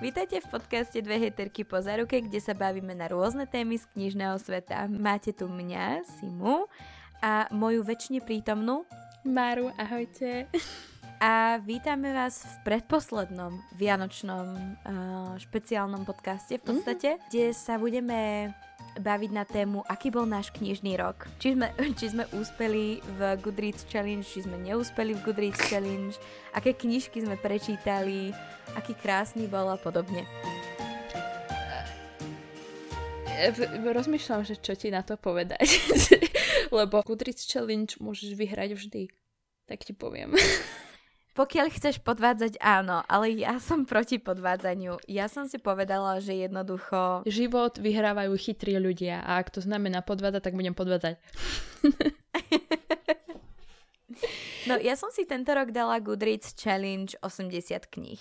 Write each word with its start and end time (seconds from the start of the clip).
Vítajte 0.00 0.40
v 0.40 0.48
podcaste 0.48 0.96
Dve 1.04 1.20
heterky 1.20 1.60
po 1.60 1.76
zaruke, 1.76 2.24
kde 2.24 2.40
sa 2.40 2.56
bavíme 2.56 2.96
na 2.96 3.04
rôzne 3.04 3.44
témy 3.44 3.76
z 3.76 3.84
knižného 3.92 4.40
sveta. 4.40 4.88
Máte 4.88 5.36
tu 5.36 5.44
mňa, 5.44 6.08
Simu, 6.08 6.64
a 7.20 7.44
moju 7.52 7.84
väčšine 7.84 8.24
prítomnú 8.24 8.88
Maru, 9.28 9.68
ahojte. 9.76 10.48
A 11.20 11.60
vítame 11.60 12.16
vás 12.16 12.48
v 12.48 12.56
predposlednom 12.64 13.60
vianočnom 13.76 14.48
uh, 14.48 15.36
špeciálnom 15.36 16.08
podcaste 16.08 16.56
v 16.56 16.64
podstate, 16.64 17.20
mm-hmm. 17.20 17.28
kde 17.28 17.44
sa 17.52 17.76
budeme 17.76 18.48
baviť 18.98 19.30
na 19.30 19.44
tému, 19.46 19.86
aký 19.86 20.10
bol 20.10 20.26
náš 20.26 20.50
knižný 20.50 20.98
rok. 20.98 21.30
Či 21.38 21.54
sme, 21.54 21.70
či 21.98 22.06
sme 22.10 22.24
úspeli 22.34 22.98
v 23.14 23.20
Goodreads 23.38 23.86
Challenge, 23.86 24.26
či 24.26 24.42
sme 24.42 24.58
neúspeli 24.58 25.14
v 25.14 25.22
Goodreads 25.22 25.62
Challenge, 25.70 26.14
aké 26.56 26.74
knižky 26.74 27.22
sme 27.22 27.38
prečítali, 27.38 28.34
aký 28.74 28.98
krásny 28.98 29.46
bol 29.46 29.70
a 29.70 29.78
podobne. 29.78 30.26
E, 33.40 33.48
rozmýšľam, 33.80 34.44
že 34.44 34.60
čo 34.60 34.76
ti 34.76 34.92
na 34.92 35.00
to 35.00 35.16
povedať. 35.16 35.64
Lebo 36.76 37.00
Goodreads 37.06 37.46
Challenge 37.46 37.88
môžeš 38.02 38.36
vyhrať 38.36 38.76
vždy. 38.76 39.02
Tak 39.64 39.86
ti 39.86 39.94
poviem. 39.94 40.34
Pokiaľ 41.30 41.66
chceš 41.70 42.02
podvádzať, 42.02 42.58
áno, 42.58 43.06
ale 43.06 43.30
ja 43.38 43.62
som 43.62 43.86
proti 43.86 44.18
podvádzaniu. 44.18 44.98
Ja 45.06 45.30
som 45.30 45.46
si 45.46 45.62
povedala, 45.62 46.18
že 46.18 46.34
jednoducho... 46.34 47.22
Život 47.22 47.78
vyhrávajú 47.78 48.34
chytrí 48.34 48.74
ľudia 48.82 49.22
a 49.22 49.38
ak 49.38 49.54
to 49.54 49.62
znamená 49.62 50.02
podvádzať, 50.02 50.42
tak 50.42 50.58
budem 50.58 50.74
podvádzať. 50.74 51.14
No 54.68 54.76
ja 54.76 54.92
som 54.92 55.08
si 55.08 55.24
tento 55.24 55.50
rok 55.56 55.72
dala 55.72 55.96
Goodreads 56.04 56.52
Challenge 56.52 57.16
80 57.24 57.88
kníh. 57.88 58.20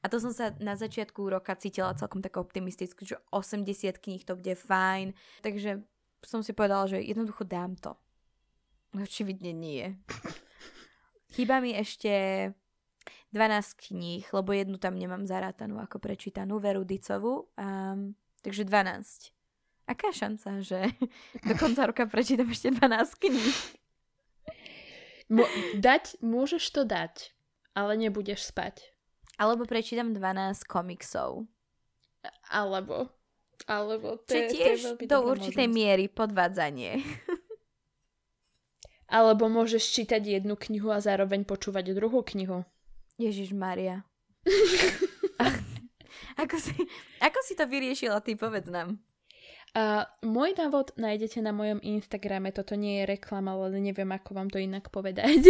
A 0.00 0.06
to 0.06 0.22
som 0.22 0.30
sa 0.30 0.54
na 0.62 0.78
začiatku 0.78 1.26
roka 1.26 1.58
cítila 1.58 1.96
celkom 1.98 2.22
tak 2.22 2.38
optimisticky, 2.38 3.02
že 3.02 3.18
80 3.34 3.98
kníh 3.98 4.22
to 4.22 4.38
bude 4.38 4.54
fajn. 4.54 5.10
Takže 5.42 5.82
som 6.22 6.40
si 6.46 6.54
povedala, 6.54 6.86
že 6.86 7.02
jednoducho 7.02 7.42
dám 7.42 7.74
to. 7.76 7.98
Očividne 8.94 9.50
nie. 9.50 9.98
Chýba 11.32 11.64
mi 11.64 11.72
ešte 11.72 12.12
12 13.32 13.88
kníh, 13.88 14.24
lebo 14.28 14.52
jednu 14.52 14.76
tam 14.76 14.94
nemám 14.94 15.24
zarátanú 15.24 15.80
ako 15.80 15.96
prečítanú, 15.98 16.60
Veru 16.60 16.84
Dicovu. 16.84 17.48
Um, 17.56 18.12
takže 18.44 18.68
12. 18.68 19.32
Aká 19.88 20.12
šanca, 20.12 20.60
že 20.60 20.92
do 21.48 21.54
konca 21.56 21.88
roka 21.88 22.04
prečítam 22.04 22.52
ešte 22.52 22.70
12 22.76 23.24
kníh? 23.24 23.56
Mo- 25.32 25.48
dať, 25.80 26.20
môžeš 26.20 26.64
to 26.76 26.84
dať, 26.84 27.32
ale 27.72 27.96
nebudeš 27.96 28.52
spať. 28.52 28.92
Alebo 29.40 29.64
prečítam 29.64 30.12
12 30.12 30.68
komiksov. 30.68 31.48
Alebo. 32.52 33.08
Alebo 33.64 34.20
to, 34.28 34.34
je, 34.34 34.52
tiež 34.52 34.78
to 34.82 34.88
je 35.00 35.08
do 35.08 35.18
určitej 35.24 35.70
možnosť. 35.70 35.78
miery 35.80 36.06
podvádzanie. 36.12 36.92
Alebo 39.12 39.52
môžeš 39.52 39.92
čítať 39.92 40.40
jednu 40.40 40.56
knihu 40.56 40.88
a 40.88 41.04
zároveň 41.04 41.44
počúvať 41.44 41.92
druhú 41.92 42.24
knihu. 42.24 42.64
Ježiš 43.20 43.52
Maria. 43.52 44.08
ako, 46.42 46.56
si, 46.56 46.72
ako 47.20 47.38
si 47.44 47.52
to 47.52 47.68
vyriešila, 47.68 48.24
ty 48.24 48.34
povedz 48.40 48.72
nám. 48.72 48.96
Uh, 49.72 50.04
môj 50.20 50.52
návod 50.52 50.92
nájdete 51.00 51.40
na 51.40 51.48
mojom 51.48 51.80
Instagrame, 51.80 52.52
toto 52.52 52.76
nie 52.76 53.00
je 53.00 53.16
reklama, 53.16 53.56
ale 53.56 53.80
neviem, 53.80 54.08
ako 54.12 54.36
vám 54.36 54.48
to 54.52 54.60
inak 54.60 54.92
povedať. 54.92 55.48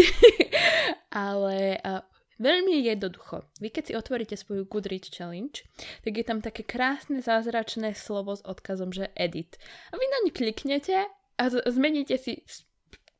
ale 1.10 1.82
uh, 1.82 2.06
veľmi 2.38 2.86
jednoducho. 2.86 3.46
Vy 3.58 3.74
keď 3.74 3.82
si 3.82 3.98
otvoríte 3.98 4.36
svoju 4.38 4.66
Goodreads 4.70 5.10
Challenge, 5.10 5.66
tak 6.06 6.12
je 6.14 6.24
tam 6.26 6.38
také 6.38 6.62
krásne 6.62 7.18
zázračné 7.18 7.98
slovo 7.98 8.38
s 8.38 8.46
odkazom, 8.46 8.94
že 8.94 9.10
edit. 9.18 9.58
A 9.90 9.98
vy 9.98 10.06
naň 10.06 10.24
kliknete 10.30 11.02
a 11.38 11.42
zmeníte 11.50 12.14
si 12.14 12.46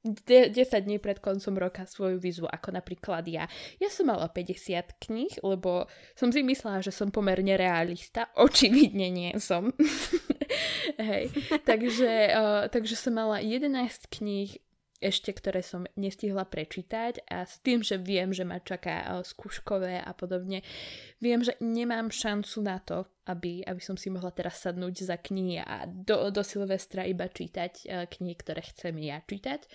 10 0.03 0.81
dní 0.83 0.99
pred 0.99 1.19
koncom 1.19 1.55
roka 1.59 1.87
svoju 1.87 2.19
výzvu, 2.19 2.51
ako 2.51 2.75
napríklad 2.75 3.23
ja. 3.31 3.47
Ja 3.79 3.87
som 3.87 4.11
mala 4.11 4.27
50 4.27 4.99
kníh, 4.99 5.39
lebo 5.47 5.87
som 6.19 6.35
si 6.35 6.43
myslela, 6.43 6.83
že 6.83 6.91
som 6.91 7.15
pomerne 7.15 7.55
realista. 7.55 8.27
Očividne 8.35 9.15
nie 9.15 9.31
som. 9.39 9.71
Hej. 10.99 11.31
takže, 11.63 12.11
uh, 12.35 12.63
takže 12.67 12.99
som 12.99 13.15
mala 13.15 13.39
11 13.39 14.11
kníh 14.11 14.59
ešte, 15.03 15.35
ktoré 15.35 15.61
som 15.67 15.83
nestihla 15.99 16.47
prečítať 16.47 17.27
a 17.27 17.43
s 17.43 17.59
tým, 17.61 17.83
že 17.83 17.99
viem, 17.99 18.31
že 18.31 18.47
ma 18.47 18.63
čaká 18.63 19.11
uh, 19.11 19.27
skúškové 19.27 19.99
a 19.99 20.11
podobne, 20.15 20.63
viem, 21.19 21.43
že 21.43 21.59
nemám 21.59 22.15
šancu 22.15 22.63
na 22.63 22.79
to, 22.79 23.05
aby, 23.27 23.67
aby 23.67 23.83
som 23.83 23.99
si 23.99 24.09
mohla 24.15 24.31
teraz 24.31 24.63
sadnúť 24.63 24.95
za 25.03 25.19
knihy 25.19 25.59
a 25.59 25.91
do, 25.91 26.31
do 26.31 26.47
Silvestra 26.47 27.03
iba 27.03 27.27
čítať 27.27 27.73
uh, 27.85 28.07
knihy, 28.07 28.39
ktoré 28.39 28.63
chcem 28.63 28.95
ja 29.03 29.19
čítať. 29.27 29.67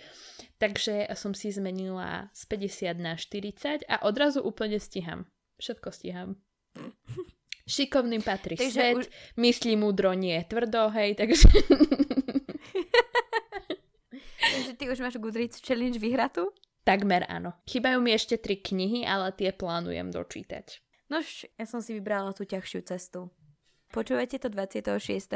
Takže 0.57 1.11
som 1.19 1.35
si 1.35 1.51
zmenila 1.51 2.31
z 2.31 2.41
50 2.47 2.97
na 2.97 3.13
40 3.19 3.83
a 3.85 4.07
odrazu 4.07 4.39
úplne 4.39 4.79
stíham. 4.79 5.27
Všetko 5.59 5.91
stíham. 5.91 6.39
Šikovným 7.67 8.23
patrí 8.23 8.55
takže 8.55 8.71
svet, 8.71 8.95
už... 8.95 9.05
myslí 9.35 9.75
múdro, 9.75 10.15
nie 10.15 10.39
tvrdo, 10.47 10.87
hej, 10.95 11.19
takže... 11.19 11.51
Ty 14.77 14.93
už 14.93 15.01
máš 15.01 15.17
Goodreads 15.17 15.57
Challenge 15.57 15.97
vyhratú? 15.97 16.53
Takmer 16.85 17.25
áno. 17.27 17.57
Chýbajú 17.65 17.99
mi 17.99 18.13
ešte 18.13 18.37
tri 18.39 18.61
knihy, 18.61 19.03
ale 19.03 19.33
tie 19.33 19.51
plánujem 19.51 20.13
dočítať. 20.13 20.79
Nož, 21.11 21.49
ja 21.57 21.65
som 21.65 21.81
si 21.81 21.97
vybrala 21.97 22.31
tú 22.31 22.45
ťažšiu 22.45 22.85
cestu. 22.85 23.33
Počúvate 23.87 24.35
to 24.37 24.51
26. 24.51 25.31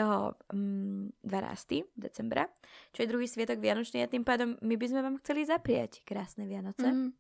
Um, 0.52 1.16
12. 1.24 1.88
decembra, 1.96 2.52
čo 2.92 3.04
je 3.04 3.08
druhý 3.08 3.24
sviatok 3.24 3.64
Vianočný 3.64 4.04
a 4.04 4.12
tým 4.12 4.28
pádom 4.28 4.60
my 4.60 4.76
by 4.76 4.86
sme 4.92 5.02
vám 5.02 5.16
chceli 5.24 5.48
zapriať 5.48 6.04
krásne 6.04 6.44
Vianoce. 6.44 6.84
Mm. 6.84 7.16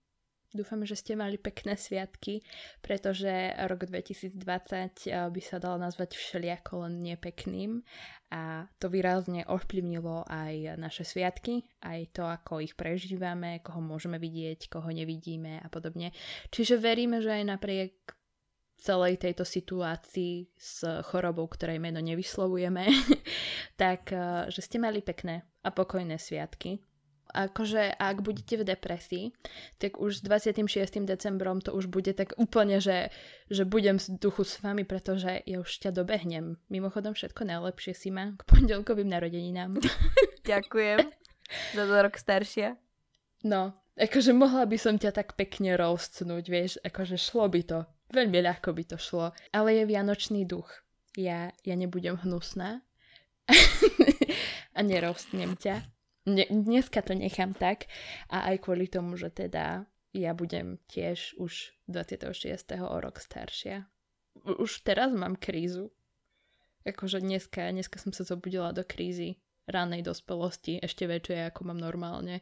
Dúfam, 0.51 0.83
že 0.83 0.99
ste 0.99 1.15
mali 1.15 1.39
pekné 1.39 1.79
sviatky, 1.79 2.43
pretože 2.83 3.55
rok 3.71 3.87
2020 3.87 4.35
eh, 4.35 5.31
by 5.31 5.41
sa 5.41 5.63
dal 5.63 5.79
nazvať 5.79 6.19
všelijako 6.19 6.83
len 6.83 6.99
nepekným 7.07 7.79
a 8.35 8.67
to 8.75 8.91
výrazne 8.91 9.47
ovplyvnilo 9.47 10.27
aj 10.27 10.75
naše 10.75 11.07
sviatky, 11.07 11.63
aj 11.79 11.99
to, 12.11 12.27
ako 12.27 12.59
ich 12.59 12.75
prežívame, 12.75 13.63
koho 13.63 13.79
môžeme 13.79 14.19
vidieť, 14.19 14.67
koho 14.67 14.91
nevidíme 14.91 15.63
a 15.63 15.67
podobne. 15.71 16.11
Čiže 16.51 16.83
veríme, 16.83 17.23
že 17.23 17.31
aj 17.31 17.43
napriek 17.47 17.95
celej 18.75 19.23
tejto 19.23 19.47
situácii 19.47 20.51
s 20.51 20.83
chorobou, 21.07 21.47
ktorej 21.47 21.79
meno 21.79 22.03
nevyslovujeme, 22.03 22.91
tak 23.79 24.11
eh, 24.11 24.51
že 24.51 24.59
ste 24.59 24.83
mali 24.83 24.99
pekné 24.99 25.47
a 25.63 25.71
pokojné 25.71 26.19
sviatky 26.19 26.90
akože 27.31 27.95
ak 27.95 28.21
budete 28.21 28.59
v 28.59 28.67
depresii, 28.67 29.25
tak 29.79 29.97
už 29.97 30.19
s 30.19 30.21
26. 30.23 31.07
decembrom 31.07 31.63
to 31.63 31.71
už 31.71 31.87
bude 31.87 32.11
tak 32.13 32.35
úplne, 32.35 32.83
že, 32.83 33.09
že 33.47 33.63
budem 33.63 33.97
z 33.97 34.19
duchu 34.19 34.43
s 34.43 34.59
vami, 34.59 34.83
pretože 34.83 35.41
ja 35.47 35.57
už 35.63 35.71
ťa 35.71 35.95
dobehnem. 35.95 36.59
Mimochodom 36.67 37.15
všetko 37.15 37.47
najlepšie 37.47 37.93
si 37.95 38.09
ma 38.11 38.35
k 38.35 38.41
pondelkovým 38.45 39.07
narodeninám. 39.07 39.79
Ďakujem 40.51 41.21
za 41.75 41.83
to 41.87 41.95
rok 41.95 42.15
staršia. 42.15 42.75
No, 43.43 43.73
akože 43.97 44.31
mohla 44.35 44.67
by 44.69 44.77
som 44.77 44.95
ťa 44.95 45.11
tak 45.11 45.33
pekne 45.33 45.75
rozcnúť, 45.75 46.45
vieš, 46.47 46.71
akože 46.85 47.17
šlo 47.17 47.49
by 47.49 47.61
to. 47.65 47.79
Veľmi 48.11 48.43
ľahko 48.43 48.75
by 48.75 48.83
to 48.85 48.97
šlo. 48.99 49.31
Ale 49.55 49.69
je 49.71 49.83
vianočný 49.87 50.43
duch. 50.43 50.67
Ja, 51.15 51.51
ja 51.63 51.75
nebudem 51.75 52.19
hnusná 52.19 52.83
a 54.77 54.79
nerostnem 54.79 55.59
ťa 55.59 55.83
ne, 56.25 56.45
dneska 56.49 57.01
to 57.01 57.13
nechám 57.13 57.53
tak 57.53 57.89
a 58.29 58.53
aj 58.53 58.61
kvôli 58.61 58.87
tomu, 58.87 59.17
že 59.17 59.29
teda 59.33 59.85
ja 60.11 60.31
budem 60.35 60.77
tiež 60.91 61.39
už 61.39 61.71
26. 61.87 62.35
o 62.83 62.95
rok 62.99 63.23
staršia. 63.23 63.87
Už 64.43 64.83
teraz 64.83 65.11
mám 65.15 65.39
krízu. 65.39 65.91
Akože 66.83 67.21
dneska, 67.21 67.69
dneska 67.71 68.01
som 68.01 68.11
sa 68.11 68.25
zobudila 68.25 68.73
do 68.73 68.81
krízy 68.81 69.37
ranej 69.69 70.01
dospelosti, 70.03 70.81
ešte 70.81 71.05
väčšie 71.05 71.53
ako 71.53 71.69
mám 71.69 71.79
normálne. 71.79 72.41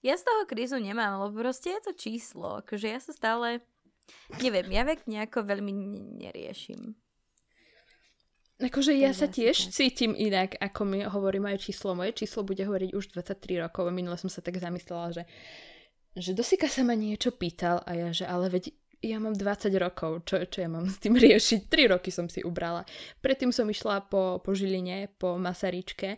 Ja 0.00 0.16
z 0.16 0.26
toho 0.26 0.42
krízu 0.48 0.80
nemám, 0.80 1.20
lebo 1.20 1.44
proste 1.44 1.76
je 1.76 1.80
to 1.90 1.92
číslo. 1.94 2.64
Akože 2.64 2.88
ja 2.88 3.00
sa 3.02 3.12
stále, 3.12 3.62
neviem, 4.40 4.66
ja 4.72 4.82
vek 4.82 5.04
nejako 5.04 5.44
veľmi 5.44 5.72
neriešim. 6.20 6.96
Akože 8.56 8.96
ja 8.96 9.12
sa 9.12 9.28
tiež 9.28 9.68
cítim 9.68 10.16
inak, 10.16 10.56
ako 10.56 10.88
mi 10.88 11.04
hovorí 11.04 11.36
moje 11.36 11.60
číslo. 11.68 11.92
Moje 11.92 12.16
číslo 12.16 12.40
bude 12.40 12.64
hovoriť 12.64 12.96
už 12.96 13.12
23 13.12 13.60
rokov. 13.60 13.92
Minule 13.92 14.16
som 14.16 14.32
sa 14.32 14.40
tak 14.40 14.56
zamyslela, 14.56 15.12
že, 15.12 15.22
že 16.16 16.32
Dosika 16.32 16.64
sa 16.64 16.80
ma 16.80 16.96
niečo 16.96 17.36
pýtal 17.36 17.84
a 17.84 17.92
ja, 17.92 18.08
že 18.16 18.24
ale 18.24 18.48
veď 18.48 18.72
ja 19.04 19.20
mám 19.20 19.36
20 19.36 19.68
rokov, 19.76 20.24
čo, 20.24 20.40
čo 20.48 20.64
ja 20.64 20.72
mám 20.72 20.88
s 20.88 20.96
tým 20.96 21.20
riešiť? 21.20 21.68
3 21.68 21.92
roky 21.92 22.08
som 22.08 22.32
si 22.32 22.40
ubrala. 22.40 22.88
Predtým 23.20 23.52
som 23.52 23.68
išla 23.68 24.08
po, 24.08 24.40
po 24.40 24.50
Žiline, 24.56 25.12
po 25.20 25.36
Masaričke 25.36 26.16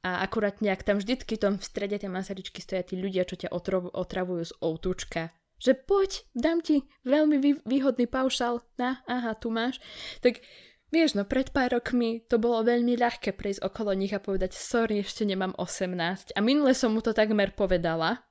a 0.00 0.24
akurát 0.24 0.64
nejak 0.64 0.88
tam 0.88 0.96
vždycky 0.96 1.36
tom 1.36 1.60
v 1.60 1.68
strede 1.68 2.00
tej 2.00 2.08
Masaričky 2.08 2.64
stoja 2.64 2.80
tí 2.80 2.96
ľudia, 2.96 3.28
čo 3.28 3.36
ťa 3.36 3.52
otravujú 3.92 4.42
z 4.48 4.52
outučka 4.64 5.36
že 5.64 5.72
poď, 5.72 6.28
dám 6.36 6.60
ti 6.60 6.84
veľmi 7.08 7.36
vý, 7.40 7.50
výhodný 7.64 8.04
paušal, 8.04 8.60
na, 8.76 9.00
aha, 9.08 9.32
tu 9.32 9.48
máš. 9.48 9.80
Tak 10.20 10.44
vieš, 10.94 11.18
no 11.18 11.26
pred 11.26 11.50
pár 11.50 11.74
rokmi 11.74 12.22
to 12.30 12.38
bolo 12.38 12.62
veľmi 12.62 12.94
ľahké 12.94 13.34
prejsť 13.34 13.66
okolo 13.66 13.90
nich 13.98 14.14
a 14.14 14.22
povedať, 14.22 14.54
sorry, 14.54 15.02
ešte 15.02 15.26
nemám 15.26 15.50
18. 15.58 16.30
A 16.30 16.38
minule 16.38 16.70
som 16.78 16.94
mu 16.94 17.02
to 17.02 17.10
takmer 17.10 17.50
povedala, 17.50 18.22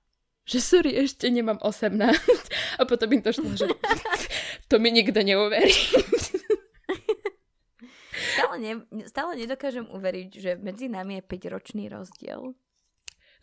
že 0.48 0.64
sorry, 0.64 0.96
ešte 0.96 1.28
nemám 1.28 1.60
18. 1.60 2.00
A 2.80 2.88
potom 2.88 3.12
im 3.12 3.22
to 3.24 3.36
šlo, 3.36 3.52
že 3.56 3.68
to 4.72 4.80
mi 4.80 4.96
nikto 4.96 5.20
neuverí. 5.20 5.76
Stále, 8.34 8.56
ne, 8.62 8.74
stále 9.10 9.38
nedokážem 9.38 9.86
uveriť, 9.90 10.30
že 10.34 10.52
medzi 10.58 10.90
nami 10.90 11.22
je 11.22 11.24
5-ročný 11.26 11.86
rozdiel. 11.90 12.58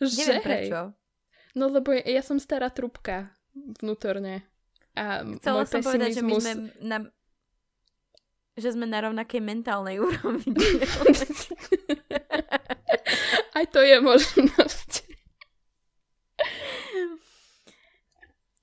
Že? 0.03 0.19
Neviem 0.19 0.43
prečo. 0.43 0.79
No 1.55 1.71
lebo 1.71 1.95
ja, 1.95 2.23
som 2.23 2.39
stará 2.39 2.71
trubka 2.71 3.31
vnútorne. 3.55 4.43
A 4.95 5.23
Chcela 5.39 5.63
som 5.67 5.79
povedať, 5.83 6.19
že 6.19 6.23
my 6.23 6.33
sme 6.39 6.53
na, 6.83 6.97
že 8.61 8.77
sme 8.77 8.85
na 8.85 9.01
rovnakej 9.01 9.41
mentálnej 9.41 9.97
úrovni. 9.97 10.53
Aj 13.57 13.65
to 13.67 13.81
je 13.81 13.97
možnosť. 13.97 15.09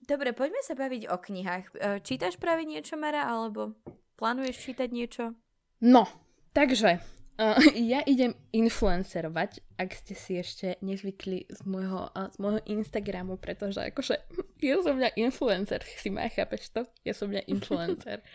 Dobre, 0.08 0.32
poďme 0.32 0.64
sa 0.64 0.72
baviť 0.72 1.12
o 1.12 1.20
knihách. 1.20 1.64
E, 1.76 2.00
čítaš 2.00 2.40
práve 2.40 2.64
niečo, 2.64 2.96
Mara, 2.96 3.28
alebo 3.28 3.76
plánuješ 4.16 4.64
čítať 4.64 4.88
niečo? 4.88 5.36
No, 5.84 6.08
takže 6.56 7.04
Uh, 7.38 7.54
ja 7.94 8.02
idem 8.02 8.34
influencerovať, 8.50 9.62
ak 9.78 9.94
ste 9.94 10.14
si 10.18 10.42
ešte 10.42 10.74
nezvykli 10.82 11.46
z 11.46 11.60
môjho, 11.70 12.10
uh, 12.10 12.26
z 12.34 12.36
môjho 12.42 12.60
Instagramu, 12.66 13.38
pretože 13.38 13.78
akože 13.78 14.18
ja 14.66 14.82
som 14.82 14.98
mňa 14.98 15.14
influencer, 15.14 15.86
si 15.86 16.10
ma 16.10 16.26
chápeš 16.26 16.74
to? 16.74 16.82
Ja 17.06 17.14
som 17.14 17.30
mňa 17.30 17.46
influencer. 17.54 18.26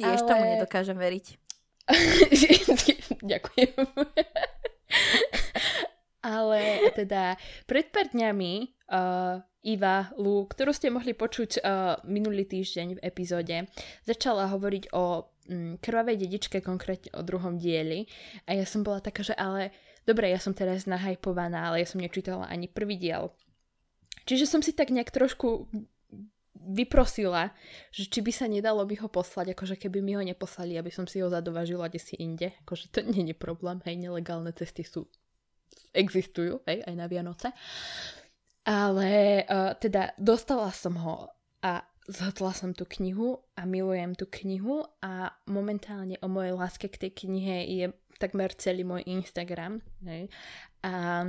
Tiež 0.00 0.24
Ale... 0.24 0.28
tomu 0.28 0.44
nedokážem 0.48 0.96
veriť. 0.96 1.26
Ďakujem. 3.20 3.74
Ale 6.22 6.60
teda 6.94 7.34
pred 7.66 7.90
pár 7.90 8.06
dňami 8.14 8.52
uh, 8.88 9.42
Iva 9.66 10.10
Lu, 10.14 10.46
ktorú 10.46 10.70
ste 10.70 10.94
mohli 10.94 11.12
počuť 11.12 11.58
uh, 11.58 11.98
minulý 12.06 12.46
týždeň 12.46 12.98
v 12.98 13.02
epizóde, 13.02 13.66
začala 14.06 14.46
hovoriť 14.50 14.94
o 14.94 15.31
krvavej 15.82 16.16
dedičke, 16.22 16.62
konkrétne 16.62 17.10
o 17.18 17.22
druhom 17.26 17.58
dieli. 17.58 18.06
A 18.46 18.54
ja 18.54 18.66
som 18.66 18.86
bola 18.86 19.02
taká, 19.02 19.26
že 19.26 19.34
ale 19.34 19.74
dobre, 20.06 20.30
ja 20.30 20.38
som 20.38 20.54
teraz 20.54 20.86
nahajpovaná, 20.86 21.70
ale 21.72 21.82
ja 21.82 21.88
som 21.88 21.98
nečítala 21.98 22.46
ani 22.46 22.70
prvý 22.70 22.98
diel. 22.98 23.34
Čiže 24.22 24.46
som 24.46 24.60
si 24.62 24.70
tak 24.70 24.94
nejak 24.94 25.10
trošku 25.10 25.66
vyprosila, 26.62 27.50
že 27.90 28.06
či 28.06 28.22
by 28.22 28.30
sa 28.30 28.46
nedalo 28.46 28.86
by 28.86 28.94
ho 29.02 29.08
poslať, 29.10 29.58
akože 29.58 29.74
keby 29.82 29.98
mi 29.98 30.14
ho 30.14 30.22
neposlali, 30.22 30.78
aby 30.78 30.94
som 30.94 31.10
si 31.10 31.18
ho 31.18 31.26
zadovažila 31.26 31.90
kde 31.90 31.98
si 31.98 32.14
inde. 32.22 32.54
Akože 32.62 32.94
to 32.94 33.02
nie 33.02 33.34
je 33.34 33.34
problém, 33.34 33.82
hej, 33.82 33.98
nelegálne 33.98 34.54
cesty 34.54 34.86
sú 34.86 35.10
existujú, 35.90 36.62
hej, 36.70 36.86
aj 36.86 36.94
na 36.94 37.06
Vianoce. 37.10 37.50
Ale 38.62 39.42
uh, 39.42 39.74
teda 39.74 40.14
dostala 40.14 40.70
som 40.70 40.94
ho 41.02 41.26
a 41.66 41.82
zhodla 42.12 42.52
som 42.52 42.76
tú 42.76 42.84
knihu 42.84 43.40
a 43.56 43.64
milujem 43.64 44.12
tú 44.12 44.28
knihu 44.28 44.84
a 45.00 45.32
momentálne 45.48 46.20
o 46.20 46.28
mojej 46.28 46.52
láske 46.52 46.86
k 46.92 47.08
tej 47.08 47.26
knihe 47.26 47.56
je 47.66 47.86
takmer 48.20 48.52
celý 48.54 48.84
môj 48.86 49.02
Instagram. 49.08 49.82
Ne? 50.04 50.28
A 50.84 51.26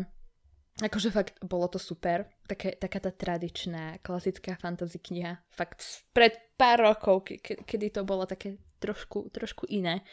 akože 0.77 1.09
fakt 1.09 1.35
bolo 1.41 1.65
to 1.71 1.79
super. 1.81 2.27
Také, 2.45 2.75
taká 2.75 2.99
tá 2.99 3.09
tradičná, 3.09 4.03
klasická 4.03 4.59
fantasy 4.59 4.99
kniha. 4.99 5.39
Fakt 5.49 6.05
pred 6.11 6.35
pár 6.59 6.83
rokov, 6.83 7.25
ke, 7.25 7.39
ke, 7.39 7.53
kedy 7.63 7.97
to 7.97 8.01
bolo 8.03 8.27
také 8.27 8.61
trošku, 8.77 9.31
trošku 9.31 9.65
iné. 9.71 10.03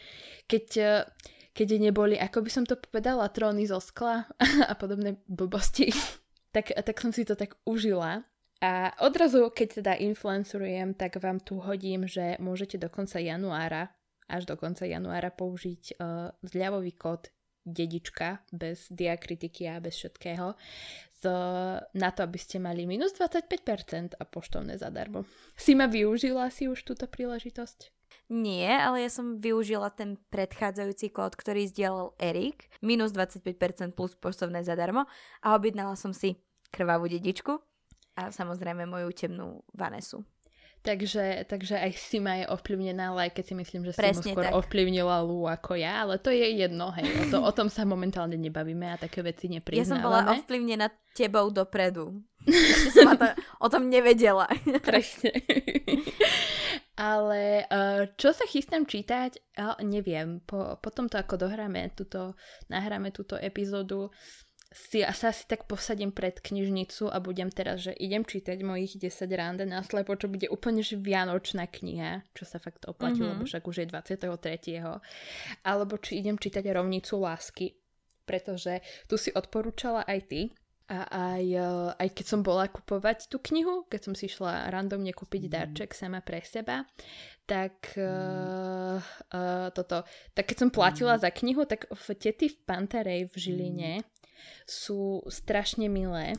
Keď, 0.46 0.66
eh, 0.78 1.04
keď 1.52 1.68
neboli, 1.82 2.14
ako 2.14 2.46
by 2.46 2.50
som 2.50 2.64
to 2.64 2.78
povedala, 2.78 3.32
tróny 3.34 3.66
zo 3.66 3.82
skla 3.82 4.24
a 4.70 4.72
podobné 4.78 5.18
blbosti, 5.26 5.90
tak, 6.54 6.70
tak 6.70 6.96
som 6.96 7.10
si 7.10 7.26
to 7.26 7.34
tak 7.34 7.58
užila 7.66 8.22
a 8.60 8.92
odrazu, 9.00 9.48
keď 9.48 9.68
teda 9.80 9.92
influencerujem, 9.96 10.92
tak 10.92 11.16
vám 11.16 11.40
tu 11.40 11.56
hodím, 11.64 12.04
že 12.04 12.36
môžete 12.36 12.76
do 12.76 12.92
konca 12.92 13.16
januára, 13.16 13.88
až 14.28 14.44
do 14.44 14.54
konca 14.60 14.84
januára 14.84 15.32
použiť 15.32 15.96
uh, 15.96 16.28
zľavový 16.44 16.92
kód 16.92 17.32
dedička 17.64 18.44
bez 18.52 18.88
diakritiky 18.92 19.68
a 19.68 19.80
bez 19.80 19.96
všetkého 19.96 20.56
z, 21.20 21.24
na 21.92 22.08
to, 22.12 22.24
aby 22.24 22.38
ste 22.40 22.56
mali 22.56 22.88
minus 22.88 23.12
25% 23.16 24.16
a 24.16 24.24
poštovné 24.24 24.80
zadarmo. 24.80 25.28
Si 25.56 25.76
ma 25.76 25.88
využila 25.88 26.48
si 26.48 26.68
už 26.68 26.84
túto 26.84 27.04
príležitosť? 27.04 27.92
Nie, 28.30 28.78
ale 28.78 29.08
ja 29.08 29.10
som 29.10 29.42
využila 29.42 29.90
ten 29.90 30.14
predchádzajúci 30.30 31.10
kód, 31.10 31.34
ktorý 31.34 31.66
zdieľal 31.66 32.14
Erik, 32.16 32.70
minus 32.80 33.10
25% 33.12 33.96
plus 33.96 34.14
poštovné 34.16 34.62
zadarmo 34.62 35.08
a 35.42 35.46
objednala 35.56 35.98
som 35.98 36.14
si 36.14 36.38
krvavú 36.70 37.10
dedičku 37.10 37.69
a 38.20 38.28
samozrejme 38.28 38.84
moju 38.84 39.08
temnú 39.16 39.64
Vanesu. 39.72 40.20
Takže, 40.80 41.44
takže 41.44 41.76
aj 41.76 41.92
si 41.92 42.24
ma 42.24 42.40
je 42.40 42.48
ovplyvnená, 42.48 43.12
ale 43.12 43.28
aj 43.28 43.36
keď 43.36 43.44
si 43.52 43.54
myslím, 43.60 43.82
že 43.84 43.92
Presne 43.92 44.16
si 44.16 44.32
mu 44.32 44.40
skôr 44.40 44.48
tak. 44.48 44.56
ovplyvnila 44.64 45.20
Lu 45.20 45.44
ako 45.44 45.76
ja, 45.76 46.00
ale 46.00 46.16
to 46.16 46.32
je 46.32 46.56
jedno, 46.56 46.88
hej, 46.96 47.04
o, 47.04 47.24
to, 47.28 47.36
o 47.44 47.52
tom 47.52 47.68
sa 47.68 47.84
momentálne 47.84 48.40
nebavíme 48.40 48.88
a 48.88 48.96
také 48.96 49.20
veci 49.20 49.52
nepriznávame. 49.52 49.84
Ja 49.84 49.92
som 49.92 50.00
bola 50.00 50.20
ovplyvnená 50.32 50.88
tebou 51.12 51.52
dopredu. 51.52 52.24
Ešte 52.48 52.96
som 52.96 53.12
to, 53.12 53.28
o 53.60 53.68
tom 53.68 53.92
nevedela. 53.92 54.48
Presne. 54.88 55.36
ale 56.96 57.68
uh, 57.68 58.08
čo 58.16 58.32
sa 58.32 58.48
chystám 58.48 58.88
čítať, 58.88 59.36
uh, 59.60 59.76
neviem. 59.84 60.40
Po, 60.48 60.80
potom 60.80 61.12
to 61.12 61.20
ako 61.20 61.44
dohráme, 61.44 61.92
túto, 61.92 62.40
nahráme 62.72 63.12
túto 63.12 63.36
epizódu, 63.36 64.08
si, 64.70 65.02
sa 65.02 65.34
asi 65.34 65.44
tak 65.50 65.66
posadím 65.66 66.14
pred 66.14 66.38
knižnicu 66.38 67.10
a 67.10 67.18
budem 67.18 67.50
teraz, 67.50 67.90
že 67.90 67.92
idem 67.98 68.22
čítať 68.22 68.62
mojich 68.62 69.02
10 69.02 69.26
rande 69.34 69.66
na 69.66 69.82
slepo, 69.82 70.14
čo 70.14 70.30
bude 70.30 70.46
úplne 70.46 70.86
že 70.86 70.94
vianočná 70.94 71.66
kniha, 71.66 72.22
čo 72.38 72.46
sa 72.46 72.62
fakt 72.62 72.86
oplatilo, 72.86 73.34
mm-hmm. 73.34 73.42
lebo 73.42 73.50
však 73.50 73.66
už 73.66 73.76
je 73.82 73.86
23. 73.90 75.66
Alebo 75.66 75.98
či 75.98 76.22
idem 76.22 76.38
čítať 76.38 76.62
rovnicu 76.70 77.18
lásky, 77.18 77.74
pretože 78.22 78.78
tu 79.10 79.18
si 79.18 79.34
odporúčala 79.34 80.06
aj 80.06 80.20
ty, 80.30 80.42
a 80.90 81.06
aj, 81.06 81.44
e, 81.54 81.70
aj 82.02 82.08
keď 82.18 82.26
som 82.26 82.40
bola 82.42 82.66
kupovať 82.66 83.30
tú 83.30 83.38
knihu, 83.38 83.86
keď 83.86 84.10
som 84.10 84.14
si 84.18 84.26
šla 84.26 84.74
randomne 84.74 85.14
kúpiť 85.14 85.46
mhm. 85.46 85.50
darček 85.50 85.94
sama 85.94 86.18
pre 86.18 86.42
seba, 86.42 86.82
tak 87.46 87.98
uh, 87.98 89.02
uh, 89.02 89.68
toto, 89.74 90.06
tak 90.38 90.44
keď 90.46 90.56
som 90.66 90.70
platila 90.70 91.18
mhm. 91.18 91.22
za 91.22 91.30
knihu, 91.34 91.62
tak 91.66 91.90
v 91.90 92.06
tety 92.14 92.46
v 92.46 92.58
Pantarej 92.62 93.20
v 93.30 93.34
Žiline 93.34 93.92
sú 94.64 95.24
strašne 95.28 95.90
milé. 95.90 96.38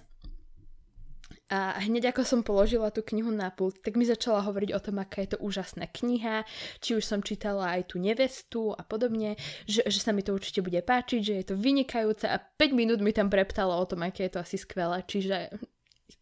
A 1.51 1.75
hneď 1.83 2.15
ako 2.15 2.23
som 2.23 2.47
položila 2.47 2.95
tú 2.95 3.03
knihu 3.03 3.27
na 3.27 3.51
pult, 3.51 3.83
tak 3.83 3.99
mi 3.99 4.07
začala 4.07 4.39
hovoriť 4.39 4.71
o 4.71 4.79
tom, 4.79 5.03
aká 5.03 5.27
je 5.27 5.35
to 5.35 5.43
úžasná 5.43 5.83
kniha, 5.83 6.47
či 6.79 6.95
už 6.95 7.03
som 7.03 7.19
čítala 7.19 7.75
aj 7.75 7.91
tú 7.91 7.99
nevestu 7.99 8.71
a 8.71 8.87
podobne, 8.87 9.35
že, 9.67 9.83
že 9.83 9.99
sa 9.99 10.15
mi 10.15 10.23
to 10.23 10.31
určite 10.31 10.63
bude 10.63 10.79
páčiť, 10.79 11.19
že 11.19 11.33
je 11.43 11.45
to 11.51 11.55
vynikajúce 11.59 12.23
a 12.23 12.39
5 12.39 12.71
minút 12.71 13.03
mi 13.03 13.11
tam 13.11 13.27
preptala 13.27 13.75
o 13.75 13.83
tom, 13.83 14.07
aké 14.07 14.31
je 14.31 14.39
to 14.39 14.43
asi 14.43 14.55
skvelé, 14.55 15.03
čiže 15.03 15.51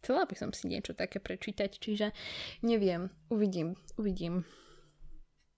chcela 0.02 0.26
by 0.26 0.34
som 0.34 0.50
si 0.50 0.66
niečo 0.66 0.98
také 0.98 1.22
prečítať, 1.22 1.78
čiže 1.78 2.10
neviem, 2.66 3.10
uvidím, 3.30 3.78
uvidím. 4.02 4.42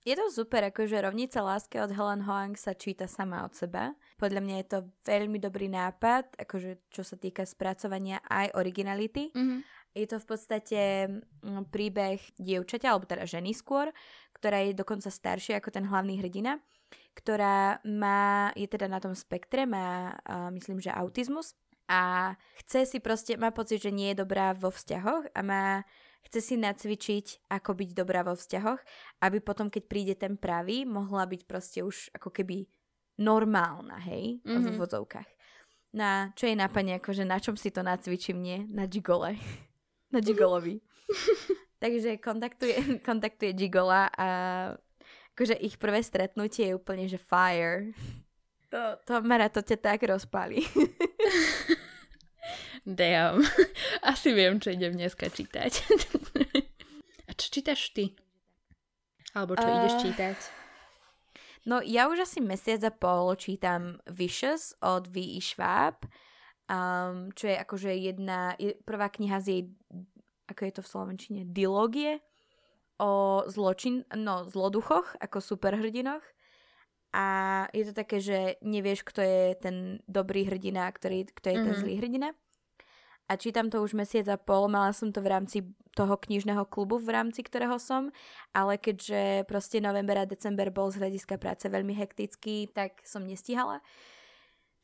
Je 0.02 0.18
to 0.18 0.26
super, 0.34 0.66
akože 0.66 0.98
rovnica 0.98 1.38
lásky 1.38 1.78
od 1.78 1.94
Helen 1.94 2.26
Hoang 2.26 2.58
sa 2.58 2.74
číta 2.74 3.06
sama 3.06 3.46
od 3.46 3.54
seba. 3.54 3.94
Podľa 4.22 4.38
mňa 4.38 4.56
je 4.62 4.68
to 4.70 4.78
veľmi 5.02 5.42
dobrý 5.42 5.66
nápad, 5.66 6.38
akože 6.38 6.86
čo 6.94 7.02
sa 7.02 7.18
týka 7.18 7.42
spracovania 7.42 8.22
aj 8.22 8.54
originality. 8.54 9.34
Mm-hmm. 9.34 9.60
Je 9.98 10.06
to 10.06 10.22
v 10.22 10.26
podstate 10.30 10.80
mm, 11.42 11.66
príbeh 11.74 12.22
dievčaťa, 12.38 12.94
alebo 12.94 13.10
teda 13.10 13.26
ženy 13.26 13.50
skôr, 13.50 13.90
ktorá 14.38 14.62
je 14.62 14.78
dokonca 14.78 15.10
staršia 15.10 15.58
ako 15.58 15.74
ten 15.74 15.90
hlavný 15.90 16.22
hrdina, 16.22 16.62
ktorá 17.18 17.82
má, 17.82 18.54
je 18.54 18.70
teda 18.70 18.86
na 18.86 19.02
tom 19.02 19.18
spektre, 19.18 19.66
má 19.66 20.14
uh, 20.14 20.54
myslím, 20.54 20.78
že 20.78 20.94
autizmus 20.94 21.58
a 21.90 22.32
chce 22.62 22.86
si 22.86 22.98
proste, 23.02 23.34
má 23.34 23.50
pocit, 23.50 23.82
že 23.82 23.90
nie 23.90 24.14
je 24.14 24.22
dobrá 24.22 24.54
vo 24.54 24.70
vzťahoch 24.70 25.34
a 25.34 25.40
má 25.42 25.82
chce 26.22 26.40
si 26.40 26.54
nacvičiť, 26.54 27.50
ako 27.50 27.74
byť 27.74 27.90
dobrá 27.92 28.22
vo 28.22 28.38
vzťahoch, 28.38 28.78
aby 29.26 29.38
potom, 29.42 29.66
keď 29.66 29.82
príde 29.90 30.14
ten 30.14 30.38
pravý, 30.38 30.86
mohla 30.86 31.26
byť 31.26 31.42
proste 31.44 31.82
už 31.82 32.14
ako 32.14 32.30
keby 32.30 32.70
normálna, 33.18 34.00
hej, 34.08 34.40
mm-hmm. 34.40 34.62
v 34.62 34.68
mhm. 34.72 34.78
vodzovkách. 34.78 35.28
Na, 35.92 36.32
čo 36.32 36.48
je 36.48 36.56
napadne, 36.56 36.96
akože 36.96 37.28
na 37.28 37.36
čom 37.36 37.52
si 37.52 37.68
to 37.68 37.84
nacvičím, 37.84 38.40
nie? 38.40 38.64
Na 38.72 38.88
gigole. 38.88 39.36
na 40.14 40.20
gigolovi. 40.20 40.80
Takže 41.82 42.16
kontaktuje, 42.22 42.76
kontaktuje 43.08 43.52
gigola 43.52 44.08
a 44.14 44.26
akože 45.34 45.58
ich 45.58 45.76
prvé 45.76 46.00
stretnutie 46.04 46.72
je 46.72 46.78
úplne, 46.78 47.04
že 47.10 47.18
fire. 47.18 47.92
To, 48.72 48.96
to 49.04 49.20
Mara, 49.20 49.52
to 49.52 49.60
ťa 49.60 49.76
tak 49.80 50.00
rozpálí. 50.06 50.64
Damn. 52.88 53.44
Asi 54.00 54.32
viem, 54.32 54.56
čo 54.58 54.72
idem 54.72 54.96
dneska 54.96 55.28
čítať. 55.28 55.84
A 57.28 57.30
čo 57.36 57.46
čítaš 57.52 57.92
ty? 57.92 58.16
Alebo 59.36 59.56
čo 59.56 59.68
uh, 59.68 59.76
ideš 59.76 59.94
čítať? 60.08 60.61
No 61.62 61.78
ja 61.78 62.10
už 62.10 62.26
asi 62.26 62.42
mesiac 62.42 62.82
a 62.82 62.90
pol 62.90 63.38
čítam 63.38 64.02
Vicious 64.10 64.74
od 64.82 65.06
V.E. 65.06 65.38
Schwab, 65.38 66.06
um, 66.66 67.30
čo 67.38 67.54
je 67.54 67.56
akože 67.58 67.90
jedna, 67.94 68.58
prvá 68.82 69.06
kniha 69.06 69.38
z 69.38 69.46
jej, 69.46 69.62
ako 70.50 70.60
je 70.66 70.72
to 70.74 70.82
v 70.82 70.90
slovenčine, 70.90 71.40
dilógie 71.46 72.18
o 72.98 73.42
zločin, 73.46 74.02
no 74.14 74.46
zloduchoch, 74.46 75.14
ako 75.22 75.38
superhrdinoch. 75.38 76.22
A 77.12 77.26
je 77.76 77.84
to 77.90 77.92
také, 77.92 78.18
že 78.24 78.56
nevieš, 78.64 79.04
kto 79.04 79.20
je 79.20 79.44
ten 79.60 79.76
dobrý 80.08 80.48
hrdina, 80.48 80.88
ktorý, 80.88 81.28
kto 81.28 81.46
je 81.46 81.54
mm-hmm. 81.54 81.66
ten 81.66 81.74
mhm. 81.76 81.80
zlý 81.82 81.94
hrdina 81.98 82.28
a 83.32 83.40
čítam 83.40 83.72
to 83.72 83.80
už 83.80 83.96
mesiac 83.96 84.28
a 84.28 84.36
pol, 84.36 84.68
mala 84.68 84.92
som 84.92 85.08
to 85.08 85.24
v 85.24 85.32
rámci 85.32 85.64
toho 85.96 86.20
knižného 86.20 86.68
klubu, 86.68 87.00
v 87.00 87.16
rámci 87.16 87.40
ktorého 87.40 87.80
som, 87.80 88.12
ale 88.52 88.76
keďže 88.76 89.48
proste 89.48 89.80
november 89.80 90.20
a 90.20 90.28
december 90.28 90.68
bol 90.68 90.92
z 90.92 91.00
hľadiska 91.00 91.40
práce 91.40 91.64
veľmi 91.64 91.96
hektický, 91.96 92.68
tak 92.76 93.00
som 93.08 93.24
nestihala. 93.24 93.80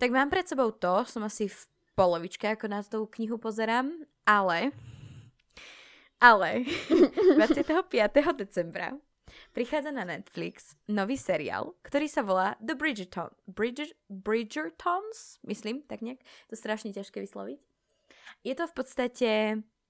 Tak 0.00 0.08
mám 0.08 0.32
pred 0.32 0.48
sebou 0.48 0.72
to, 0.72 1.04
som 1.04 1.20
asi 1.28 1.52
v 1.52 1.60
polovičke, 1.92 2.48
ako 2.48 2.66
na 2.72 2.80
tú 2.80 3.04
knihu 3.20 3.36
pozerám, 3.36 3.92
ale 4.24 4.72
ale 6.18 6.64
25. 7.36 7.84
decembra 8.40 8.96
prichádza 9.52 9.92
na 9.92 10.08
Netflix 10.08 10.74
nový 10.88 11.20
seriál, 11.20 11.76
ktorý 11.84 12.08
sa 12.08 12.24
volá 12.24 12.56
The 12.64 12.74
Bridgerton, 12.74 13.30
Bridger, 13.44 13.92
Bridgertons, 14.08 15.38
myslím, 15.44 15.84
tak 15.84 16.00
nejak. 16.00 16.24
To 16.48 16.54
strašne 16.56 16.90
ťažké 16.96 17.22
vysloviť. 17.22 17.67
Je 18.44 18.54
to 18.54 18.64
v 18.66 18.74
podstate 18.74 19.30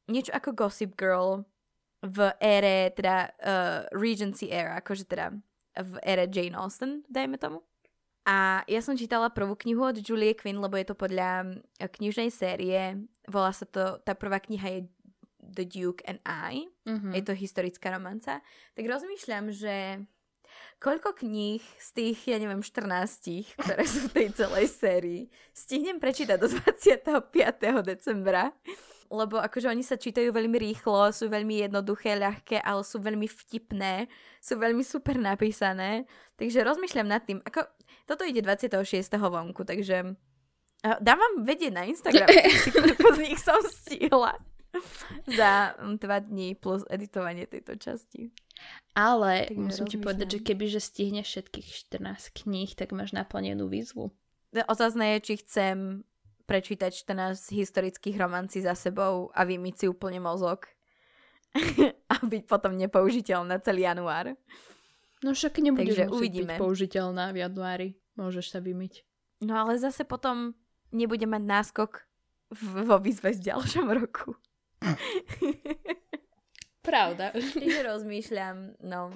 niečo 0.09 0.33
ako 0.33 0.57
Gossip 0.57 0.97
Girl 0.97 1.45
v 2.03 2.31
ére, 2.39 2.95
teda 2.95 3.35
uh, 3.43 3.81
Regency 3.91 4.49
era, 4.55 4.79
akože 4.79 5.05
teda 5.07 5.35
v 5.79 5.93
ére 6.03 6.27
Jane 6.31 6.55
Austen, 6.59 7.03
dajme 7.11 7.39
tomu. 7.39 7.63
A 8.29 8.61
ja 8.69 8.85
som 8.85 8.93
čítala 8.93 9.33
prvú 9.33 9.57
knihu 9.57 9.89
od 9.89 10.05
Julie 10.05 10.37
Quinn, 10.37 10.61
lebo 10.61 10.77
je 10.77 10.93
to 10.93 10.93
podľa 10.93 11.57
eh, 11.81 11.89
knižnej 11.89 12.29
série. 12.29 13.09
Volá 13.25 13.57
sa 13.57 13.65
to, 13.65 14.05
tá 14.05 14.13
prvá 14.13 14.37
kniha 14.37 14.69
je 14.69 14.81
The 15.41 15.65
Duke 15.65 16.05
and 16.05 16.21
I. 16.29 16.69
Mm-hmm. 16.85 17.17
Je 17.17 17.23
to 17.25 17.33
historická 17.33 17.89
romanca. 17.89 18.45
Tak 18.77 18.85
rozmýšľam, 18.85 19.49
že 19.49 20.05
koľko 20.79 21.15
kníh 21.19 21.63
z 21.79 21.89
tých, 21.95 22.19
ja 22.31 22.39
neviem, 22.39 22.63
14, 22.63 23.59
ktoré 23.59 23.85
sú 23.85 24.09
v 24.09 24.15
tej 24.15 24.29
celej 24.35 24.67
sérii, 24.71 25.23
stihnem 25.51 25.99
prečítať 25.99 26.39
do 26.39 26.49
25. 26.49 27.33
decembra. 27.83 28.55
Lebo 29.09 29.41
akože 29.41 29.73
oni 29.73 29.81
sa 29.81 29.97
čítajú 29.97 30.29
veľmi 30.29 30.61
rýchlo, 30.61 31.09
sú 31.17 31.33
veľmi 31.33 31.65
jednoduché, 31.65 32.21
ľahké, 32.21 32.61
ale 32.61 32.85
sú 32.85 33.01
veľmi 33.01 33.25
vtipné, 33.25 34.05
sú 34.37 34.61
veľmi 34.61 34.85
super 34.85 35.17
napísané. 35.17 36.05
Takže 36.37 36.61
rozmýšľam 36.61 37.09
nad 37.09 37.25
tým, 37.25 37.41
ako 37.41 37.65
toto 38.05 38.29
ide 38.29 38.45
26. 38.45 38.77
vonku, 39.17 39.65
takže 39.65 40.13
dám 40.85 41.19
vám 41.19 41.35
vedieť 41.41 41.73
na 41.73 41.89
Instagram, 41.89 42.29
si 42.63 42.69
koľko 42.69 43.17
z 43.17 43.19
nich 43.33 43.41
som 43.41 43.57
stihla 43.65 44.37
za 45.39 45.75
dva 45.79 46.19
dní 46.21 46.55
plus 46.55 46.85
editovanie 46.91 47.49
tejto 47.49 47.77
časti. 47.77 48.31
Ale 48.93 49.49
tak 49.49 49.59
musím 49.59 49.87
ti 49.87 49.97
povedať, 49.97 50.29
že 50.39 50.41
keby 50.43 50.65
že 50.67 50.81
stihneš 50.83 51.27
všetkých 51.31 51.69
14 52.03 52.43
kníh, 52.43 52.71
tak 52.75 52.91
máš 52.91 53.15
naplnenú 53.15 53.71
výzvu. 53.71 54.11
Otázne 54.67 55.17
je, 55.17 55.19
či 55.23 55.35
chcem 55.45 56.03
prečítať 56.49 56.91
14 56.91 57.53
historických 57.53 58.17
romancí 58.17 58.65
za 58.65 58.73
sebou 58.73 59.29
a 59.37 59.45
vymyť 59.45 59.75
si 59.77 59.87
úplne 59.87 60.19
mozog 60.19 60.65
a 62.13 62.15
byť 62.25 62.43
potom 62.49 62.75
nepoužiteľná 62.75 63.61
celý 63.61 63.85
január. 63.85 64.33
No 65.21 65.37
však 65.37 65.61
nebudeš 65.61 65.99
Takže 65.99 66.05
uvidíme. 66.09 66.57
byť 66.57 66.63
použiteľná 66.63 67.37
v 67.37 67.45
januári. 67.45 67.89
Môžeš 68.17 68.55
sa 68.55 68.59
vymyť. 68.65 69.05
No 69.45 69.55
ale 69.55 69.79
zase 69.79 70.03
potom 70.03 70.57
nebude 70.91 71.27
mať 71.29 71.43
náskok 71.45 72.09
vo 72.89 72.97
výzve 72.99 73.37
v 73.37 73.45
ďalšom 73.53 73.87
roku. 73.93 74.35
Pravda. 76.89 77.35
Čiže 77.35 77.81
rozmýšľam, 77.85 78.57
no. 78.85 79.13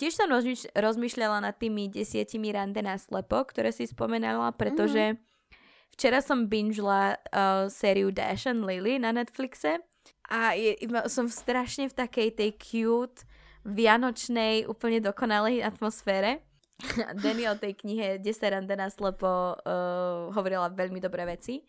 Tiež 0.00 0.16
som 0.16 0.30
rozmýš- 0.30 0.70
rozmýšľala 0.72 1.44
nad 1.44 1.56
tými 1.58 1.90
desiatimi 1.90 2.54
rande 2.54 2.80
na 2.80 2.96
slepo, 2.96 3.44
ktoré 3.44 3.74
si 3.74 3.84
spomenala, 3.84 4.54
pretože 4.54 5.12
mm-hmm. 5.12 5.94
včera 5.98 6.22
som 6.22 6.48
bingela 6.48 7.18
uh, 7.34 7.66
sériu 7.68 8.14
Dash 8.14 8.48
and 8.48 8.64
Lily 8.64 9.02
na 9.02 9.12
Netflixe 9.12 9.82
a 10.30 10.54
je, 10.54 10.78
som 11.10 11.30
strašne 11.30 11.90
v 11.90 11.94
takej 11.94 12.28
tej 12.34 12.50
cute, 12.58 13.26
vianočnej, 13.66 14.70
úplne 14.70 15.02
dokonalej 15.02 15.66
atmosfére. 15.66 16.46
Daniel 17.24 17.56
o 17.56 17.60
tej 17.60 17.74
knihe 17.74 18.22
10 18.22 18.54
rande 18.54 18.74
na 18.78 18.92
slepo 18.92 19.26
uh, 19.26 20.30
hovorila 20.30 20.70
veľmi 20.70 21.02
dobré 21.02 21.26
veci. 21.26 21.66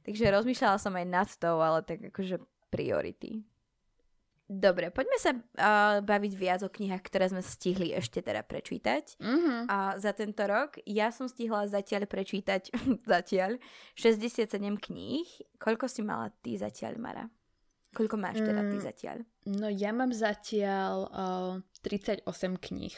Takže 0.00 0.32
rozmýšľala 0.32 0.78
som 0.80 0.96
aj 0.96 1.06
nad 1.06 1.28
tou, 1.36 1.60
ale 1.60 1.84
tak 1.84 2.12
akože 2.12 2.40
priority. 2.70 3.44
Dobre, 4.50 4.90
poďme 4.90 5.14
sa 5.14 5.30
uh, 5.30 6.02
baviť 6.02 6.32
viac 6.34 6.60
o 6.66 6.70
knihách, 6.74 7.06
ktoré 7.06 7.30
sme 7.30 7.38
stihli 7.38 7.94
ešte 7.94 8.18
teda 8.18 8.42
prečítať. 8.42 9.14
Mm-hmm. 9.22 9.70
A 9.70 9.94
za 9.94 10.10
tento 10.10 10.42
rok 10.42 10.74
ja 10.82 11.14
som 11.14 11.30
stihla 11.30 11.70
zatiaľ 11.70 12.10
prečítať 12.10 12.74
zatiaľ 13.14 13.62
67 13.94 14.50
kníh. 14.58 15.28
Koľko 15.62 15.86
si 15.86 16.02
mala 16.02 16.34
ty 16.42 16.58
zatiaľ, 16.58 16.98
Mara? 16.98 17.30
Koľko 17.94 18.18
máš 18.18 18.42
teda 18.42 18.66
ty 18.66 18.78
mm, 18.78 18.86
zatiaľ? 18.86 19.18
No 19.50 19.70
ja 19.70 19.94
mám 19.94 20.10
zatiaľ 20.10 21.10
uh, 21.10 21.54
38 21.86 22.26
kníh. 22.58 22.94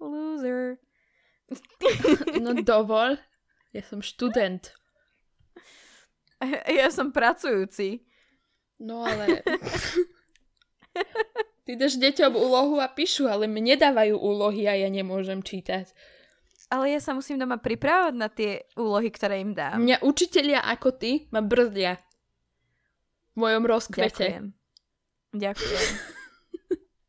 Loser. 0.00 0.80
no 2.44 2.56
dovol. 2.64 3.20
Ja 3.76 3.84
som 3.84 4.00
študent. 4.00 4.72
Ja 6.78 6.88
som 6.92 7.12
pracujúci. 7.12 8.04
No 8.80 9.04
ale... 9.04 9.40
Ty 11.66 11.74
dáš 11.74 11.98
deťom 11.98 12.38
úlohu 12.38 12.78
a 12.78 12.86
píšu, 12.86 13.26
ale 13.26 13.50
mne 13.50 13.74
dávajú 13.74 14.14
úlohy 14.14 14.70
a 14.70 14.78
ja 14.78 14.86
nemôžem 14.86 15.42
čítať. 15.42 15.90
Ale 16.70 16.94
ja 16.94 17.02
sa 17.02 17.10
musím 17.10 17.42
doma 17.42 17.58
pripravovať 17.58 18.14
na 18.14 18.30
tie 18.30 18.62
úlohy, 18.78 19.10
ktoré 19.10 19.42
im 19.42 19.50
dám. 19.50 19.82
Mňa 19.82 20.06
učitelia 20.06 20.62
ako 20.62 20.94
ty 20.94 21.26
ma 21.34 21.42
brzdia. 21.42 21.98
V 23.34 23.42
mojom 23.42 23.66
rozkvete. 23.66 24.14
Ďakujem. 24.14 24.44
Ďakujem. 25.34 25.86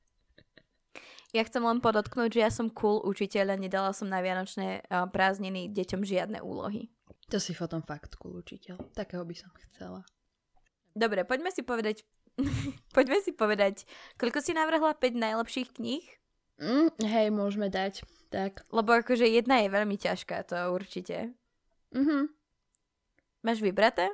ja 1.37 1.41
chcem 1.45 1.63
len 1.63 1.77
podotknúť, 1.77 2.29
že 2.33 2.41
ja 2.41 2.49
som 2.49 2.73
cool 2.73 2.97
učiteľ 3.05 3.53
a 3.53 3.61
nedala 3.61 3.93
som 3.93 4.09
na 4.09 4.25
vianočné 4.25 4.89
prázdniny 4.89 5.69
deťom 5.69 6.01
žiadne 6.01 6.41
úlohy. 6.41 6.89
To 7.27 7.43
si 7.43 7.51
potom 7.51 7.83
fakt 7.83 8.15
cool 8.23 8.39
učiteľ. 8.39 8.79
Takého 8.95 9.27
by 9.27 9.35
som 9.35 9.51
chcela. 9.67 10.07
Dobre, 10.95 11.27
poďme 11.27 11.51
si 11.51 11.59
povedať, 11.59 12.07
poďme 12.95 13.19
si 13.19 13.35
povedať, 13.35 13.83
koľko 14.15 14.39
si 14.39 14.55
navrhla 14.55 14.95
5 14.95 15.11
najlepších 15.11 15.75
kníh? 15.75 16.07
Mm, 16.57 16.89
hej, 17.03 17.27
môžeme 17.29 17.67
dať. 17.67 18.07
Tak. 18.31 18.65
Lebo 18.71 18.95
akože 18.95 19.27
jedna 19.27 19.63
je 19.63 19.69
veľmi 19.71 19.95
ťažká, 19.99 20.47
to 20.47 20.55
určite. 20.71 21.35
Mhm. 21.91 22.31
Máš 23.43 23.59
vybraté? 23.63 24.07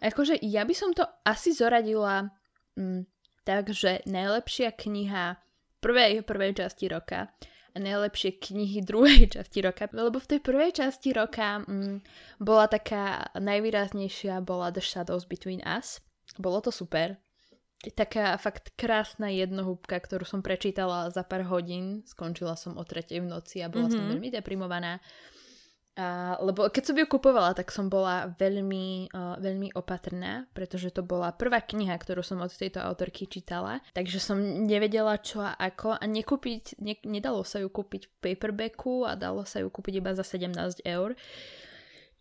Akože 0.00 0.40
ja 0.40 0.64
by 0.64 0.74
som 0.74 0.90
to 0.96 1.04
asi 1.24 1.52
zoradila 1.52 2.32
mm, 2.76 3.04
tak, 3.44 3.70
že 3.70 4.00
najlepšia 4.08 4.72
kniha 4.72 5.36
prvej, 5.84 6.24
prvej 6.24 6.64
časti 6.64 6.88
roka 6.88 7.28
najlepšie 7.74 8.38
knihy 8.38 8.80
druhej 8.82 9.28
časti 9.34 9.60
roka. 9.62 9.90
Lebo 9.90 10.18
v 10.22 10.30
tej 10.36 10.40
prvej 10.40 10.70
časti 10.74 11.10
roka 11.14 11.62
mm, 11.66 12.02
bola 12.40 12.70
taká 12.70 13.30
najvýraznejšia 13.38 14.40
bola 14.42 14.70
The 14.70 14.82
Shadows 14.82 15.26
Between 15.26 15.60
Us. 15.66 16.00
Bolo 16.38 16.62
to 16.62 16.70
super. 16.72 17.18
Taká 17.84 18.40
fakt 18.40 18.72
krásna 18.80 19.28
jednohúbka, 19.28 20.00
ktorú 20.00 20.24
som 20.24 20.40
prečítala 20.40 21.12
za 21.12 21.20
pár 21.20 21.44
hodín. 21.52 22.00
Skončila 22.08 22.56
som 22.56 22.80
o 22.80 22.84
tretej 22.86 23.20
v 23.20 23.28
noci 23.28 23.60
a 23.60 23.68
bola 23.68 23.92
mm-hmm. 23.92 23.92
som 23.92 24.02
mhm. 24.08 24.10
veľmi 24.16 24.28
deprimovaná. 24.32 25.04
A, 25.94 26.34
lebo 26.42 26.66
keď 26.66 26.90
som 26.90 26.98
ju 26.98 27.06
kupovala, 27.06 27.54
tak 27.54 27.70
som 27.70 27.86
bola 27.86 28.26
veľmi, 28.34 29.14
uh, 29.14 29.38
veľmi 29.38 29.78
opatrná, 29.78 30.50
pretože 30.50 30.90
to 30.90 31.06
bola 31.06 31.30
prvá 31.30 31.62
kniha, 31.62 31.94
ktorú 31.94 32.18
som 32.18 32.42
od 32.42 32.50
tejto 32.50 32.82
autorky 32.82 33.30
čítala, 33.30 33.78
takže 33.94 34.18
som 34.18 34.42
nevedela 34.42 35.14
čo 35.22 35.38
a 35.38 35.54
ako 35.54 35.94
a 35.94 36.02
nekúpiť, 36.02 36.82
ne, 36.82 36.98
nedalo 37.06 37.46
sa 37.46 37.62
ju 37.62 37.70
kúpiť 37.70 38.10
v 38.10 38.14
paperbacku 38.18 39.06
a 39.06 39.14
dalo 39.14 39.46
sa 39.46 39.62
ju 39.62 39.70
kúpiť 39.70 40.02
iba 40.02 40.10
za 40.18 40.26
17 40.26 40.82
eur. 40.82 41.14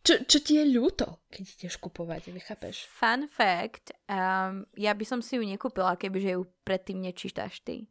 Čo, 0.06 0.22
čo 0.22 0.38
ti 0.44 0.62
je 0.62 0.70
ľúto, 0.70 1.26
keď 1.34 1.44
ideš 1.58 1.82
kupovať, 1.82 2.30
chápeš? 2.46 2.86
Fun 2.94 3.26
fact, 3.26 3.96
um, 4.06 4.70
ja 4.78 4.94
by 4.94 5.06
som 5.08 5.24
si 5.26 5.40
ju 5.40 5.42
nekúpila, 5.42 5.98
kebyže 5.98 6.38
ju 6.38 6.46
predtým 6.62 7.02
nečítaš 7.02 7.64
ty. 7.66 7.90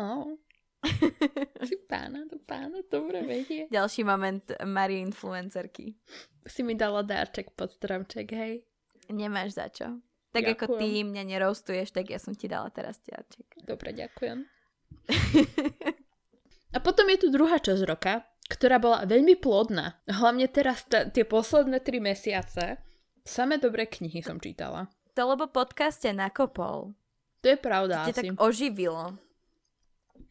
Oh. 0.00 0.38
si 1.68 1.76
pána, 1.88 2.28
to 2.28 2.36
pána, 2.44 2.84
dobre 2.86 3.24
vedie. 3.24 3.66
Ďalší 3.72 4.02
moment 4.04 4.44
Marie 4.68 5.00
influencerky. 5.00 5.96
Si 6.44 6.60
mi 6.60 6.76
dala 6.76 7.00
dárček 7.00 7.56
pod 7.56 7.72
stromček, 7.72 8.28
hej? 8.32 8.62
Nemáš 9.08 9.56
za 9.56 9.66
čo. 9.72 10.00
Tak 10.34 10.44
Ďakujem. 10.44 10.56
ako 10.58 10.64
ty 10.82 10.88
mňa 11.06 11.22
nerostuješ, 11.24 11.94
tak 11.94 12.10
ja 12.10 12.18
som 12.18 12.34
ti 12.34 12.50
dala 12.50 12.68
teraz 12.68 12.98
ďarček. 13.06 13.64
Dobre, 13.64 13.94
ďakujem. 13.94 14.38
A 16.74 16.78
potom 16.82 17.06
je 17.06 17.18
tu 17.22 17.28
druhá 17.30 17.62
časť 17.62 17.82
roka, 17.86 18.26
ktorá 18.50 18.82
bola 18.82 19.06
veľmi 19.06 19.38
plodná. 19.38 20.02
Hlavne 20.10 20.50
teraz 20.50 20.82
t- 20.90 21.06
tie 21.14 21.22
posledné 21.22 21.78
tri 21.86 22.02
mesiace. 22.02 22.82
Samé 23.22 23.62
dobré 23.62 23.86
knihy 23.86 24.20
som 24.20 24.42
čítala. 24.42 24.90
To 25.14 25.30
lebo 25.30 25.46
podcast 25.46 26.02
ťa 26.02 26.18
nakopol. 26.18 26.98
To 27.40 27.46
je 27.46 27.58
pravda 27.60 28.10
tak 28.10 28.26
asi. 28.26 28.34
oživilo. 28.34 29.14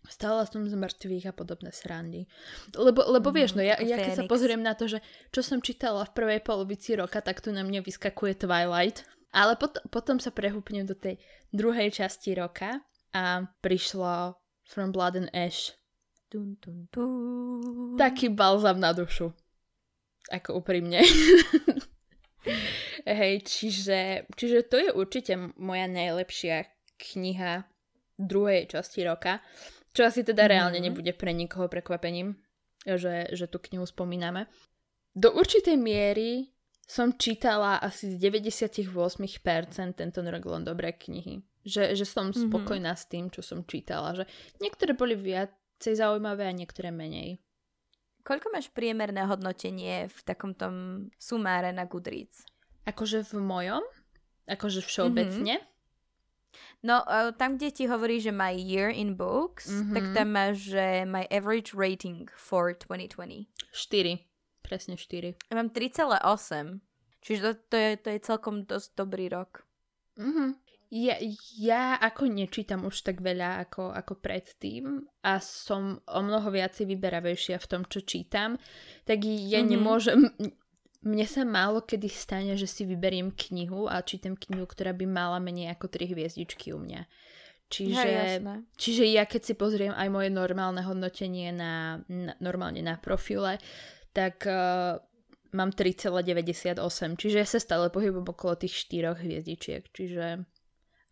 Stála 0.03 0.43
som 0.43 0.63
z 0.63 0.75
mŕtvych 0.75 1.25
a 1.25 1.31
podobné 1.31 1.71
srandy. 1.71 2.27
Lebo, 2.75 3.07
lebo 3.07 3.31
Mhm, 3.31 3.35
vieš, 3.35 3.51
no 3.55 3.63
ja, 3.63 3.79
ja 3.79 3.95
keď 3.95 4.13
sa 4.13 4.23
pozriem 4.27 4.59
na 4.59 4.75
to, 4.75 4.85
že 4.85 4.99
čo 5.31 5.39
som 5.39 5.57
čítala 5.59 6.03
v 6.03 6.11
prvej 6.11 6.39
polovici 6.43 6.93
roka, 6.93 7.17
tak 7.19 7.39
tu 7.39 7.49
na 7.49 7.63
mne 7.63 7.79
vyskakuje 7.79 8.35
Twilight. 8.35 9.07
Ale 9.31 9.55
pot- 9.55 9.79
potom 9.89 10.19
sa 10.19 10.29
prehúpnem 10.29 10.83
do 10.83 10.93
tej 10.93 11.17
druhej 11.49 11.89
časti 11.89 12.35
roka 12.35 12.83
a 13.15 13.47
prišlo 13.63 14.35
From 14.67 14.91
Blood 14.91 15.15
and 15.17 15.29
Ash. 15.31 15.71
Tun, 16.29 16.59
tun, 16.59 16.85
tun. 16.91 17.95
Taký 17.95 18.27
balzam 18.29 18.77
na 18.77 18.91
dušu. 18.91 19.31
Ako 20.29 20.59
úprimne. 20.59 20.99
Hej, 23.07 23.47
čiže, 23.47 24.27
čiže 24.35 24.67
to 24.67 24.75
je 24.77 24.89
určite 24.91 25.33
moja 25.55 25.87
najlepšia 25.87 26.67
kniha 26.99 27.63
druhej 28.19 28.67
časti 28.67 29.03
roka. 29.03 29.39
Čo 29.93 30.01
asi 30.03 30.21
teda 30.21 30.45
reálne 30.45 30.81
Mhm. 30.81 30.85
nebude 30.85 31.11
pre 31.13 31.31
nikoho 31.31 31.69
prekvapením, 31.69 32.33
že, 32.83 33.29
že 33.31 33.45
tú 33.45 33.61
knihu 33.61 33.85
spomíname. 33.85 34.49
Do 35.13 35.29
určitej 35.29 35.77
miery 35.77 36.49
som 36.83 37.13
čítala 37.13 37.77
asi 37.77 38.09
z 38.09 38.17
98% 38.19 39.95
tento 39.95 40.19
rok 40.19 40.43
len 40.43 40.63
dobré 40.63 40.91
knihy. 40.91 41.39
Že, 41.63 41.95
že 41.95 42.03
som 42.03 42.27
Mhm. 42.27 42.49
spokojná 42.49 42.91
s 42.91 43.07
tým, 43.07 43.29
čo 43.29 43.39
som 43.39 43.63
čítala. 43.63 44.11
Že 44.13 44.25
niektoré 44.59 44.91
boli 44.91 45.15
viacej 45.15 45.93
zaujímavé 45.95 46.43
a 46.43 46.51
niektoré 46.51 46.91
menej. 46.91 47.39
Koľko 48.23 48.51
máš 48.51 48.67
priemerné 48.69 49.23
hodnotenie 49.23 50.07
v 50.07 50.19
takom 50.23 50.55
tom 50.55 51.07
sumáre 51.15 51.71
na 51.71 51.83
Goodreads? 51.83 52.43
Akože 52.83 53.23
v 53.23 53.33
mojom? 53.37 53.83
Akože 54.43 54.79
všeobecne? 54.81 55.59
No, 56.83 56.99
uh, 57.01 57.31
tam, 57.31 57.55
kde 57.55 57.71
ti 57.71 57.83
hovorí, 57.85 58.19
že 58.19 58.29
my 58.29 58.51
year 58.51 58.89
in 58.89 59.15
books, 59.15 59.71
Mhm. 59.71 59.93
tak 59.93 60.03
tam 60.13 60.27
máš, 60.29 60.67
že 60.69 60.85
my 61.05 61.23
average 61.29 61.71
rating 61.71 62.27
for 62.29 62.75
2020. 62.75 63.47
4. 63.71 64.19
Presne 64.61 64.95
4. 64.95 65.31
Ja 65.47 65.55
mám 65.55 65.71
3,8. 65.71 66.83
Čiže 67.19 67.39
to, 67.39 67.51
to, 67.69 67.75
je, 67.77 67.91
to 67.97 68.07
je 68.09 68.19
celkom 68.19 68.55
dosť 68.63 68.89
dobrý 68.93 69.31
rok. 69.31 69.63
Mhm. 70.19 70.59
Ja, 70.93 71.17
ja 71.57 71.97
ako 71.97 72.29
nečítam 72.29 72.85
už 72.85 73.01
tak 73.01 73.17
veľa 73.17 73.65
ako, 73.65 73.89
ako 73.89 74.13
predtým 74.13 75.01
a 75.23 75.41
som 75.41 75.97
o 76.05 76.19
mnoho 76.21 76.53
viacej 76.53 76.85
vyberavejšia 76.85 77.57
v 77.57 77.65
tom, 77.65 77.81
čo 77.83 78.05
čítam, 78.05 78.61
tak 79.01 79.23
ja 79.23 79.57
Mhm. 79.57 79.69
nemôžem... 79.69 80.19
Mne 81.03 81.27
sa 81.27 81.43
málo 81.43 81.83
kedy 81.83 82.07
stane, 82.07 82.55
že 82.55 82.63
si 82.63 82.87
vyberiem 82.87 83.35
knihu 83.35 83.91
a 83.91 83.99
čítam 83.99 84.39
knihu, 84.39 84.63
ktorá 84.63 84.95
by 84.95 85.03
mala 85.03 85.37
menej 85.43 85.75
ako 85.75 85.91
3 85.91 86.15
hviezdičky 86.15 86.71
u 86.71 86.79
mňa. 86.79 87.03
Čiže, 87.67 88.07
jasné. 88.07 88.55
čiže 88.77 89.03
ja 89.09 89.25
keď 89.25 89.41
si 89.49 89.53
pozriem 89.57 89.91
aj 89.97 90.07
moje 90.13 90.29
normálne 90.29 90.85
hodnotenie 90.85 91.49
na, 91.49 92.05
na 92.05 92.37
normálne 92.37 92.85
na 92.85 93.01
profile, 93.01 93.57
tak 94.13 94.45
uh, 94.45 95.01
mám 95.57 95.73
3,98, 95.73 96.77
čiže 97.17 97.37
ja 97.41 97.47
sa 97.49 97.59
stále 97.59 97.89
pohybujem 97.89 98.29
okolo 98.29 98.53
tých 98.61 98.87
4 98.87 99.17
hviezdičiek, 99.25 99.83
čiže... 99.89 100.45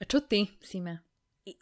A 0.01 0.03
čo 0.05 0.21
ty, 0.21 0.49
Sime? 0.61 1.01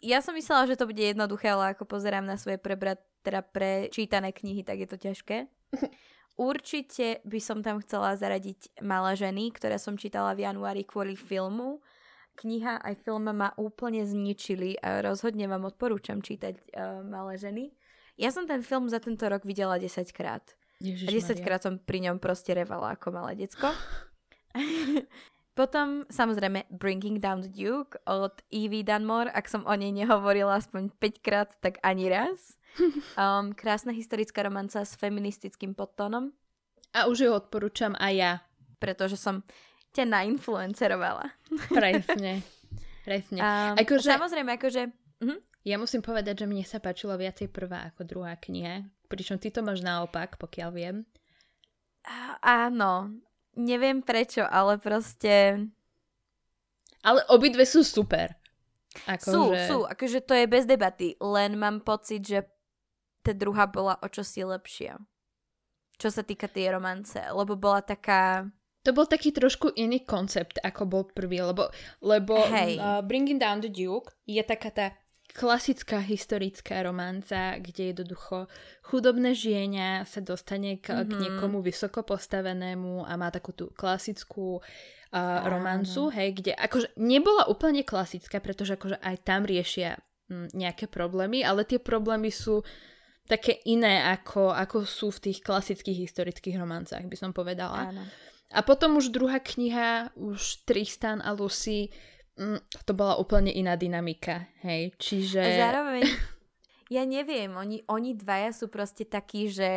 Ja 0.04 0.20
som 0.20 0.36
myslela, 0.36 0.68
že 0.68 0.76
to 0.76 0.84
bude 0.84 1.00
jednoduché, 1.00 1.52
ale 1.52 1.72
ako 1.72 1.88
pozerám 1.88 2.28
na 2.28 2.36
svoje 2.36 2.60
prebrat, 2.60 3.00
teda 3.24 3.40
prečítané 3.40 4.32
knihy, 4.36 4.64
tak 4.64 4.84
je 4.84 4.88
to 4.88 5.00
ťažké. 5.00 5.48
Určite 6.40 7.20
by 7.28 7.36
som 7.36 7.60
tam 7.60 7.84
chcela 7.84 8.16
zaradiť 8.16 8.80
Malé 8.80 9.12
ženy, 9.12 9.52
ktoré 9.52 9.76
som 9.76 10.00
čítala 10.00 10.32
v 10.32 10.48
januári 10.48 10.88
kvôli 10.88 11.12
filmu. 11.12 11.84
Kniha 12.40 12.80
aj 12.80 13.04
film 13.04 13.28
ma 13.28 13.52
úplne 13.60 14.08
zničili 14.08 14.80
a 14.80 15.04
rozhodne 15.04 15.44
vám 15.44 15.68
odporúčam 15.68 16.24
čítať 16.24 16.56
uh, 16.72 17.04
Malé 17.04 17.36
ženy. 17.36 17.64
Ja 18.16 18.32
som 18.32 18.48
ten 18.48 18.64
film 18.64 18.88
za 18.88 19.04
tento 19.04 19.28
rok 19.28 19.44
videla 19.44 19.76
10 19.76 20.00
krát. 20.16 20.56
A 20.80 21.08
10 21.12 21.44
krát 21.44 21.60
som 21.60 21.76
pri 21.76 22.08
ňom 22.08 22.16
proste 22.16 22.56
revala 22.56 22.96
ako 22.96 23.12
malé 23.12 23.36
decko. 23.36 23.68
Potom 25.50 26.06
samozrejme 26.06 26.70
Bringing 26.70 27.18
Down 27.18 27.42
the 27.42 27.50
Duke 27.50 27.98
od 28.04 28.38
Evie 28.48 28.80
Dunmore. 28.80 29.28
Ak 29.28 29.44
som 29.44 29.62
o 29.62 29.74
nej 29.74 29.90
nehovorila 29.90 30.56
aspoň 30.56 30.94
5 30.94 31.20
krát, 31.20 31.50
tak 31.58 31.78
ani 31.80 32.08
raz. 32.08 32.38
Um, 33.12 33.50
krásna 33.50 33.90
historická 33.90 34.40
romanca 34.40 34.78
s 34.78 34.94
feministickým 34.94 35.74
podtónom, 35.74 36.30
A 36.92 37.10
už 37.10 37.26
ju 37.26 37.30
odporúčam 37.30 37.98
aj 37.98 38.12
ja. 38.14 38.32
pretože 38.78 39.18
som 39.18 39.42
ťa 39.90 40.06
nainfluencerovala. 40.06 41.34
Presne. 41.68 42.46
Presne. 43.06 43.38
Um, 43.38 43.74
Akože- 43.74 44.06
Samozrejme, 44.08 44.54
akože... 44.54 44.82
Mhm. 45.18 45.36
Ja 45.60 45.76
musím 45.76 45.98
povedať, 46.00 46.40
že 46.40 46.46
mne 46.46 46.62
sa 46.62 46.78
páčila 46.78 47.18
viacej 47.18 47.50
prvá 47.50 47.90
ako 47.90 48.06
druhá 48.06 48.38
kniha. 48.38 48.86
Pričom 49.10 49.36
ty 49.36 49.50
to 49.50 49.60
máš 49.60 49.82
naopak, 49.82 50.38
pokiaľ 50.38 50.70
viem. 50.70 50.96
Á, 52.00 52.38
Áno, 52.70 53.18
neviem 53.56 54.02
prečo, 54.04 54.46
ale 54.46 54.76
proste... 54.78 55.64
Ale 57.00 57.24
obidve 57.32 57.64
sú 57.64 57.80
super. 57.80 58.36
Ako 59.06 59.28
Sú, 59.30 59.42
že... 59.54 59.60
sú, 59.70 59.78
akože 59.86 60.20
to 60.26 60.34
je 60.34 60.46
bez 60.50 60.66
debaty, 60.66 61.14
len 61.22 61.54
mám 61.54 61.80
pocit, 61.80 62.26
že 62.26 62.42
tá 63.22 63.30
druhá 63.30 63.70
bola 63.70 63.96
o 64.02 64.06
čosi 64.10 64.42
lepšia. 64.42 64.98
Čo 66.00 66.08
sa 66.10 66.24
týka 66.24 66.48
tej 66.50 66.74
romance, 66.74 67.16
lebo 67.16 67.54
bola 67.54 67.84
taká... 67.84 68.48
To 68.82 68.96
bol 68.96 69.04
taký 69.04 69.30
trošku 69.30 69.76
iný 69.76 70.08
koncept, 70.08 70.56
ako 70.64 70.82
bol 70.88 71.02
prvý, 71.04 71.44
lebo, 71.44 71.68
lebo 72.00 72.40
Hej. 72.48 72.80
uh, 72.80 73.04
Bringing 73.04 73.36
Down 73.36 73.60
the 73.60 73.68
Duke 73.68 74.16
je 74.24 74.40
taká 74.40 74.72
tá 74.72 74.86
klasická 75.32 76.02
historická 76.02 76.82
romanca, 76.82 77.56
kde 77.58 77.94
jednoducho 77.94 78.50
chudobné 78.82 79.34
žienia 79.34 80.04
sa 80.04 80.20
dostane 80.20 80.78
k, 80.82 80.92
mm-hmm. 80.92 81.06
k 81.06 81.10
Mhm. 81.10 81.20
niekomu 81.22 81.58
vysoko 81.62 82.02
postavenému 82.02 83.06
a 83.06 83.12
má 83.14 83.30
takú 83.30 83.54
tú 83.54 83.70
klasickú 83.72 84.58
uh, 84.58 85.46
romancu, 85.46 86.10
hej, 86.10 86.34
kde 86.34 86.52
akože 86.54 86.94
nebola 86.98 87.46
úplne 87.46 87.86
klasická, 87.86 88.42
pretože 88.42 88.74
akože 88.74 88.98
aj 88.98 89.16
tam 89.22 89.46
riešia 89.46 89.98
mm, 90.30 90.54
nejaké 90.54 90.86
problémy, 90.86 91.42
ale 91.42 91.66
tie 91.66 91.78
problémy 91.78 92.30
sú 92.30 92.62
také 93.30 93.62
iné, 93.70 94.02
ako, 94.10 94.50
ako 94.50 94.82
sú 94.82 95.14
v 95.14 95.30
tých 95.30 95.38
klasických 95.46 96.10
historických 96.10 96.58
romancách, 96.58 97.06
by 97.06 97.16
som 97.18 97.30
povedala. 97.30 97.94
Áno. 97.94 98.02
A 98.50 98.66
potom 98.66 98.98
už 98.98 99.14
druhá 99.14 99.38
kniha, 99.38 100.10
už 100.18 100.66
Tristan 100.66 101.22
a 101.22 101.30
Lucy, 101.30 101.94
mm, 102.40 102.60
to 102.88 102.92
bola 102.96 103.20
úplne 103.20 103.52
iná 103.52 103.76
dynamika, 103.76 104.48
hej, 104.64 104.96
čiže... 104.96 105.44
Zároveň, 105.44 106.08
ja 106.96 107.04
neviem, 107.04 107.52
oni, 107.52 107.84
oni 107.84 108.16
dvaja 108.16 108.56
sú 108.56 108.72
proste 108.72 109.04
takí, 109.04 109.52
že 109.52 109.68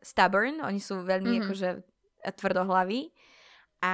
stubborn, 0.00 0.64
oni 0.64 0.80
sú 0.80 1.04
veľmi 1.04 1.28
Mhm. 1.28 1.32
mm-hmm. 1.36 1.44
akože 1.44 1.68
tvrdohlaví 2.34 3.12
a 3.84 3.92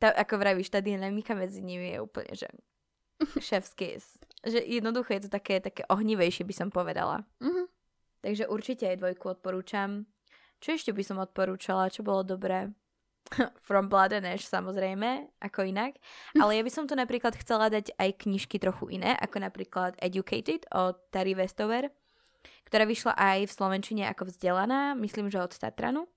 tá, 0.00 0.08
ako 0.16 0.40
vravíš, 0.40 0.72
tá 0.72 0.80
dynamika 0.80 1.36
medzi 1.36 1.60
nimi 1.60 1.92
je 1.92 1.98
úplne, 2.00 2.32
že 2.32 2.48
chef's 3.46 3.74
kiss. 3.74 4.16
Že 4.44 4.60
jednoducho 4.60 5.16
je 5.16 5.22
to 5.28 5.30
také, 5.32 5.60
také 5.60 5.84
ohnivejšie, 5.88 6.44
by 6.44 6.54
som 6.54 6.68
povedala. 6.70 7.24
Mhm. 7.40 7.68
Takže 8.24 8.48
určite 8.48 8.88
aj 8.88 9.04
dvojku 9.04 9.36
odporúčam. 9.36 10.08
Čo 10.56 10.80
ešte 10.80 10.96
by 10.96 11.04
som 11.04 11.20
odporúčala, 11.20 11.92
čo 11.92 12.00
bolo 12.00 12.24
dobré? 12.24 12.72
From 13.66 13.88
Blood 13.88 14.12
and 14.12 14.28
Ash 14.28 14.44
samozrejme, 14.46 15.32
ako 15.40 15.64
inak. 15.64 15.96
Ale 16.36 16.60
ja 16.60 16.62
by 16.62 16.72
som 16.72 16.84
tu 16.84 16.94
napríklad 16.94 17.34
chcela 17.40 17.72
dať 17.72 17.96
aj 17.96 18.10
knižky 18.24 18.60
trochu 18.60 19.00
iné, 19.00 19.16
ako 19.18 19.40
napríklad 19.40 19.96
Educated 20.00 20.68
od 20.72 20.98
Tari 21.08 21.32
Westover, 21.32 21.88
ktorá 22.68 22.84
vyšla 22.84 23.16
aj 23.16 23.48
v 23.48 23.54
Slovenčine 23.56 24.02
ako 24.10 24.28
vzdelaná, 24.28 24.92
myslím, 24.98 25.32
že 25.32 25.40
od 25.40 25.56
Tatranu. 25.56 26.08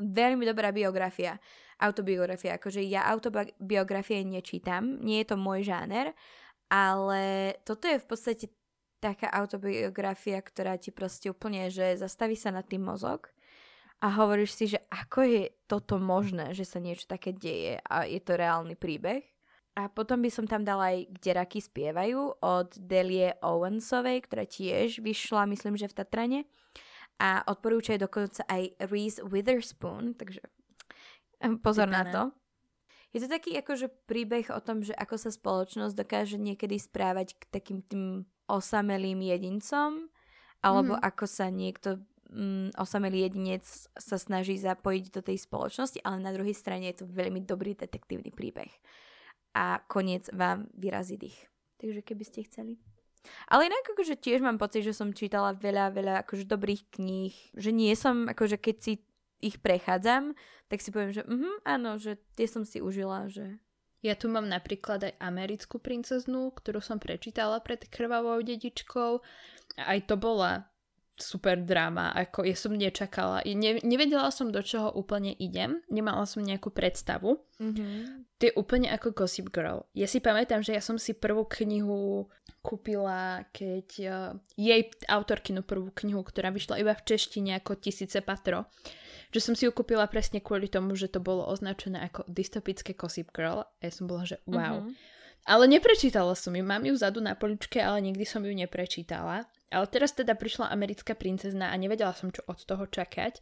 Veľmi 0.00 0.48
dobrá 0.48 0.72
biografia, 0.72 1.36
autobiografia. 1.76 2.56
Akože 2.56 2.80
ja 2.80 3.04
autobiografie 3.12 4.24
nečítam, 4.24 4.96
nie 5.04 5.20
je 5.20 5.28
to 5.28 5.36
môj 5.36 5.68
žáner, 5.68 6.16
ale 6.72 7.52
toto 7.68 7.84
je 7.84 8.00
v 8.00 8.06
podstate 8.08 8.46
taká 9.00 9.28
autobiografia, 9.32 10.40
ktorá 10.40 10.76
ti 10.76 10.92
proste 10.92 11.32
úplne, 11.32 11.68
že 11.72 11.96
zastaví 11.96 12.36
sa 12.36 12.52
na 12.52 12.60
tým 12.60 12.84
mozog 12.84 13.32
a 14.00 14.06
hovoríš 14.16 14.56
si, 14.56 14.64
že 14.72 14.80
ako 14.88 15.20
je 15.28 15.42
toto 15.68 16.00
možné, 16.00 16.56
že 16.56 16.64
sa 16.64 16.80
niečo 16.80 17.04
také 17.04 17.36
deje 17.36 17.76
a 17.84 18.08
je 18.08 18.20
to 18.24 18.32
reálny 18.32 18.72
príbeh. 18.72 19.20
A 19.76 19.86
potom 19.86 20.18
by 20.24 20.30
som 20.32 20.50
tam 20.50 20.66
dala 20.66 20.92
aj 20.92 21.14
Kde 21.14 21.30
raky 21.36 21.60
spievajú 21.62 22.42
od 22.42 22.68
Delie 22.74 23.38
Owensovej, 23.38 24.26
ktorá 24.26 24.44
tiež 24.48 24.98
vyšla, 24.98 25.46
myslím, 25.46 25.78
že 25.78 25.86
v 25.86 25.96
Tatrane. 26.00 26.40
A 27.20 27.44
odporúčajú 27.46 28.00
dokonca 28.00 28.42
aj 28.48 28.76
Reese 28.88 29.20
Witherspoon, 29.22 30.16
takže 30.16 30.42
pozor 31.60 31.86
Vypané. 31.86 31.96
na 31.96 32.02
to. 32.10 32.22
Je 33.10 33.20
to 33.20 33.28
taký 33.28 33.58
akože 33.58 33.90
príbeh 34.08 34.48
o 34.54 34.60
tom, 34.62 34.80
že 34.86 34.94
ako 34.94 35.16
sa 35.18 35.30
spoločnosť 35.34 35.94
dokáže 35.94 36.38
niekedy 36.38 36.78
správať 36.78 37.36
k 37.36 37.42
takým 37.52 37.82
tým 37.84 38.24
osamelým 38.46 39.22
jedincom, 39.22 40.08
alebo 40.62 40.94
mm. 40.98 41.02
ako 41.02 41.24
sa 41.26 41.50
niekto 41.50 42.02
mm, 42.30 42.78
osamelý 42.78 43.26
jedinec 43.28 43.66
sa 43.94 44.16
snaží 44.16 44.56
zapojiť 44.56 45.04
do 45.10 45.20
tej 45.20 45.38
spoločnosti, 45.42 46.00
ale 46.06 46.22
na 46.22 46.30
druhej 46.30 46.54
strane 46.54 46.88
je 46.94 47.02
to 47.02 47.10
veľmi 47.10 47.42
dobrý 47.42 47.74
detektívny 47.74 48.30
príbeh. 48.30 48.70
A 49.54 49.82
koniec 49.90 50.30
vám 50.30 50.70
vyrazí 50.78 51.18
dých. 51.18 51.36
Takže 51.82 52.06
keby 52.06 52.24
ste 52.24 52.46
chceli. 52.46 52.78
Ale 53.52 53.68
inak 53.68 53.84
akože 53.84 54.16
tiež 54.16 54.40
mám 54.40 54.56
pocit, 54.56 54.86
že 54.86 54.96
som 54.96 55.12
čítala 55.12 55.52
veľa, 55.52 55.92
veľa 55.92 56.14
akože 56.24 56.48
dobrých 56.48 56.88
kníh, 56.96 57.34
že 57.52 57.70
nie 57.74 57.92
som, 57.92 58.30
akože 58.30 58.56
keď 58.56 58.76
si 58.80 58.92
ich 59.40 59.60
prechádzam, 59.60 60.36
tak 60.68 60.80
si 60.80 60.92
poviem, 60.92 61.12
že 61.12 61.24
uh-huh, 61.24 61.64
áno, 61.64 62.00
že 62.00 62.20
tie 62.36 62.48
som 62.48 62.64
si 62.64 62.80
užila, 62.80 63.28
že... 63.28 63.60
Ja 64.00 64.16
tu 64.16 64.32
mám 64.32 64.48
napríklad 64.48 65.12
aj 65.12 65.20
americkú 65.20 65.76
princeznu, 65.76 66.56
ktorú 66.56 66.80
som 66.80 66.96
prečítala 66.96 67.60
pred 67.60 67.84
krvavou 67.84 68.40
dedičkou. 68.40 69.20
Aj 69.76 69.98
to 70.08 70.16
bola 70.16 70.69
super 71.22 71.60
drama, 71.60 72.10
ako 72.16 72.42
ja 72.48 72.56
som 72.56 72.72
nečakala. 72.74 73.44
Ne, 73.44 73.78
nevedela 73.84 74.32
som, 74.34 74.50
do 74.50 74.64
čoho 74.64 74.90
úplne 74.92 75.36
idem, 75.36 75.84
nemala 75.92 76.24
som 76.24 76.42
nejakú 76.42 76.72
predstavu. 76.72 77.38
Mm-hmm. 77.60 77.94
To 78.40 78.42
je 78.48 78.56
úplne 78.56 78.88
ako 78.88 79.12
Gossip 79.12 79.52
Girl. 79.52 79.84
Ja 79.92 80.08
si 80.08 80.18
pamätám, 80.18 80.64
že 80.64 80.72
ja 80.72 80.82
som 80.82 80.96
si 80.96 81.12
prvú 81.12 81.44
knihu 81.60 82.26
kúpila, 82.60 83.44
keď 83.52 83.88
uh, 84.08 84.36
jej 84.56 84.88
autorkinu 85.08 85.64
prvú 85.64 85.92
knihu, 86.04 86.20
ktorá 86.20 86.52
vyšla 86.52 86.80
iba 86.80 86.92
v 86.92 87.04
češtine 87.04 87.56
ako 87.60 87.80
Tisíce 87.80 88.20
patro, 88.20 88.68
že 89.32 89.40
som 89.40 89.56
si 89.56 89.64
ju 89.64 89.72
kúpila 89.72 90.08
presne 90.08 90.40
kvôli 90.44 90.68
tomu, 90.68 90.96
že 90.96 91.08
to 91.08 91.20
bolo 91.20 91.48
označené 91.48 92.04
ako 92.08 92.24
dystopické 92.28 92.96
Gossip 92.96 93.32
Girl. 93.32 93.64
A 93.64 93.80
ja 93.84 93.92
som 93.92 94.08
bola, 94.08 94.24
že 94.28 94.40
wow. 94.48 94.84
Mm-hmm. 94.84 95.20
Ale 95.48 95.64
neprečítala 95.72 96.36
som 96.36 96.52
ju, 96.52 96.60
mám 96.60 96.84
ju 96.84 96.92
vzadu 96.92 97.24
na 97.24 97.32
poličke, 97.32 97.80
ale 97.80 98.04
nikdy 98.04 98.28
som 98.28 98.44
ju 98.44 98.52
neprečítala. 98.52 99.48
Ale 99.70 99.86
teraz 99.86 100.12
teda 100.12 100.34
prišla 100.34 100.74
americká 100.74 101.14
princezna 101.14 101.70
a 101.70 101.78
nevedela 101.78 102.10
som, 102.12 102.34
čo 102.34 102.42
od 102.50 102.58
toho 102.58 102.90
čakať. 102.90 103.38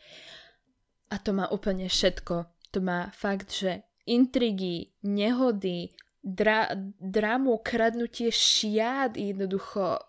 A 1.08 1.16
to 1.16 1.32
má 1.32 1.48
úplne 1.48 1.88
všetko. 1.88 2.48
To 2.76 2.78
má 2.84 3.08
fakt, 3.16 3.56
že 3.56 3.88
intrigy, 4.04 4.92
nehody, 5.04 5.96
dra- 6.20 6.76
drámu, 7.00 7.60
kradnutie 7.64 8.28
šiat, 8.28 9.16
jednoducho... 9.16 10.04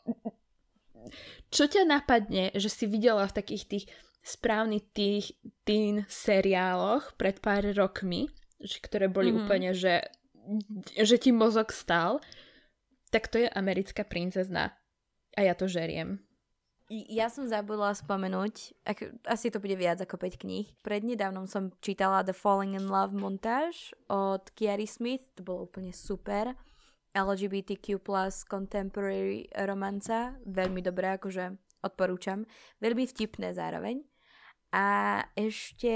Čo 1.49 1.65
ťa 1.65 1.87
napadne, 1.87 2.51
že 2.53 2.67
si 2.67 2.85
videla 2.85 3.23
v 3.25 3.35
takých 3.39 3.63
tých 3.65 3.85
správnych 4.19 4.83
tých 4.91 5.33
teen 5.63 6.03
seriáloch 6.05 7.15
pred 7.15 7.39
pár 7.39 7.65
rokmi, 7.71 8.27
ktoré 8.59 9.07
boli 9.07 9.31
mm-hmm. 9.31 9.41
úplne, 9.47 9.71
že, 9.71 10.05
že 10.99 11.15
ti 11.17 11.31
mozog 11.31 11.71
stal, 11.71 12.19
tak 13.09 13.31
to 13.31 13.41
je 13.41 13.49
americká 13.49 14.03
princezna. 14.05 14.75
A 15.37 15.45
ja 15.45 15.53
to 15.53 15.69
žeriem. 15.69 16.21
Ja 16.89 17.29
som 17.29 17.45
zabudla 17.45 17.93
spomenúť, 17.93 18.73
ak, 18.81 19.13
asi 19.29 19.53
to 19.53 19.61
bude 19.61 19.77
viac 19.77 20.01
ako 20.01 20.17
5 20.17 20.41
kníh. 20.41 20.73
Prednedávnom 20.81 21.45
som 21.45 21.69
čítala 21.85 22.25
The 22.25 22.33
Falling 22.33 22.73
in 22.73 22.89
Love 22.89 23.13
montáž 23.13 23.93
od 24.09 24.49
Kiary 24.57 24.89
Smith, 24.89 25.21
to 25.37 25.45
bolo 25.45 25.69
úplne 25.69 25.93
super. 25.93 26.57
LGBTQ 27.13 28.01
plus 28.01 28.41
contemporary 28.41 29.45
romanca, 29.53 30.33
veľmi 30.49 30.81
dobré, 30.81 31.13
akože 31.17 31.57
odporúčam. 31.85 32.49
Veľmi 32.81 33.05
vtipné 33.05 33.53
zároveň. 33.53 34.01
A 34.73 35.21
ešte 35.33 35.93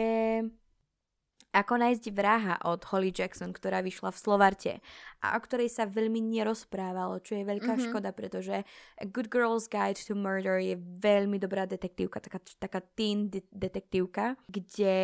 ako 1.54 1.74
nájsť 1.78 2.06
vraha 2.10 2.58
od 2.66 2.82
Holly 2.90 3.14
Jackson, 3.14 3.54
ktorá 3.54 3.86
vyšla 3.86 4.10
v 4.10 4.18
Slovarte 4.18 4.74
a 5.22 5.38
o 5.38 5.40
ktorej 5.40 5.70
sa 5.70 5.86
veľmi 5.86 6.18
nerozprávalo, 6.18 7.22
čo 7.22 7.38
je 7.38 7.46
veľká 7.46 7.78
mm-hmm. 7.78 7.94
škoda, 7.94 8.10
pretože 8.10 8.66
A 8.98 9.04
Good 9.06 9.30
Girl's 9.30 9.70
Guide 9.70 10.02
to 10.02 10.18
Murder 10.18 10.58
je 10.58 10.74
veľmi 10.82 11.38
dobrá 11.38 11.70
detektívka, 11.70 12.18
taká, 12.18 12.42
taká 12.58 12.82
teen 12.98 13.30
de- 13.30 13.46
detektívka, 13.54 14.34
kde 14.50 14.96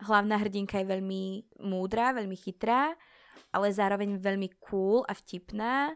hlavná 0.00 0.40
hrdinka 0.40 0.80
je 0.80 0.88
veľmi 0.88 1.22
múdra, 1.60 2.16
veľmi 2.16 2.40
chytrá, 2.40 2.96
ale 3.52 3.68
zároveň 3.68 4.16
veľmi 4.16 4.48
cool 4.64 5.04
a 5.04 5.12
vtipná 5.12 5.92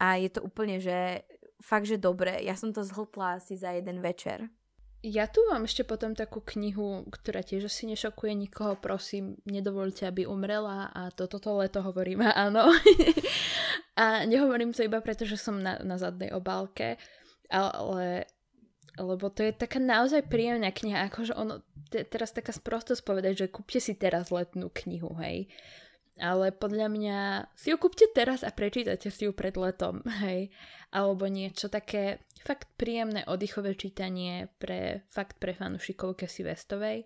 a 0.00 0.16
je 0.16 0.32
to 0.32 0.40
úplne, 0.40 0.80
že 0.80 1.20
fakt, 1.60 1.84
že 1.84 2.00
dobre. 2.00 2.40
Ja 2.40 2.56
som 2.56 2.72
to 2.72 2.80
zhltla 2.80 3.38
asi 3.38 3.60
za 3.60 3.76
jeden 3.76 4.00
večer. 4.00 4.48
Ja 5.04 5.28
tu 5.28 5.44
mám 5.52 5.68
ešte 5.68 5.84
potom 5.84 6.16
takú 6.16 6.40
knihu, 6.56 7.04
ktorá 7.12 7.44
tiež 7.44 7.68
asi 7.68 7.84
nešokuje 7.92 8.32
nikoho, 8.32 8.72
prosím, 8.80 9.36
nedovolte, 9.44 10.08
aby 10.08 10.24
umrela. 10.24 10.88
A 10.96 11.12
toto 11.12 11.36
to, 11.36 11.60
leto 11.60 11.84
hovorím 11.84 12.24
áno. 12.24 12.72
a 14.00 14.24
nehovorím 14.24 14.72
to 14.72 14.80
iba 14.80 15.04
preto, 15.04 15.28
že 15.28 15.36
som 15.36 15.60
na, 15.60 15.76
na 15.84 16.00
zadnej 16.00 16.32
obálke, 16.32 16.96
ale 17.52 18.24
lebo 18.94 19.26
to 19.26 19.42
je 19.42 19.50
taká 19.50 19.82
naozaj 19.82 20.30
príjemná 20.30 20.70
kniha, 20.70 21.10
akože 21.10 21.34
ono, 21.34 21.66
te, 21.90 22.06
teraz 22.06 22.30
taká 22.30 22.54
sprostosť 22.54 23.02
povedať, 23.02 23.32
že 23.42 23.50
kúpte 23.50 23.82
si 23.82 23.98
teraz 23.98 24.30
letnú 24.30 24.70
knihu, 24.70 25.18
hej 25.18 25.50
ale 26.18 26.54
podľa 26.54 26.86
mňa 26.90 27.18
si 27.58 27.74
ju 27.74 27.76
kúpte 27.78 28.06
teraz 28.14 28.46
a 28.46 28.54
prečítate 28.54 29.10
si 29.10 29.26
ju 29.26 29.32
pred 29.34 29.54
letom, 29.58 30.02
hej. 30.26 30.54
Alebo 30.94 31.26
niečo 31.26 31.66
také 31.66 32.22
fakt 32.46 32.70
príjemné 32.78 33.26
oddychové 33.26 33.74
čítanie 33.74 34.46
pre 34.62 35.02
fakt 35.10 35.42
pre 35.42 35.56
fanúšikov 35.56 36.14
Cassie 36.14 36.46
Westovej, 36.46 37.02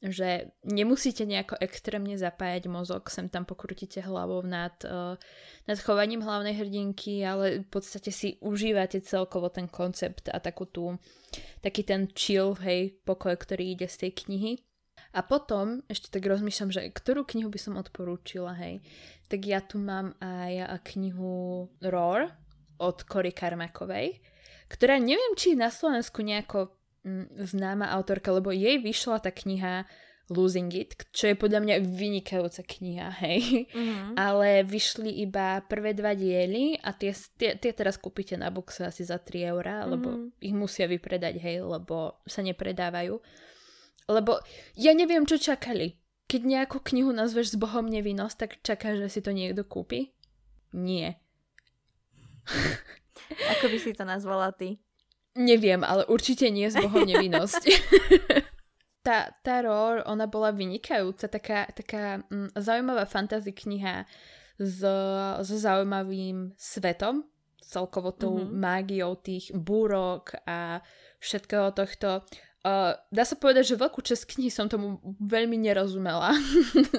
že 0.00 0.56
nemusíte 0.64 1.28
nejako 1.28 1.60
extrémne 1.60 2.16
zapájať 2.16 2.72
mozog, 2.72 3.12
sem 3.12 3.28
tam 3.28 3.44
pokrútite 3.44 4.00
hlavou 4.00 4.40
nad, 4.40 4.72
uh, 4.88 5.20
nad 5.68 5.78
chovaním 5.84 6.24
hlavnej 6.24 6.56
hrdinky, 6.56 7.20
ale 7.20 7.60
v 7.60 7.68
podstate 7.68 8.08
si 8.08 8.40
užívate 8.40 9.04
celkovo 9.04 9.52
ten 9.52 9.68
koncept 9.68 10.32
a 10.32 10.40
takú 10.40 10.64
tú, 10.64 10.96
taký 11.60 11.84
ten 11.84 12.08
chill, 12.16 12.56
hej, 12.64 12.96
pokoj, 13.04 13.36
ktorý 13.36 13.76
ide 13.76 13.92
z 13.92 14.08
tej 14.08 14.24
knihy. 14.24 14.52
A 15.10 15.26
potom 15.26 15.82
ešte 15.90 16.14
tak 16.14 16.22
rozmýšľam, 16.22 16.70
že 16.70 16.86
ktorú 16.86 17.26
knihu 17.26 17.50
by 17.50 17.58
som 17.58 17.74
odporúčila, 17.74 18.54
hej. 18.62 18.78
Tak 19.26 19.40
ja 19.42 19.58
tu 19.58 19.82
mám 19.82 20.14
aj 20.22 20.82
knihu 20.94 21.66
Roar 21.82 22.30
od 22.78 22.96
Cory 23.04 23.34
Karmakovej, 23.34 24.22
ktorá 24.70 25.02
neviem, 25.02 25.34
či 25.34 25.54
je 25.54 25.58
na 25.58 25.68
Slovensku 25.74 26.22
nejako 26.22 26.70
mm, 27.02 27.42
známa 27.42 27.90
autorka, 27.90 28.30
lebo 28.30 28.54
jej 28.54 28.78
vyšla 28.78 29.18
tá 29.18 29.34
kniha 29.34 29.84
Losing 30.30 30.70
It, 30.70 31.10
čo 31.10 31.26
je 31.26 31.34
podľa 31.34 31.58
mňa 31.66 31.74
vynikajúca 31.90 32.62
kniha, 32.62 33.10
hej. 33.26 33.66
Mm-hmm. 33.66 34.14
Ale 34.14 34.62
vyšli 34.62 35.26
iba 35.26 35.58
prvé 35.66 35.90
dva 35.90 36.14
diely 36.14 36.78
a 36.78 36.94
tie, 36.94 37.10
tie, 37.34 37.58
tie 37.58 37.74
teraz 37.74 37.98
kúpite 37.98 38.38
na 38.38 38.54
boxe 38.54 38.86
asi 38.86 39.02
za 39.02 39.18
3 39.18 39.50
eurá, 39.50 39.82
mm-hmm. 39.82 39.90
lebo 39.90 40.08
ich 40.38 40.54
musia 40.54 40.86
vypredať, 40.86 41.34
hej, 41.42 41.66
lebo 41.66 42.22
sa 42.30 42.46
nepredávajú. 42.46 43.18
Lebo 44.10 44.42
ja 44.74 44.90
neviem, 44.90 45.22
čo 45.22 45.38
čakali. 45.38 45.94
Keď 46.26 46.42
nejakú 46.46 46.78
knihu 46.82 47.10
nazveš 47.14 47.54
s 47.54 47.56
Bohom 47.58 47.86
nevinnosť, 47.86 48.36
tak 48.38 48.50
čakáš, 48.62 49.06
že 49.06 49.08
si 49.08 49.20
to 49.22 49.30
niekto 49.30 49.62
kúpi? 49.66 50.14
Nie. 50.74 51.18
Ako 53.58 53.70
by 53.70 53.78
si 53.78 53.94
to 53.94 54.02
nazvala 54.06 54.54
ty? 54.54 54.78
Neviem, 55.38 55.86
ale 55.86 56.06
určite 56.10 56.50
nie 56.50 56.66
s 56.66 56.78
Bohom 56.78 57.06
nevinnosť. 57.06 57.62
tá, 59.06 59.30
tá 59.42 59.54
Roar, 59.62 60.02
ona 60.06 60.26
bola 60.26 60.50
vynikajúca, 60.50 61.30
taká, 61.30 61.70
taká 61.70 62.26
mm, 62.26 62.54
zaujímavá 62.58 63.06
fantasy 63.06 63.54
kniha 63.54 64.06
s, 64.58 64.82
so 65.46 65.56
zaujímavým 65.56 66.52
svetom, 66.58 67.24
celkovo 67.62 68.12
tou 68.12 68.42
mm-hmm. 68.42 68.58
mágiou 68.58 69.14
tých 69.16 69.54
búrok 69.54 70.34
a 70.44 70.82
všetkého 71.22 71.72
tohto. 71.72 72.26
Uh, 72.60 72.92
dá 73.08 73.24
sa 73.24 73.40
povedať, 73.40 73.72
že 73.72 73.80
veľkú 73.80 74.04
časť 74.04 74.36
knihy 74.36 74.52
som 74.52 74.68
tomu 74.68 75.00
veľmi 75.16 75.56
nerozumela. 75.56 76.36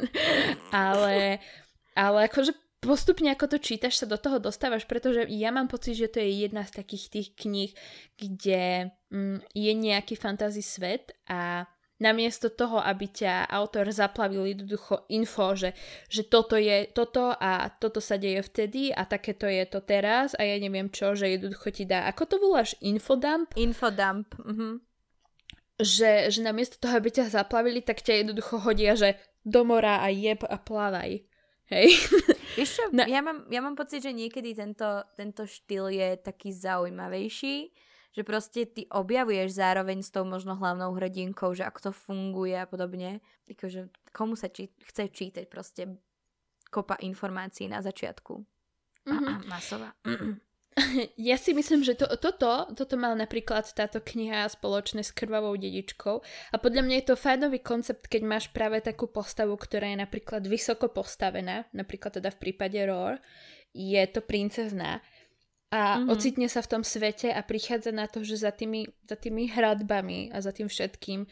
ale, 0.73 1.37
ale 1.93 2.19
akože 2.25 2.57
postupne 2.81 3.29
ako 3.29 3.45
to 3.45 3.57
čítaš, 3.61 4.01
sa 4.01 4.09
do 4.09 4.17
toho 4.17 4.41
dostávaš, 4.41 4.89
pretože 4.89 5.29
ja 5.29 5.53
mám 5.53 5.69
pocit, 5.69 5.93
že 5.93 6.09
to 6.09 6.17
je 6.17 6.49
jedna 6.49 6.65
z 6.65 6.81
takých 6.81 7.05
tých 7.13 7.27
kníh, 7.37 7.71
kde 8.17 8.89
mm, 9.13 9.53
je 9.53 9.71
nejaký 9.77 10.17
fantasy 10.17 10.65
svet 10.65 11.13
a 11.29 11.69
namiesto 12.01 12.49
toho, 12.49 12.81
aby 12.81 13.13
ťa 13.13 13.45
autor 13.45 13.93
zaplavil 13.93 14.49
jednoducho 14.49 15.05
info, 15.13 15.53
že, 15.53 15.77
že 16.09 16.25
toto 16.25 16.57
je 16.57 16.89
toto 16.89 17.29
a 17.29 17.69
toto 17.69 18.01
sa 18.01 18.17
deje 18.17 18.41
vtedy 18.41 18.89
a 18.89 19.05
takéto 19.05 19.45
je 19.45 19.61
to 19.69 19.85
teraz 19.85 20.33
a 20.33 20.41
ja 20.41 20.57
neviem 20.57 20.89
čo, 20.89 21.13
že 21.13 21.37
jednoducho 21.37 21.69
ti 21.69 21.85
dá, 21.85 22.09
ako 22.09 22.23
to 22.25 22.35
voláš, 22.41 22.73
infodump? 22.81 23.53
Infodump, 23.53 24.33
mhm 24.41 24.90
že, 25.81 26.29
že 26.29 26.39
namiesto 26.45 26.77
toho, 26.77 27.01
aby 27.01 27.09
ťa 27.09 27.33
zaplavili, 27.33 27.81
tak 27.81 28.05
ťa 28.05 28.21
jednoducho 28.23 28.61
hodia, 28.61 28.93
že 28.93 29.17
do 29.41 29.65
mora 29.65 29.99
a 29.99 30.13
jeb 30.13 30.45
a 30.45 30.57
plavaj. 30.61 31.25
Hej. 31.71 31.87
Ešte, 32.61 32.91
no. 32.91 33.07
ja, 33.07 33.23
mám, 33.23 33.47
ja 33.47 33.63
mám 33.63 33.79
pocit, 33.79 34.03
že 34.03 34.11
niekedy 34.11 34.53
tento, 34.53 35.07
tento 35.15 35.47
štýl 35.47 35.89
je 35.89 36.09
taký 36.19 36.51
zaujímavejší, 36.51 37.71
že 38.11 38.21
proste 38.27 38.67
ty 38.67 38.83
objavuješ 38.91 39.55
zároveň 39.55 40.03
s 40.03 40.11
tou 40.11 40.27
možno 40.27 40.59
hlavnou 40.59 40.91
hrdinkou, 40.99 41.55
že 41.55 41.63
ako 41.63 41.89
to 41.89 41.91
funguje 41.95 42.59
a 42.59 42.67
podobne. 42.67 43.23
Akože 43.47 43.87
komu 44.11 44.35
sa 44.35 44.51
či, 44.51 44.67
chce 44.83 45.07
čítať 45.07 45.47
proste 45.47 45.95
kopa 46.67 46.99
informácií 46.99 47.71
na 47.71 47.79
začiatku. 47.79 48.43
Mm-hmm. 49.07 49.47
Masová. 49.47 49.95
Ja 51.19 51.35
si 51.35 51.51
myslím, 51.51 51.83
že 51.83 51.99
to, 51.99 52.07
toto, 52.15 52.71
toto 52.71 52.95
mal 52.95 53.15
napríklad 53.15 53.67
táto 53.75 53.99
kniha 53.99 54.47
spoločné 54.47 55.03
s 55.03 55.11
krvavou 55.11 55.55
dedičkou 55.59 56.15
a 56.23 56.55
podľa 56.55 56.81
mňa 56.87 56.95
je 57.01 57.05
to 57.11 57.15
fajnový 57.19 57.59
koncept, 57.59 58.07
keď 58.07 58.21
máš 58.23 58.45
práve 58.55 58.79
takú 58.79 59.11
postavu, 59.11 59.55
ktorá 59.59 59.91
je 59.91 59.99
napríklad 59.99 60.47
vysoko 60.47 60.87
postavená, 60.87 61.67
napríklad 61.75 62.19
teda 62.19 62.31
v 62.31 62.39
prípade 62.39 62.79
Roar, 62.87 63.19
je 63.75 64.03
to 64.11 64.23
princezná 64.23 65.03
a 65.71 65.95
mm-hmm. 65.95 66.11
ocitne 66.11 66.47
sa 66.51 66.59
v 66.59 66.71
tom 66.77 66.83
svete 66.83 67.31
a 67.31 67.39
prichádza 67.43 67.95
na 67.95 68.03
to, 68.03 68.27
že 68.27 68.43
za 68.43 68.51
tými, 68.51 68.91
za 69.07 69.15
tými 69.15 69.47
hradbami 69.47 70.35
a 70.35 70.43
za 70.43 70.51
tým 70.51 70.67
všetkým 70.67 71.23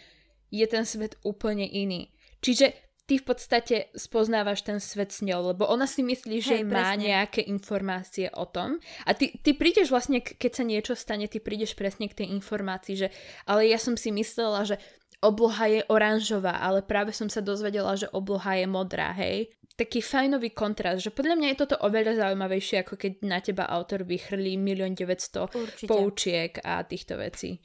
je 0.50 0.66
ten 0.66 0.84
svet 0.88 1.20
úplne 1.28 1.68
iný. 1.68 2.16
Čiže 2.40 2.89
ty 3.10 3.18
v 3.18 3.26
podstate 3.26 3.90
spoznávaš 3.98 4.62
ten 4.62 4.78
svet 4.78 5.10
s 5.10 5.26
ňou, 5.26 5.50
lebo 5.50 5.66
ona 5.66 5.90
si 5.90 6.06
myslí, 6.06 6.38
že 6.46 6.62
Hej, 6.62 6.70
má 6.70 6.94
presne. 6.94 7.10
nejaké 7.10 7.42
informácie 7.50 8.30
o 8.30 8.46
tom 8.46 8.78
a 9.10 9.18
ty, 9.18 9.34
ty 9.42 9.58
prídeš 9.58 9.90
vlastne, 9.90 10.22
keď 10.22 10.52
sa 10.54 10.62
niečo 10.62 10.94
stane, 10.94 11.26
ty 11.26 11.42
prídeš 11.42 11.74
presne 11.74 12.06
k 12.06 12.22
tej 12.22 12.28
informácii, 12.38 12.94
že 12.94 13.08
ale 13.50 13.66
ja 13.66 13.82
som 13.82 13.98
si 13.98 14.14
myslela, 14.14 14.62
že 14.70 14.78
obloha 15.26 15.66
je 15.66 15.82
oranžová, 15.90 16.62
ale 16.62 16.86
práve 16.86 17.12
som 17.12 17.26
sa 17.28 17.42
dozvedela, 17.42 17.98
že 17.98 18.06
obloha 18.14 18.62
je 18.62 18.70
modrá, 18.70 19.10
hej. 19.18 19.50
Taký 19.74 20.04
fajnový 20.04 20.52
kontrast, 20.52 21.08
že 21.08 21.12
podľa 21.12 21.40
mňa 21.40 21.48
je 21.56 21.60
toto 21.66 21.76
oveľa 21.80 22.20
zaujímavejšie, 22.20 22.84
ako 22.84 22.94
keď 23.00 23.12
na 23.24 23.40
teba 23.40 23.64
autor 23.68 24.04
vychrlí 24.04 24.60
milión 24.60 24.92
900 24.92 25.88
poučiek 25.88 26.52
a 26.62 26.84
týchto 26.84 27.16
vecí. 27.16 27.64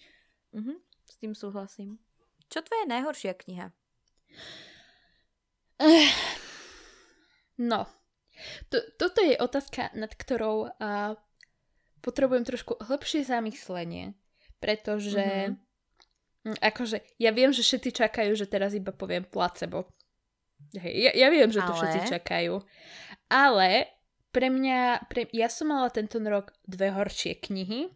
Mhm, 0.54 0.78
s 1.04 1.14
tým 1.18 1.34
súhlasím. 1.34 1.98
Čo 2.48 2.62
tvoja 2.62 2.86
najhoršia 2.86 3.34
kniha? 3.34 3.74
No, 7.54 7.86
to, 8.66 8.82
toto 8.98 9.22
je 9.22 9.38
otázka, 9.38 9.94
nad 9.94 10.10
ktorou 10.10 10.66
uh, 10.66 11.14
potrebujem 12.02 12.42
trošku 12.42 12.82
hlbšie 12.82 13.22
zamyslenie, 13.22 14.18
pretože 14.58 15.54
mm-hmm. 15.54 16.58
akože 16.58 16.98
ja 17.22 17.30
viem, 17.30 17.54
že 17.54 17.62
všetci 17.62 17.90
čakajú, 17.94 18.34
že 18.34 18.50
teraz 18.50 18.74
iba 18.74 18.90
poviem 18.90 19.22
placebo. 19.22 19.86
Hej, 20.74 20.94
ja, 20.98 21.12
ja 21.14 21.28
viem, 21.30 21.48
že 21.54 21.62
to 21.62 21.72
ale... 21.72 21.78
všetci 21.78 22.00
čakajú. 22.10 22.58
Ale 23.30 23.86
pre 24.34 24.50
mňa, 24.50 25.06
pre, 25.06 25.30
ja 25.30 25.46
som 25.46 25.70
mala 25.70 25.94
tento 25.94 26.18
rok 26.18 26.50
dve 26.66 26.90
horšie 26.90 27.38
knihy 27.38 27.94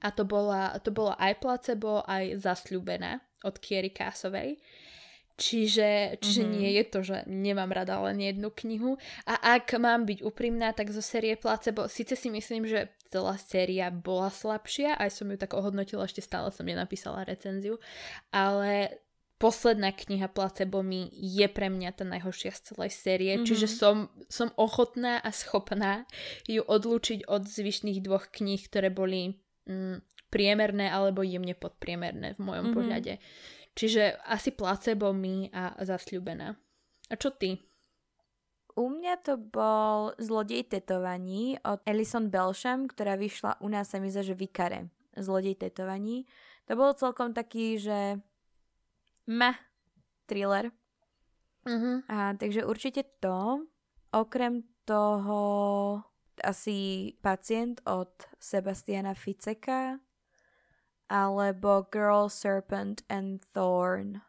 a 0.00 0.08
to 0.08 0.24
bola, 0.24 0.72
to 0.80 0.88
bola 0.88 1.14
aj 1.20 1.44
placebo, 1.44 2.00
aj 2.08 2.40
zasľúbená 2.40 3.20
od 3.44 3.60
Kiery 3.60 3.92
Kásovej. 3.92 4.56
Čiže, 5.34 6.22
čiže 6.22 6.42
mm-hmm. 6.46 6.54
nie 6.62 6.70
je 6.78 6.84
to, 6.86 6.98
že 7.02 7.16
nemám 7.26 7.74
rada 7.74 7.98
len 8.06 8.22
jednu 8.22 8.54
knihu. 8.54 8.94
A 9.26 9.58
ak 9.58 9.74
mám 9.82 10.06
byť 10.06 10.22
úprimná, 10.22 10.70
tak 10.70 10.94
zo 10.94 11.02
série 11.02 11.34
Placebo, 11.34 11.90
síce 11.90 12.14
si 12.14 12.30
myslím, 12.30 12.70
že 12.70 12.94
celá 13.10 13.34
séria 13.34 13.90
bola 13.90 14.30
slabšia, 14.30 14.94
aj 14.94 15.10
som 15.10 15.26
ju 15.26 15.34
tak 15.34 15.58
ohodnotila, 15.58 16.06
ešte 16.06 16.22
stále 16.22 16.54
som 16.54 16.62
nenapísala 16.62 17.26
recenziu, 17.26 17.82
ale 18.30 19.02
posledná 19.42 19.90
kniha 19.90 20.30
Placebo 20.30 20.86
mi 20.86 21.10
je 21.10 21.50
pre 21.50 21.66
mňa 21.66 21.90
tá 21.98 22.06
najhoršia 22.06 22.54
z 22.54 22.60
celej 22.70 22.94
série, 22.94 23.34
mm-hmm. 23.34 23.46
čiže 23.50 23.66
som, 23.66 24.14
som 24.30 24.54
ochotná 24.54 25.18
a 25.18 25.34
schopná 25.34 26.06
ju 26.46 26.62
odlúčiť 26.62 27.26
od 27.26 27.42
zvyšných 27.42 27.98
dvoch 28.06 28.30
kníh, 28.30 28.62
ktoré 28.70 28.94
boli 28.94 29.34
mm, 29.66 30.30
priemerné 30.30 30.90
alebo 30.90 31.26
jemne 31.26 31.58
podpriemerné 31.58 32.34
v 32.34 32.40
mojom 32.42 32.70
mm-hmm. 32.70 32.76
pohľade. 32.78 33.14
Čiže 33.74 34.22
asi 34.30 34.54
placebo 34.54 35.10
mi 35.10 35.50
a 35.50 35.74
zasľúbená. 35.82 36.54
A 37.10 37.14
čo 37.18 37.34
ty? 37.34 37.58
U 38.74 38.90
mňa 38.90 39.14
to 39.22 39.38
bol 39.38 40.14
Zlodej 40.18 40.66
tetovaní 40.66 41.58
od 41.62 41.78
Alison 41.86 42.26
Belsham, 42.26 42.90
ktorá 42.90 43.14
vyšla 43.14 43.62
u 43.62 43.70
nás 43.70 43.90
sa 43.90 44.02
mi 44.02 44.10
že 44.10 44.34
Vikare. 44.34 44.90
Zlodej 45.14 45.58
tetovaní. 45.58 46.26
To 46.66 46.74
bol 46.74 46.90
celkom 46.98 47.30
taký, 47.30 47.78
že 47.78 48.18
meh 49.30 49.58
thriller. 50.26 50.74
Uh-huh. 51.62 52.02
A, 52.10 52.34
takže 52.34 52.66
určite 52.66 53.06
to. 53.22 53.62
Okrem 54.10 54.66
toho 54.82 55.42
asi 56.42 57.10
pacient 57.22 57.78
od 57.86 58.10
Sebastiana 58.42 59.14
Ficeka 59.14 60.02
alebo 61.08 61.86
Girl, 61.92 62.28
Serpent 62.28 63.04
and 63.08 63.44
Thorn 63.52 64.20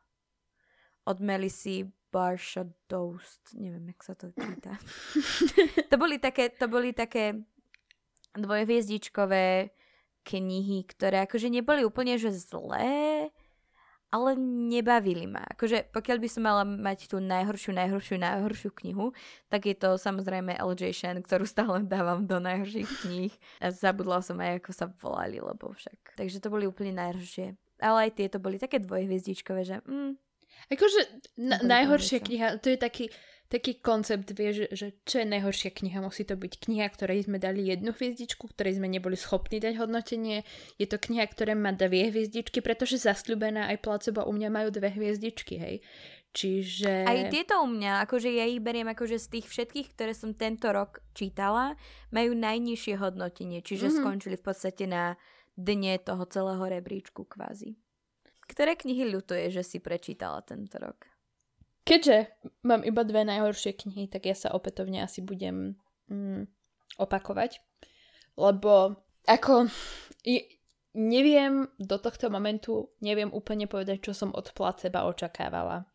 od 1.05 1.17
Melissy 1.19 1.91
Barshadost. 2.11 3.53
Neviem, 3.53 3.91
jak 3.91 4.01
sa 4.03 4.13
to 4.15 4.31
číta. 4.31 4.79
to 5.91 5.95
boli 5.99 6.17
také, 6.17 6.49
to 6.49 6.65
boli 6.71 6.95
také 6.95 7.43
dvojhviezdičkové 8.35 9.71
knihy, 10.25 10.79
ktoré 10.89 11.23
akože 11.29 11.47
neboli 11.53 11.85
úplne 11.85 12.17
že 12.17 12.33
zlé, 12.33 13.14
ale 14.15 14.39
nebavili 14.39 15.27
ma. 15.27 15.43
Akože 15.51 15.91
pokiaľ 15.91 16.17
by 16.23 16.29
som 16.31 16.47
mala 16.47 16.63
mať 16.63 17.11
tú 17.11 17.19
najhoršiu, 17.19 17.75
najhoršiu, 17.75 18.15
najhoršiu 18.15 18.71
knihu, 18.79 19.11
tak 19.51 19.67
je 19.67 19.75
to 19.75 19.99
samozrejme 19.99 20.55
LJ 20.55 20.95
Shen, 20.95 21.19
ktorú 21.19 21.43
stále 21.43 21.83
dávam 21.83 22.23
do 22.23 22.39
najhorších 22.39 23.03
kníh. 23.03 23.35
A 23.59 23.75
zabudla 23.75 24.23
som 24.23 24.39
aj, 24.39 24.63
ako 24.63 24.71
sa 24.71 24.87
volali, 24.87 25.43
lebo 25.43 25.75
však. 25.75 26.15
Takže 26.15 26.39
to 26.39 26.47
boli 26.47 26.63
úplne 26.63 26.95
najhoršie. 26.95 27.59
Ale 27.83 28.07
aj 28.07 28.15
tieto 28.15 28.39
boli 28.39 28.55
také 28.55 28.79
dvojhviezdičkové, 28.79 29.67
že 29.67 29.83
mm, 29.83 30.15
Akože 30.71 31.01
na, 31.37 31.61
najhoršia 31.61 32.23
kniha, 32.23 32.47
to 32.57 32.73
je 32.73 32.79
taký, 32.79 33.05
taký 33.55 33.79
koncept, 33.79 34.27
vieš, 34.35 34.67
že 34.75 34.99
čo 35.07 35.23
je 35.23 35.27
najhoršia 35.31 35.71
kniha? 35.71 36.03
Musí 36.03 36.27
to 36.27 36.35
byť 36.35 36.67
kniha, 36.67 36.91
ktorej 36.91 37.23
sme 37.23 37.39
dali 37.39 37.63
jednu 37.71 37.95
hviezdičku, 37.95 38.51
ktorej 38.51 38.83
sme 38.83 38.91
neboli 38.91 39.15
schopní 39.15 39.63
dať 39.63 39.79
hodnotenie. 39.79 40.43
Je 40.75 40.83
to 40.91 40.99
kniha, 40.99 41.23
ktorá 41.31 41.55
má 41.55 41.71
dve 41.71 42.11
hviezdičky, 42.11 42.59
pretože 42.59 42.99
zasľubená 42.99 43.71
aj 43.71 43.79
placebo 43.79 44.27
u 44.27 44.35
mňa 44.35 44.49
majú 44.51 44.69
dve 44.75 44.91
hviezdičky, 44.91 45.55
hej. 45.55 45.75
Čiže... 46.35 47.07
Aj 47.07 47.31
tieto 47.31 47.63
u 47.63 47.67
mňa, 47.71 48.03
akože 48.03 48.27
ja 48.27 48.43
ich 48.43 48.59
beriem 48.59 48.91
akože 48.91 49.15
z 49.23 49.39
tých 49.39 49.47
všetkých, 49.47 49.95
ktoré 49.95 50.11
som 50.11 50.35
tento 50.35 50.67
rok 50.75 50.99
čítala, 51.15 51.79
majú 52.11 52.35
najnižšie 52.35 52.99
hodnotenie, 52.99 53.63
čiže 53.63 53.87
mm-hmm. 53.87 54.03
skončili 54.03 54.35
v 54.35 54.43
podstate 54.43 54.83
na 54.83 55.15
dne 55.55 55.95
toho 56.03 56.27
celého 56.27 56.59
rebríčku 56.59 57.23
kvázi. 57.23 57.79
Ktoré 58.51 58.75
knihy 58.75 59.07
ľutuje, 59.15 59.47
že 59.47 59.63
si 59.63 59.79
prečítala 59.79 60.43
tento 60.43 60.75
rok? 60.75 61.14
Keďže 61.85 62.33
mám 62.65 62.81
iba 62.81 63.05
dve 63.05 63.21
najhoršie 63.21 63.77
knihy, 63.77 64.09
tak 64.09 64.25
ja 64.25 64.33
sa 64.33 64.49
opätovne 64.57 65.05
asi 65.05 65.21
budem 65.21 65.77
mm, 66.09 66.49
opakovať. 66.97 67.61
Lebo 68.35 69.05
ako 69.29 69.69
neviem 70.97 71.69
do 71.77 72.01
tohto 72.01 72.33
momentu, 72.33 72.89
neviem 73.05 73.29
úplne 73.29 73.69
povedať, 73.69 74.01
čo 74.01 74.17
som 74.17 74.33
od 74.33 74.49
placeba 74.57 75.05
očakávala. 75.05 75.85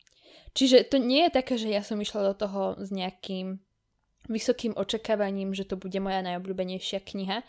Čiže 0.54 0.86
to 0.86 1.02
nie 1.02 1.26
je 1.26 1.36
také, 1.42 1.58
že 1.58 1.70
ja 1.70 1.82
som 1.82 1.98
išla 1.98 2.30
do 2.30 2.34
toho 2.38 2.62
s 2.78 2.94
nejakým 2.94 3.58
vysokým 4.30 4.78
očakávaním, 4.78 5.54
že 5.54 5.66
to 5.66 5.74
bude 5.74 5.96
moja 5.98 6.22
najobľúbenejšia 6.22 7.02
kniha. 7.02 7.42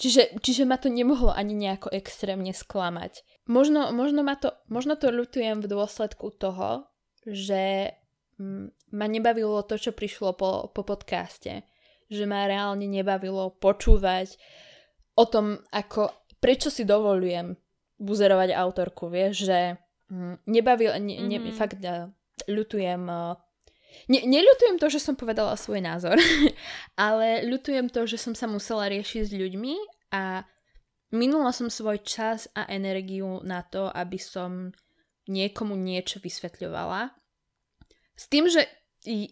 Čiže, 0.00 0.40
čiže 0.40 0.64
ma 0.64 0.80
to 0.80 0.88
nemohlo 0.88 1.28
ani 1.28 1.52
nejako 1.52 1.92
extrémne 1.92 2.56
sklamať. 2.56 3.20
Možno, 3.44 3.92
možno, 3.92 4.24
ma 4.24 4.40
to, 4.40 4.56
možno 4.72 4.96
to 4.96 5.12
ľutujem 5.12 5.60
v 5.60 5.68
dôsledku 5.68 6.32
toho, 6.40 6.88
že 7.26 7.94
mm, 8.38 8.94
ma 8.94 9.06
nebavilo 9.06 9.62
to, 9.64 9.78
čo 9.78 9.90
prišlo 9.94 10.34
po, 10.34 10.70
po 10.70 10.82
podcaste. 10.82 11.62
Že 12.12 12.24
ma 12.28 12.44
reálne 12.44 12.84
nebavilo 12.84 13.54
počúvať 13.56 14.36
o 15.16 15.24
tom, 15.24 15.60
ako, 15.72 16.12
prečo 16.42 16.68
si 16.68 16.84
dovolujem 16.84 17.56
buzerovať 18.02 18.50
autorku, 18.56 19.08
vieš, 19.08 19.46
že 19.46 19.78
mm, 20.10 20.44
nebavil, 20.50 20.92
ne, 20.98 21.14
ne, 21.22 21.38
mm-hmm. 21.38 21.54
fakt 21.54 21.80
uh, 21.86 22.10
ľutujem 22.50 23.06
uh, 23.06 23.38
Ne, 24.08 24.24
neľutujem 24.24 24.80
to, 24.80 24.88
že 24.88 25.04
som 25.04 25.14
povedala 25.14 25.52
svoj 25.52 25.84
názor, 25.84 26.16
ale 26.96 27.44
ľutujem 27.44 27.92
to, 27.92 28.08
že 28.08 28.16
som 28.16 28.32
sa 28.32 28.48
musela 28.48 28.88
riešiť 28.88 29.20
s 29.28 29.32
ľuďmi 29.36 29.74
a 30.16 30.48
minula 31.12 31.52
som 31.52 31.68
svoj 31.68 32.00
čas 32.00 32.48
a 32.56 32.66
energiu 32.72 33.44
na 33.44 33.60
to, 33.62 33.92
aby 33.92 34.16
som 34.16 34.72
niekomu 35.28 35.78
niečo 35.78 36.18
vysvetľovala. 36.18 37.14
S 38.16 38.24
tým, 38.28 38.46
že 38.50 38.66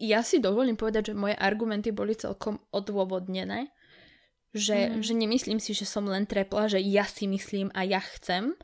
ja 0.03 0.26
si 0.26 0.42
dovolím 0.42 0.74
povedať, 0.74 1.14
že 1.14 1.18
moje 1.18 1.38
argumenty 1.38 1.94
boli 1.94 2.18
celkom 2.18 2.59
odôvodnené, 2.74 3.70
že, 4.50 4.90
mm. 4.90 5.03
že 5.07 5.12
nemyslím 5.14 5.61
si, 5.62 5.79
že 5.79 5.87
som 5.87 6.03
len 6.11 6.26
trepla, 6.26 6.66
že 6.66 6.83
ja 6.83 7.07
si 7.07 7.31
myslím 7.31 7.70
a 7.70 7.87
ja 7.87 8.03
chcem, 8.03 8.59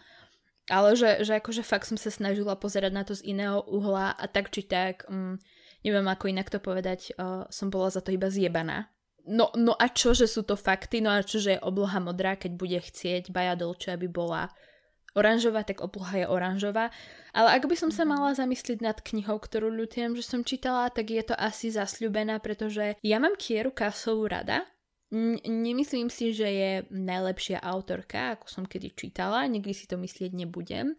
ale 0.67 0.99
že, 0.99 1.23
že 1.23 1.39
akože 1.39 1.63
fakt 1.63 1.87
som 1.87 1.95
sa 1.95 2.11
snažila 2.11 2.59
pozerať 2.59 2.91
na 2.91 3.07
to 3.07 3.15
z 3.15 3.23
iného 3.31 3.63
uhla 3.71 4.19
a 4.19 4.25
tak 4.27 4.51
či 4.51 4.67
tak, 4.67 5.07
um, 5.07 5.39
neviem 5.87 6.07
ako 6.11 6.27
inak 6.27 6.51
to 6.51 6.59
povedať, 6.59 7.15
uh, 7.15 7.47
som 7.55 7.71
bola 7.71 7.87
za 7.87 8.03
to 8.03 8.11
iba 8.11 8.27
zjebaná. 8.27 8.91
No, 9.27 9.51
no 9.55 9.79
a 9.79 9.91
čo, 9.91 10.15
že 10.15 10.27
sú 10.27 10.43
to 10.43 10.59
fakty, 10.59 11.03
no 11.03 11.11
a 11.11 11.23
čo, 11.23 11.39
že 11.39 11.59
je 11.59 11.63
obloha 11.63 11.99
modrá, 12.03 12.35
keď 12.35 12.53
bude 12.59 12.79
chcieť 12.79 13.31
Baja 13.31 13.55
Dolce, 13.59 13.95
aby 13.95 14.11
bola 14.11 14.51
oranžová, 15.17 15.65
tak 15.65 15.81
obloha 15.81 16.23
je 16.23 16.27
oranžová. 16.29 16.93
Ale 17.33 17.57
ak 17.57 17.65
by 17.67 17.77
som 17.77 17.91
sa 17.91 18.05
mala 18.05 18.37
zamyslieť 18.37 18.79
nad 18.85 19.01
knihou, 19.01 19.41
ktorú 19.41 19.73
ľutujem, 19.73 20.13
že 20.15 20.23
som 20.23 20.45
čítala, 20.45 20.93
tak 20.93 21.11
je 21.11 21.25
to 21.25 21.35
asi 21.35 21.73
zasľubená, 21.73 22.39
pretože 22.45 23.01
ja 23.01 23.17
mám 23.17 23.35
Kieru 23.41 23.73
Kasovú 23.73 24.29
rada, 24.29 24.69
N- 25.07 25.39
nemyslím 25.47 26.11
si, 26.11 26.35
že 26.35 26.51
je 26.51 26.73
najlepšia 26.91 27.63
autorka, 27.63 28.35
ako 28.35 28.47
som 28.51 28.65
kedy 28.67 28.91
čítala, 28.91 29.47
nikdy 29.47 29.71
si 29.71 29.87
to 29.87 29.95
myslieť 29.95 30.35
nebudem, 30.35 30.99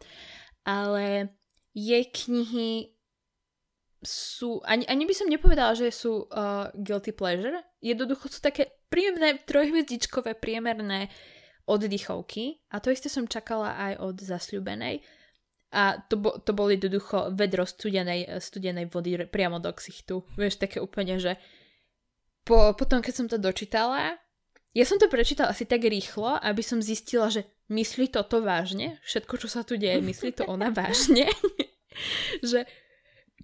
ale 0.64 1.36
jej 1.76 2.08
knihy 2.08 2.96
sú, 4.00 4.64
ani, 4.64 4.88
ani 4.88 5.04
by 5.04 5.12
som 5.12 5.28
nepovedala, 5.28 5.76
že 5.76 5.92
sú 5.92 6.24
uh, 6.24 6.72
guilty 6.72 7.12
pleasure, 7.12 7.60
jednoducho 7.84 8.32
sú 8.32 8.40
také 8.40 8.80
príjemné, 8.88 9.44
trojhviezdičkové, 9.44 10.40
priemerné 10.40 11.12
oddychovky 11.68 12.64
a 12.72 12.80
to 12.80 12.90
isté 12.90 13.12
som 13.12 13.28
čakala 13.28 13.76
aj 13.76 13.94
od 14.00 14.16
zasľubenej 14.24 15.04
a 15.72 16.00
to, 16.08 16.16
bo, 16.16 16.40
to 16.40 16.56
bol 16.56 16.72
jednoducho 16.72 17.36
vedro 17.36 17.68
studenej, 17.68 18.40
studenej 18.40 18.88
vody 18.88 19.20
priamo 19.28 19.60
do 19.60 19.76
ksichtu. 19.76 20.24
Vieš, 20.40 20.64
také 20.64 20.80
úplne, 20.80 21.20
že 21.20 21.36
po, 22.48 22.72
potom, 22.72 23.04
keď 23.04 23.14
som 23.14 23.28
to 23.28 23.36
dočítala, 23.36 24.16
ja 24.72 24.86
som 24.88 24.96
to 24.96 25.12
prečítala 25.12 25.52
asi 25.52 25.68
tak 25.68 25.84
rýchlo, 25.84 26.40
aby 26.40 26.64
som 26.64 26.80
zistila, 26.80 27.28
že 27.28 27.44
myslí 27.68 28.16
toto 28.16 28.40
vážne, 28.40 28.96
všetko, 29.04 29.34
čo 29.44 29.48
sa 29.52 29.68
tu 29.68 29.76
deje, 29.76 30.00
myslí 30.00 30.40
to 30.40 30.48
ona 30.48 30.72
vážne, 30.72 31.28
že 32.52 32.64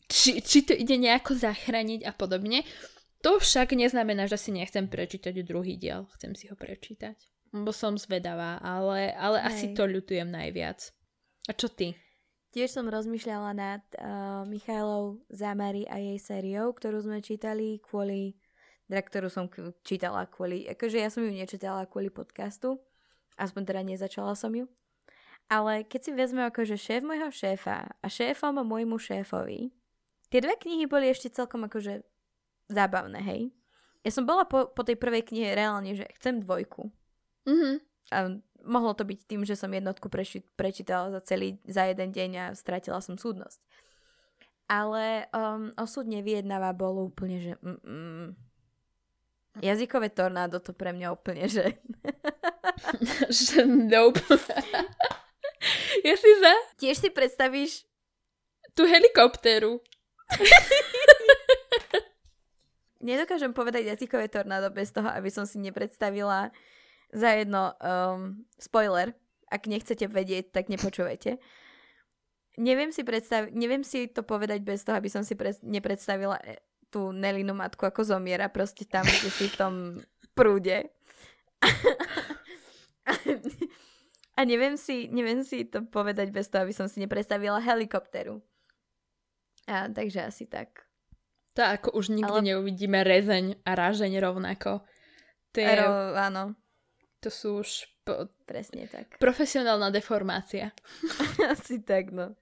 či, 0.08 0.40
či 0.40 0.64
to 0.64 0.72
ide 0.72 0.96
nejako 0.96 1.36
zachrániť 1.36 2.08
a 2.08 2.16
podobne. 2.16 2.64
To 3.24 3.40
však 3.40 3.76
neznamená, 3.76 4.28
že 4.32 4.40
si 4.40 4.52
nechcem 4.56 4.88
prečítať 4.88 5.36
druhý 5.44 5.76
diel, 5.76 6.08
chcem 6.16 6.36
si 6.36 6.48
ho 6.48 6.56
prečítať. 6.56 7.33
Bo 7.54 7.70
som 7.70 7.94
zvedavá, 8.02 8.58
ale, 8.66 9.14
ale 9.14 9.38
asi 9.46 9.78
to 9.78 9.86
ľutujem 9.86 10.26
najviac. 10.26 10.90
A 11.46 11.54
čo 11.54 11.70
ty? 11.70 11.94
Tiež 12.50 12.74
som 12.74 12.90
rozmýšľala 12.90 13.52
nad 13.54 13.84
uh, 13.98 14.42
Michailou 14.50 15.22
Zamari 15.30 15.86
a 15.86 16.02
jej 16.02 16.18
sériou, 16.18 16.74
ktorú 16.74 17.06
sme 17.06 17.22
čítali 17.22 17.78
kvôli 17.82 18.34
teda 18.94 19.02
ktorú 19.10 19.28
som 19.32 19.50
čítala 19.82 20.30
kvôli, 20.30 20.70
akože 20.70 21.02
ja 21.02 21.10
som 21.10 21.24
ju 21.24 21.34
nečítala 21.34 21.90
kvôli 21.90 22.12
podcastu, 22.14 22.78
aspoň 23.42 23.62
teda 23.66 23.82
nezačala 23.82 24.38
som 24.38 24.54
ju. 24.54 24.70
Ale 25.50 25.82
keď 25.82 26.00
si 26.06 26.12
vezme 26.14 26.46
akože 26.46 26.78
šéf 26.78 27.02
môjho 27.02 27.34
šéfa 27.34 27.90
a 27.90 28.06
šéfom 28.06 28.62
môjmu 28.62 29.02
šéfovi, 29.02 29.74
tie 30.30 30.40
dve 30.46 30.56
knihy 30.62 30.86
boli 30.88 31.10
ešte 31.10 31.34
celkom 31.34 31.66
akože 31.68 32.06
zábavné, 32.70 33.20
hej. 33.26 33.42
Ja 34.06 34.12
som 34.12 34.28
bola 34.28 34.46
po, 34.46 34.70
po 34.70 34.86
tej 34.86 35.00
prvej 35.00 35.26
knihe 35.26 35.58
reálne, 35.58 35.96
že 35.96 36.06
chcem 36.20 36.44
dvojku. 36.44 36.92
Mm-hmm. 37.44 37.76
A 38.12 38.18
mohlo 38.64 38.92
to 38.96 39.04
byť 39.04 39.20
tým, 39.28 39.42
že 39.44 39.60
som 39.60 39.72
jednotku 39.72 40.08
preši- 40.08 40.48
prečítala 40.56 41.12
za 41.12 41.22
celý, 41.24 41.60
za 41.68 41.88
jeden 41.88 42.12
deň 42.12 42.32
a 42.40 42.46
stratila 42.56 43.04
som 43.04 43.20
súdnosť. 43.20 43.60
Ale 44.72 45.28
um, 45.36 45.76
osud 45.76 46.08
nevyjednáva 46.08 46.72
bolo 46.72 47.12
úplne, 47.12 47.38
že 47.44 47.52
mm, 47.60 47.80
mm, 47.84 48.28
Jazykové 49.62 50.10
tornádo 50.10 50.58
to 50.58 50.74
pre 50.74 50.90
mňa 50.90 51.14
úplne, 51.14 51.46
že... 51.46 51.78
že 53.30 53.70
nope. 53.70 54.18
ja 56.08 56.16
si 56.18 56.32
za? 56.42 56.54
Tiež 56.82 56.98
si 56.98 57.10
predstavíš... 57.14 57.86
Tú 58.74 58.90
helikoptéru. 58.90 59.78
Nedokážem 63.06 63.54
povedať 63.54 63.86
jazykové 63.86 64.26
tornádo 64.26 64.74
bez 64.74 64.90
toho, 64.90 65.06
aby 65.14 65.30
som 65.30 65.46
si 65.46 65.62
nepredstavila 65.62 66.50
za 67.14 67.30
jedno 67.38 67.78
um, 67.78 68.44
spoiler. 68.58 69.14
Ak 69.54 69.70
nechcete 69.70 70.10
vedieť, 70.10 70.50
tak 70.50 70.68
nepočúvajte. 70.68 71.38
Neviem 72.58 72.90
si, 72.90 73.06
predstav- 73.06 73.54
neviem 73.54 73.86
si 73.86 74.10
to 74.10 74.26
povedať 74.26 74.66
bez 74.66 74.82
toho, 74.82 74.98
aby 74.98 75.10
som 75.10 75.22
si 75.22 75.38
pre- 75.38 75.62
nepredstavila 75.62 76.42
tú 76.94 77.10
Nelinu 77.10 77.58
matku, 77.58 77.86
ako 77.86 78.06
zomiera 78.06 78.50
proste 78.50 78.86
tam, 78.86 79.06
kde 79.06 79.30
si 79.34 79.50
v 79.50 79.56
tom 79.58 79.74
prúde. 80.38 80.90
A 84.34 84.42
neviem 84.46 84.78
si, 84.78 85.10
neviem 85.10 85.46
si 85.46 85.66
to 85.70 85.86
povedať 85.86 86.34
bez 86.34 86.50
toho, 86.50 86.66
aby 86.66 86.74
som 86.74 86.90
si 86.90 87.02
nepredstavila 87.02 87.62
helikopteru. 87.62 88.42
A, 89.70 89.90
takže 89.90 90.26
asi 90.26 90.50
tak. 90.50 90.90
To 91.54 91.62
ako 91.62 91.94
už 91.94 92.10
nikdy 92.10 92.42
Ale... 92.42 92.50
neuvidíme 92.54 93.06
rezeň 93.06 93.62
a 93.62 93.72
ražeň 93.78 94.14
rovnako. 94.18 94.82
To 95.54 95.58
je... 95.62 95.74
Ro, 95.78 96.18
áno. 96.18 96.58
To 97.24 97.30
sú 97.32 97.64
už... 97.64 97.88
Po... 98.04 98.28
Presne 98.44 98.92
tak. 98.92 99.16
Profesionálna 99.16 99.88
deformácia. 99.88 100.76
asi 101.54 101.80
tak, 101.80 102.12
no. 102.12 102.36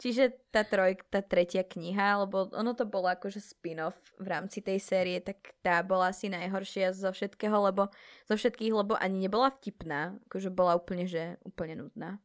Čiže 0.00 0.34
tá 0.50 0.66
troj, 0.66 0.98
tá 1.12 1.22
tretia 1.22 1.62
kniha, 1.62 2.26
lebo 2.26 2.50
ono 2.50 2.74
to 2.74 2.82
bolo 2.88 3.06
akože 3.06 3.38
spin-off 3.38 3.94
v 4.18 4.26
rámci 4.34 4.58
tej 4.58 4.82
série, 4.82 5.22
tak 5.22 5.54
tá 5.62 5.78
bola 5.86 6.10
asi 6.10 6.26
najhoršia 6.26 6.90
zo 6.90 7.14
všetkého, 7.14 7.54
lebo 7.70 7.86
zo 8.26 8.34
všetkých, 8.34 8.72
lebo 8.74 8.98
ani 8.98 9.30
nebola 9.30 9.54
vtipná, 9.54 10.18
akože 10.26 10.50
bola 10.50 10.74
úplne, 10.74 11.06
že 11.06 11.38
úplne 11.46 11.86
nudná. 11.86 12.18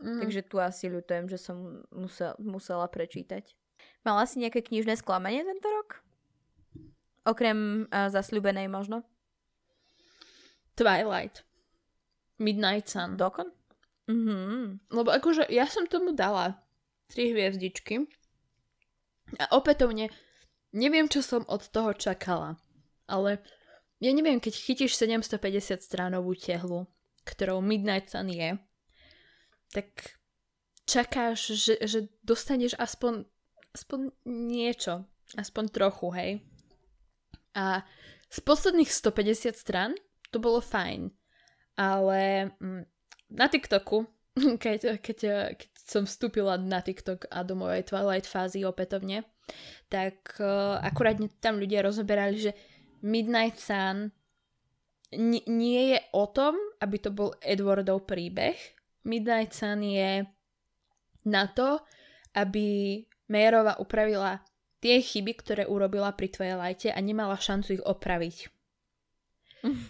Mm. 0.00 0.24
Takže 0.24 0.40
tu 0.48 0.56
asi 0.56 0.88
ľutujem, 0.88 1.28
že 1.28 1.36
som 1.36 1.84
musel, 1.92 2.32
musela 2.40 2.88
prečítať. 2.88 3.52
Mala 4.00 4.24
si 4.24 4.40
nejaké 4.40 4.64
knižné 4.64 4.96
sklamanie 4.96 5.44
tento 5.44 5.68
rok? 5.68 6.00
Okrem 7.28 7.84
uh, 7.92 8.08
zasľubenej 8.08 8.72
možno? 8.72 9.04
Twilight. 10.80 11.44
Midnight 12.40 12.88
Sun. 12.88 13.20
Dokon? 13.20 13.52
Mhm. 14.08 14.80
Lebo 14.88 15.12
akože 15.12 15.52
ja 15.52 15.68
som 15.68 15.84
tomu 15.84 16.16
dala 16.16 16.56
tri 17.12 17.36
hviezdičky. 17.36 18.08
A 19.36 19.52
opätovne, 19.52 20.08
neviem, 20.72 21.04
čo 21.06 21.20
som 21.20 21.44
od 21.46 21.68
toho 21.68 21.92
čakala, 21.94 22.56
ale 23.06 23.44
ja 24.00 24.10
neviem, 24.10 24.40
keď 24.40 24.56
chytíš 24.56 24.96
750 24.96 25.84
stránovú 25.84 26.32
tehlu, 26.34 26.88
ktorou 27.28 27.62
Midnight 27.62 28.10
Sun 28.10 28.32
je, 28.32 28.56
tak 29.70 30.18
čakáš, 30.88 31.54
že, 31.54 31.74
že 31.84 31.98
dostaneš 32.26 32.74
aspoň, 32.74 33.28
aspoň 33.76 34.10
niečo, 34.26 35.06
aspoň 35.38 35.64
trochu, 35.70 36.08
hej. 36.16 36.32
A 37.54 37.86
z 38.26 38.38
posledných 38.42 38.90
150 38.90 39.54
strán 39.54 39.94
to 40.30 40.38
bolo 40.38 40.62
fajn, 40.62 41.10
ale 41.76 42.50
mm, 42.58 42.82
na 43.34 43.46
TikToku, 43.46 44.06
keď, 44.64 45.02
keď, 45.02 45.18
keď 45.54 45.70
som 45.74 46.02
vstúpila 46.06 46.58
na 46.58 46.82
TikTok 46.82 47.30
a 47.30 47.42
do 47.42 47.58
mojej 47.58 47.86
Twilight 47.86 48.26
fázy 48.26 48.62
opätovne, 48.62 49.26
tak 49.90 50.38
uh, 50.38 50.78
akurát 50.78 51.18
tam 51.42 51.58
ľudia 51.58 51.82
rozoberali, 51.82 52.38
že 52.38 52.52
Midnight 53.02 53.58
Sun 53.58 54.14
n- 55.10 55.46
nie 55.50 55.82
je 55.94 55.98
o 56.14 56.30
tom, 56.30 56.54
aby 56.78 56.96
to 57.02 57.10
bol 57.10 57.34
Edwardov 57.42 58.06
príbeh. 58.06 58.54
Midnight 59.02 59.50
Sun 59.50 59.82
je 59.82 60.22
na 61.26 61.44
to, 61.50 61.82
aby 62.38 63.02
Mayerova 63.26 63.78
upravila 63.82 64.38
tie 64.78 65.02
chyby, 65.02 65.32
ktoré 65.42 65.62
urobila 65.66 66.14
pri 66.14 66.30
Twilighte 66.30 66.94
a 66.94 66.98
nemala 67.02 67.36
šancu 67.36 67.78
ich 67.78 67.84
opraviť 67.84 68.59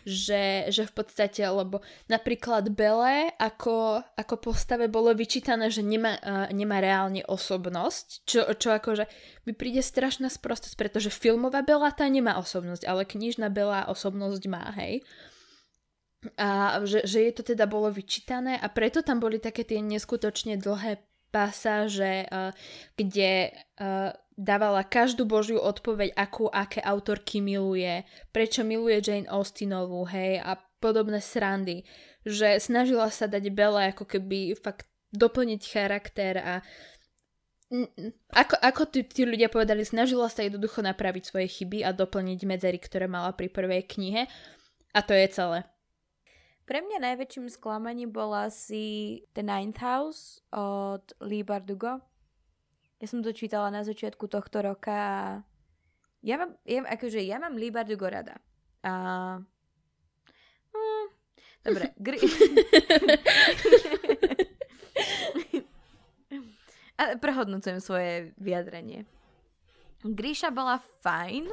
že, 0.03 0.69
že 0.71 0.83
v 0.87 0.93
podstate, 0.93 1.43
lebo 1.47 1.83
napríklad 2.11 2.71
Bele 2.75 3.31
ako, 3.39 4.03
ako 4.19 4.35
postave 4.39 4.91
bolo 4.91 5.15
vyčítané, 5.15 5.71
že 5.71 5.87
nemá, 5.87 6.19
uh, 6.19 6.47
nemá 6.51 6.83
reálne 6.83 7.23
osobnosť, 7.27 8.07
čo, 8.27 8.41
čo 8.59 8.69
akože 8.75 9.07
mi 9.47 9.53
príde 9.55 9.83
strašná 9.83 10.27
sprostosť, 10.31 10.75
pretože 10.75 11.11
filmová 11.13 11.63
Bela 11.63 11.91
tá 11.95 12.07
nemá 12.11 12.39
osobnosť, 12.39 12.83
ale 12.87 13.07
knižná 13.07 13.51
Bela 13.51 13.87
osobnosť 13.87 14.43
má, 14.51 14.75
hej. 14.79 15.07
A 16.37 16.81
že, 16.85 17.09
že 17.09 17.25
jej 17.25 17.33
to 17.33 17.41
teda 17.41 17.65
bolo 17.65 17.89
vyčítané 17.89 18.61
a 18.61 18.69
preto 18.69 19.01
tam 19.01 19.25
boli 19.25 19.41
také 19.41 19.65
tie 19.65 19.81
neskutočne 19.81 20.61
dlhé 20.61 21.01
pasáže, 21.31 22.27
uh, 22.29 22.51
kde 22.99 23.55
uh, 23.79 24.13
dávala 24.35 24.87
každú 24.87 25.29
božiu 25.29 25.61
odpoveď, 25.61 26.17
akú 26.17 26.49
aké 26.49 26.81
autorky 26.81 27.45
miluje, 27.45 28.03
prečo 28.35 28.65
miluje 28.65 29.01
Jane 29.05 29.29
Austenovú, 29.29 30.09
hej, 30.09 30.41
a 30.41 30.57
podobné 30.81 31.21
srandy. 31.21 31.85
Že 32.25 32.61
snažila 32.61 33.09
sa 33.13 33.29
dať 33.29 33.53
Belle 33.53 33.93
ako 33.93 34.05
keby 34.05 34.57
fakt 34.57 34.89
doplniť 35.13 35.61
charakter 35.67 36.35
a 36.41 36.55
ako, 38.35 38.59
ako 38.59 38.83
tí, 38.91 39.07
tí 39.07 39.23
ľudia 39.23 39.47
povedali, 39.47 39.87
snažila 39.87 40.27
sa 40.27 40.43
jednoducho 40.43 40.83
napraviť 40.83 41.23
svoje 41.23 41.47
chyby 41.47 41.87
a 41.87 41.95
doplniť 41.95 42.43
medzery, 42.43 42.83
ktoré 42.83 43.07
mala 43.07 43.31
pri 43.31 43.47
prvej 43.47 43.87
knihe. 43.87 44.27
A 44.91 45.01
to 45.07 45.15
je 45.15 45.27
celé. 45.31 45.63
Pre 46.71 46.79
mňa 46.79 47.03
najväčším 47.03 47.51
sklamaním 47.51 48.15
bola 48.15 48.47
asi 48.47 49.19
The 49.35 49.43
Ninth 49.43 49.83
House 49.83 50.39
od 50.55 51.03
Lee 51.19 51.43
Bardugo. 51.43 51.99
Ja 53.03 53.07
som 53.11 53.27
to 53.27 53.35
čítala 53.35 53.75
na 53.75 53.83
začiatku 53.83 54.31
tohto 54.31 54.63
roka 54.63 54.95
a 54.95 55.43
Ja 56.21 56.37
mám, 56.37 56.53
ja, 56.69 56.85
akože 56.85 57.25
ja 57.25 57.41
mám 57.41 57.57
Lee 57.57 57.73
Bardugo 57.73 58.05
rada. 58.05 58.37
A... 58.85 58.93
Uh, 60.71 61.07
dobre. 61.65 61.97
Gri... 62.07 62.21
A 67.01 67.17
prehodnocujem 67.17 67.81
svoje 67.81 68.37
vyjadrenie. 68.37 69.09
Gríša 70.05 70.53
bola 70.53 70.85
fajn, 71.01 71.49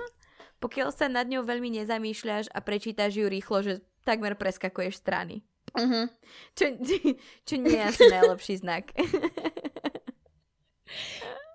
pokiaľ 0.60 0.92
sa 0.92 1.08
nad 1.08 1.24
ňou 1.24 1.48
veľmi 1.48 1.72
nezamýšľaš 1.80 2.52
a 2.52 2.60
prečítaš 2.60 3.16
ju 3.16 3.32
rýchlo, 3.32 3.64
že 3.64 3.80
takmer 4.08 4.40
preskakuješ 4.40 5.04
strany. 5.04 5.44
Uh-huh. 5.76 6.08
Čo, 6.56 6.80
čo 7.48 7.56
nie 7.60 7.76
je 7.76 7.84
asi 7.84 8.04
najlepší 8.08 8.64
znak. 8.64 8.96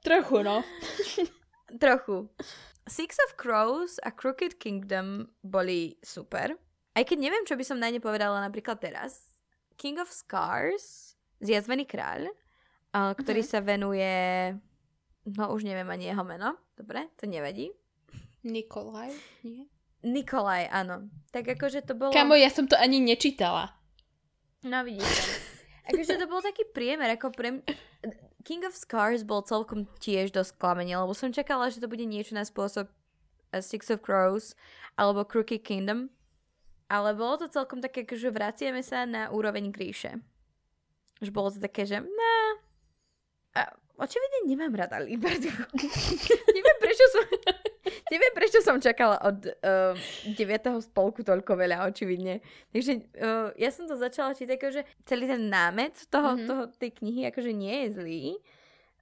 Trochu, 0.06 0.44
no. 0.44 0.60
Trochu. 1.82 2.28
Six 2.84 3.16
of 3.24 3.38
Crows 3.38 3.96
a 4.02 4.12
Crooked 4.12 4.60
Kingdom 4.60 5.30
boli 5.40 5.96
super. 6.02 6.58
Aj 6.92 7.04
keď 7.06 7.18
neviem, 7.18 7.46
čo 7.48 7.56
by 7.56 7.64
som 7.64 7.80
na 7.80 7.88
ne 7.88 8.02
povedala 8.02 8.42
napríklad 8.42 8.82
teraz. 8.82 9.38
King 9.80 10.02
of 10.02 10.12
Scars, 10.12 11.16
Zjazvený 11.40 11.88
kráľ, 11.88 12.28
uh, 12.92 13.16
ktorý 13.16 13.40
uh-huh. 13.40 13.52
sa 13.56 13.64
venuje... 13.64 14.12
No 15.22 15.54
už 15.54 15.62
neviem 15.62 15.86
ani 15.86 16.10
jeho 16.10 16.26
meno. 16.26 16.58
Dobre, 16.74 17.06
to 17.14 17.30
nevadí. 17.30 17.70
Nikolaj, 18.42 19.14
nie? 19.46 19.70
Nikolaj, 20.02 20.66
áno. 20.70 21.06
Tak 21.30 21.54
akože 21.54 21.86
to 21.86 21.94
bolo... 21.94 22.10
Kamo, 22.10 22.34
ja 22.34 22.50
som 22.50 22.66
to 22.66 22.74
ani 22.74 22.98
nečítala. 22.98 23.70
No 24.66 24.82
vidíte. 24.82 25.06
Akože 25.90 26.14
to 26.14 26.30
bol 26.30 26.38
taký 26.38 26.62
priemer, 26.70 27.10
ako 27.18 27.34
pre... 27.34 27.58
King 28.46 28.62
of 28.62 28.74
Scars 28.74 29.26
bol 29.26 29.42
celkom 29.42 29.90
tiež 29.98 30.30
dosť 30.30 30.54
klamenie, 30.58 30.94
lebo 30.94 31.10
som 31.10 31.34
čakala, 31.34 31.70
že 31.74 31.82
to 31.82 31.90
bude 31.90 32.06
niečo 32.06 32.38
na 32.38 32.46
spôsob 32.46 32.86
Six 33.50 33.90
of 33.90 34.02
Crows 34.02 34.54
alebo 34.94 35.26
Crooked 35.26 35.62
Kingdom. 35.66 36.10
Ale 36.86 37.18
bolo 37.18 37.42
to 37.42 37.50
celkom 37.50 37.82
také, 37.82 38.06
že 38.06 38.30
vraciame 38.30 38.84
sa 38.84 39.08
na 39.08 39.32
úroveň 39.34 39.74
Gríše. 39.74 40.22
Že 41.18 41.30
bolo 41.34 41.48
to 41.50 41.58
také, 41.58 41.82
že 41.82 41.98
na... 41.98 42.34
A 43.58 43.60
očividne 43.98 44.46
nemám 44.46 44.74
rada 44.74 45.02
Liberty. 45.02 45.50
neviem, 46.56 46.78
prečo 46.78 47.04
som... 47.10 47.22
neviem, 48.12 48.32
prečo 48.36 48.60
som 48.60 48.76
čakala 48.76 49.16
od 49.24 49.48
uh, 49.48 49.96
9. 50.36 50.36
spolku 50.84 51.24
toľko 51.24 51.56
veľa, 51.56 51.88
očividne. 51.88 52.44
Takže 52.68 52.92
uh, 53.16 53.48
ja 53.56 53.72
som 53.72 53.88
to 53.88 53.96
začala 53.96 54.36
čítať, 54.36 54.56
že 54.68 54.84
celý 55.08 55.24
ten 55.24 55.48
námet 55.48 55.96
toho, 56.12 56.36
mm-hmm. 56.36 56.48
toho, 56.48 56.62
tej 56.76 56.92
knihy 57.00 57.24
akože 57.32 57.52
nie 57.56 57.88
je 57.88 57.88
zlý. 57.96 58.24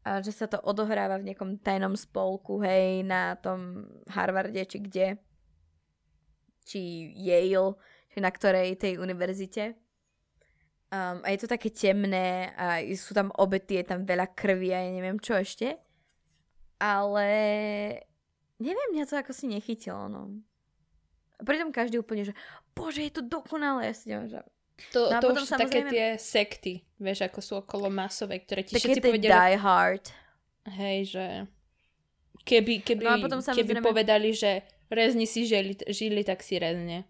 A 0.00 0.22
že 0.24 0.32
sa 0.32 0.48
to 0.48 0.62
odohráva 0.64 1.20
v 1.20 1.28
nejakom 1.28 1.60
tajnom 1.60 1.92
spolku, 1.92 2.62
hej, 2.64 3.04
na 3.04 3.36
tom 3.36 3.84
Harvarde, 4.08 4.62
či 4.64 4.78
kde. 4.80 5.20
Či 6.64 7.12
Yale, 7.20 7.76
či 8.08 8.18
na 8.22 8.30
ktorej 8.32 8.80
tej 8.80 8.96
univerzite. 8.96 9.76
Um, 10.90 11.22
a 11.22 11.30
je 11.30 11.44
to 11.44 11.52
také 11.52 11.70
temné 11.70 12.50
a 12.58 12.82
sú 12.98 13.14
tam 13.14 13.30
obety, 13.38 13.78
je 13.78 13.94
tam 13.94 14.02
veľa 14.02 14.34
krvi 14.34 14.74
a 14.74 14.82
ja 14.82 14.90
neviem 14.90 15.20
čo 15.22 15.36
ešte. 15.36 15.78
Ale 16.80 17.28
neviem, 18.60 18.88
mňa 18.92 19.04
to 19.08 19.16
ako 19.16 19.32
si 19.32 19.48
nechytilo, 19.48 20.06
no. 20.06 20.30
A 21.40 21.42
pritom 21.42 21.72
každý 21.72 21.96
úplne, 21.96 22.28
že 22.28 22.36
bože, 22.76 23.00
je 23.00 23.12
to 23.16 23.24
dokonalé. 23.24 23.88
Ja 23.88 23.94
si 23.96 24.12
neviem, 24.12 24.28
že... 24.28 24.40
To, 24.92 25.08
no 25.08 25.20
to 25.20 25.32
už 25.36 25.48
samozrejme... 25.48 25.64
také 25.64 25.80
tie 25.88 26.06
sekty, 26.16 26.72
vieš, 27.00 27.24
ako 27.24 27.40
sú 27.40 27.52
okolo 27.60 27.88
masové, 27.88 28.40
ktoré 28.40 28.64
ti 28.64 28.76
také 28.76 28.96
všetci 28.96 29.00
povedali... 29.00 29.28
die 29.28 29.56
hard. 29.56 30.04
Hej, 30.68 30.98
že 31.16 31.26
keby, 32.44 32.84
keby, 32.84 33.04
no 33.04 33.24
potom 33.24 33.40
samozrejme... 33.40 33.80
keby 33.80 33.84
povedali, 33.84 34.30
že 34.32 34.64
rezni 34.92 35.24
si 35.24 35.48
žili, 35.48 35.76
žili 35.88 36.20
tak 36.24 36.44
si 36.44 36.60
rezne 36.60 37.08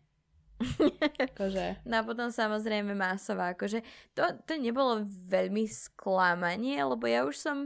akože. 1.33 1.87
No 1.89 1.95
a 2.01 2.07
potom 2.07 2.29
samozrejme 2.29 2.93
masová, 2.93 3.57
akože 3.57 3.81
to, 4.13 4.23
to 4.45 4.61
nebolo 4.61 5.03
veľmi 5.07 5.65
sklamanie, 5.67 6.77
lebo 6.85 7.09
ja 7.09 7.25
už 7.25 7.37
som 7.41 7.59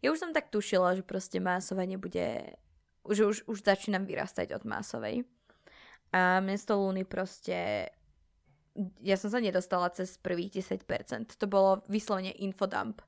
ja 0.00 0.08
už 0.08 0.16
som 0.16 0.30
tak 0.32 0.48
tušila, 0.48 0.96
že 0.96 1.04
proste 1.04 1.36
masová 1.36 1.84
nebude 1.84 2.56
že 3.10 3.26
už, 3.26 3.36
už 3.46 3.58
začínam 3.62 4.06
vyrastať 4.06 4.54
od 4.56 4.62
masovej. 4.64 5.26
A 6.14 6.40
mesto 6.40 6.78
Lúny 6.78 7.02
proste 7.04 7.90
ja 9.00 9.16
som 9.16 9.32
sa 9.32 9.40
nedostala 9.40 9.88
cez 9.92 10.20
prvých 10.20 10.60
10%. 10.60 11.36
To 11.40 11.46
bolo 11.48 11.82
vyslovene 11.88 12.32
infodump. 12.36 13.00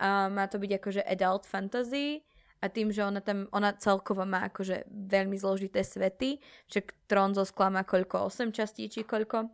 A 0.00 0.32
má 0.32 0.48
to 0.48 0.56
byť 0.56 0.70
akože 0.80 1.02
adult 1.04 1.44
fantasy, 1.44 2.24
a 2.60 2.68
tým, 2.68 2.92
že 2.92 3.00
ona 3.00 3.24
tam, 3.24 3.48
ona 3.56 3.72
celkovo 3.72 4.28
má 4.28 4.52
akože 4.52 4.84
veľmi 4.92 5.32
zložité 5.40 5.80
svety, 5.80 6.44
však 6.68 7.08
trón 7.08 7.32
zo 7.32 7.48
skla 7.48 7.72
má 7.72 7.82
koľko, 7.88 8.28
8 8.28 8.52
častí 8.52 8.84
či 8.92 9.00
koľko. 9.00 9.48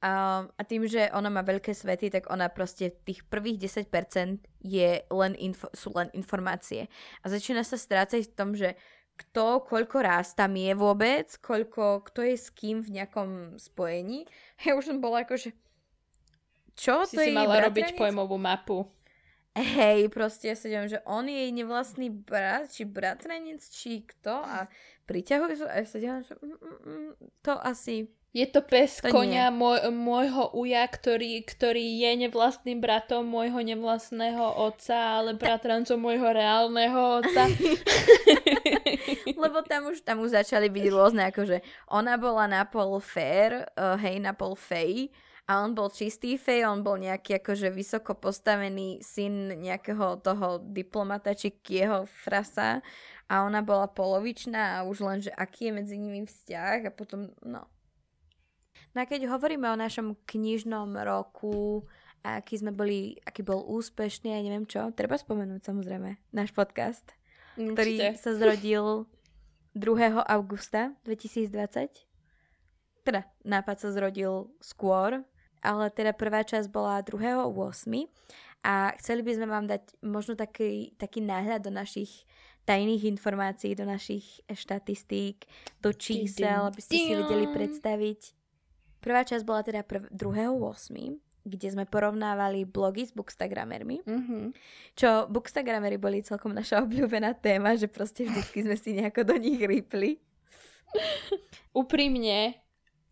A, 0.00 0.44
a 0.48 0.62
tým, 0.64 0.88
že 0.88 1.12
ona 1.12 1.28
má 1.28 1.44
veľké 1.44 1.76
svety, 1.76 2.08
tak 2.08 2.32
ona 2.32 2.48
proste 2.48 2.88
tých 3.04 3.20
prvých 3.28 3.68
10% 3.68 4.40
je 4.64 5.04
len 5.04 5.32
info, 5.36 5.68
sú 5.76 5.92
len 5.92 6.08
informácie. 6.16 6.88
A 7.20 7.28
začína 7.28 7.60
sa 7.60 7.76
strácať 7.76 8.32
v 8.32 8.36
tom, 8.36 8.56
že 8.56 8.80
kto, 9.20 9.60
koľko 9.68 10.00
ráz 10.00 10.32
tam 10.32 10.56
je 10.56 10.72
vôbec, 10.72 11.28
koľko, 11.44 12.08
kto 12.08 12.24
je 12.24 12.36
s 12.40 12.48
kým 12.48 12.80
v 12.80 13.00
nejakom 13.00 13.60
spojení. 13.60 14.24
Ja 14.64 14.76
už 14.76 14.92
som 14.92 15.04
bola 15.04 15.28
akože 15.28 15.52
čo? 16.80 17.04
Si 17.04 17.20
to 17.20 17.20
si 17.20 17.28
je 17.28 17.36
mala 17.36 17.60
robiť 17.68 17.92
pojmovú 17.92 18.40
mapu. 18.40 18.88
Hej, 19.52 20.08
proste 20.14 20.48
ja 20.48 20.56
divám, 20.56 20.88
že 20.88 21.02
on 21.04 21.26
je 21.26 21.34
jej 21.34 21.52
nevlastný 21.52 22.08
brat, 22.08 22.70
či 22.70 22.86
bratranec, 22.86 23.60
či 23.66 24.06
kto 24.06 24.30
a 24.30 24.70
priťahuje 25.10 25.54
sa 25.58 25.66
a 25.68 25.82
ja 25.82 25.98
divám, 25.98 26.22
že 26.22 26.34
mm, 26.38 26.46
mm, 26.46 26.78
mm, 26.86 27.10
to 27.42 27.52
asi... 27.58 28.08
Je 28.30 28.46
to 28.46 28.62
pes 28.62 29.02
to 29.02 29.10
konia 29.10 29.50
môj, 29.50 29.90
môjho 29.90 30.54
uja, 30.54 30.86
ktorý, 30.86 31.42
ktorý 31.42 31.82
je 31.98 32.10
nevlastným 32.26 32.78
bratom 32.78 33.26
môjho 33.26 33.58
nevlastného 33.58 34.54
otca, 34.54 35.18
ale 35.18 35.34
bratrancom 35.34 35.98
môjho 35.98 36.30
reálneho 36.30 37.18
otca. 37.18 37.50
Lebo 39.42 39.66
tam 39.66 39.90
už, 39.90 40.06
tam 40.06 40.22
už 40.22 40.38
začali 40.38 40.70
byť 40.70 40.86
rôzne, 40.94 41.26
akože 41.34 41.58
ona 41.90 42.14
bola 42.22 42.46
na 42.46 42.62
pol 42.62 43.02
fair, 43.02 43.66
uh, 43.74 43.98
hej, 43.98 44.22
na 44.22 44.30
pol 44.30 44.54
fej, 44.54 45.10
a 45.50 45.66
on 45.66 45.74
bol 45.74 45.90
čistý 45.90 46.38
fej, 46.38 46.62
on 46.62 46.86
bol 46.86 46.94
nejaký 46.94 47.42
akože 47.42 47.74
vysoko 47.74 48.14
postavený 48.14 49.02
syn 49.02 49.58
nejakého 49.58 50.22
toho 50.22 50.62
diplomata 50.62 51.34
či 51.34 51.50
kieho 51.50 52.06
frasa 52.06 52.78
a 53.26 53.42
ona 53.42 53.58
bola 53.58 53.90
polovičná 53.90 54.78
a 54.78 54.86
už 54.86 55.02
len, 55.02 55.18
že 55.18 55.34
aký 55.34 55.66
je 55.66 55.72
medzi 55.74 55.96
nimi 55.98 56.22
vzťah 56.22 56.86
a 56.86 56.94
potom, 56.94 57.34
no. 57.42 57.66
No 58.90 59.02
a 59.02 59.06
keď 59.06 59.30
hovoríme 59.30 59.70
o 59.70 59.78
našom 59.78 60.18
knižnom 60.26 60.98
roku 60.98 61.86
a 62.26 62.42
aký 62.42 62.58
sme 62.58 62.74
boli, 62.74 63.14
aký 63.22 63.46
bol 63.46 63.62
úspešný 63.62 64.34
a 64.34 64.42
neviem 64.42 64.66
čo, 64.66 64.90
treba 64.92 65.14
spomenúť 65.14 65.62
samozrejme 65.62 66.18
náš 66.34 66.50
podcast, 66.50 67.06
Určite. 67.54 67.70
ktorý 67.70 67.94
sa 68.18 68.30
zrodil 68.34 68.84
2. 69.78 70.26
augusta 70.26 70.98
2020. 71.06 72.02
Teda 73.06 73.30
nápad 73.46 73.76
sa 73.78 73.88
zrodil 73.94 74.50
skôr, 74.58 75.22
ale 75.62 75.84
teda 75.94 76.10
prvá 76.10 76.42
časť 76.42 76.68
bola 76.68 77.00
2.8. 77.06 77.46
A 78.60 78.92
chceli 79.00 79.24
by 79.24 79.32
sme 79.40 79.46
vám 79.48 79.64
dať 79.70 79.96
možno 80.04 80.36
taký, 80.36 80.92
taký 81.00 81.24
náhľad 81.24 81.64
do 81.64 81.72
našich 81.72 82.28
tajných 82.68 83.08
informácií, 83.08 83.72
do 83.72 83.88
našich 83.88 84.44
štatistík, 84.44 85.48
do 85.80 85.96
čísel, 85.96 86.68
aby 86.68 86.80
ste 86.84 86.96
si 87.00 87.12
vedeli 87.16 87.48
predstaviť. 87.48 88.39
Prvá 89.00 89.24
časť 89.24 89.44
bola 89.48 89.64
teda 89.64 89.80
prv, 89.82 90.12
2.8., 90.12 91.18
kde 91.40 91.68
sme 91.72 91.88
porovnávali 91.88 92.68
blogy 92.68 93.08
s 93.08 93.12
bookstagramermi. 93.16 94.04
Mm-hmm. 94.04 94.44
Čo 94.92 95.24
bookstagramery 95.32 95.96
boli 95.96 96.20
celkom 96.20 96.52
naša 96.52 96.84
obľúbená 96.84 97.32
téma, 97.40 97.74
že 97.80 97.88
proste 97.88 98.28
vždycky 98.28 98.60
sme 98.68 98.76
si 98.76 98.92
nejako 98.92 99.24
do 99.24 99.36
nich 99.40 99.56
rýpli. 99.56 100.20
Úprimne, 101.80 102.60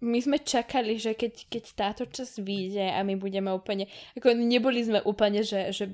my 0.04 0.18
sme 0.20 0.38
čakali, 0.44 1.00
že 1.00 1.16
keď, 1.16 1.48
keď 1.48 1.64
táto 1.74 2.02
časť 2.04 2.44
vyjde 2.44 2.92
a 2.94 3.00
my 3.02 3.16
budeme 3.16 3.50
úplne, 3.50 3.88
ako 4.14 4.36
neboli 4.36 4.84
sme 4.84 5.00
úplne, 5.02 5.40
že, 5.42 5.72
že 5.72 5.90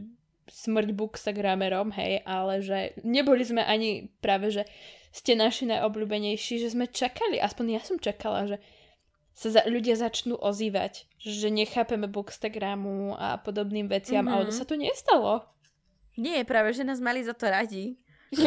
smrť 0.51 0.92
bookstagramerom, 0.92 1.95
hej, 1.97 2.20
ale 2.28 2.61
že 2.61 2.92
neboli 3.01 3.40
sme 3.47 3.64
ani 3.64 4.12
práve, 4.20 4.53
že 4.53 4.68
ste 5.14 5.38
naši 5.38 5.70
najobľúbenejší, 5.70 6.61
že 6.61 6.74
sme 6.74 6.90
čakali, 6.90 7.40
aspoň 7.40 7.80
ja 7.80 7.82
som 7.84 7.97
čakala, 7.97 8.45
že 8.45 8.57
sa 9.35 9.51
za, 9.51 9.62
ľudia 9.66 9.99
začnú 9.99 10.39
ozývať, 10.39 11.11
že 11.18 11.51
nechápeme 11.51 12.07
bookstagramu 12.07 13.18
a 13.18 13.37
podobným 13.43 13.91
veciam, 13.91 14.24
mm-hmm. 14.24 14.35
ale 14.35 14.47
to 14.47 14.55
sa 14.55 14.62
to 14.62 14.78
nestalo. 14.78 15.43
Nie, 16.14 16.47
práve, 16.47 16.70
že 16.70 16.87
nás 16.87 17.03
mali 17.03 17.26
za 17.26 17.35
to 17.35 17.51
radi. 17.51 17.99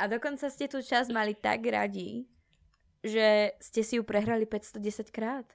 A 0.00 0.08
dokonca 0.10 0.50
ste 0.50 0.66
tú 0.66 0.82
časť 0.82 1.14
mali 1.14 1.32
tak 1.32 1.62
radi, 1.62 2.26
že 3.06 3.54
ste 3.62 3.80
si 3.86 3.96
ju 3.96 4.02
prehrali 4.02 4.44
510 4.44 5.14
krát. 5.14 5.46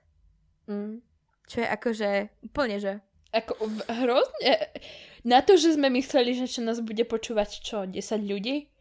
Mm. 0.72 1.04
Čo 1.48 1.58
je 1.64 1.68
akože 1.68 2.10
úplne, 2.48 2.80
že... 2.80 3.04
Ako 3.36 3.60
hrozne. 3.92 4.72
Na 5.28 5.44
to, 5.44 5.60
že 5.60 5.76
sme 5.76 5.92
mysleli, 5.92 6.32
že 6.32 6.48
čo 6.48 6.64
nás 6.64 6.80
bude 6.80 7.04
počúvať 7.04 7.60
čo, 7.60 7.84
10 7.84 8.00
ľudí? 8.24 8.72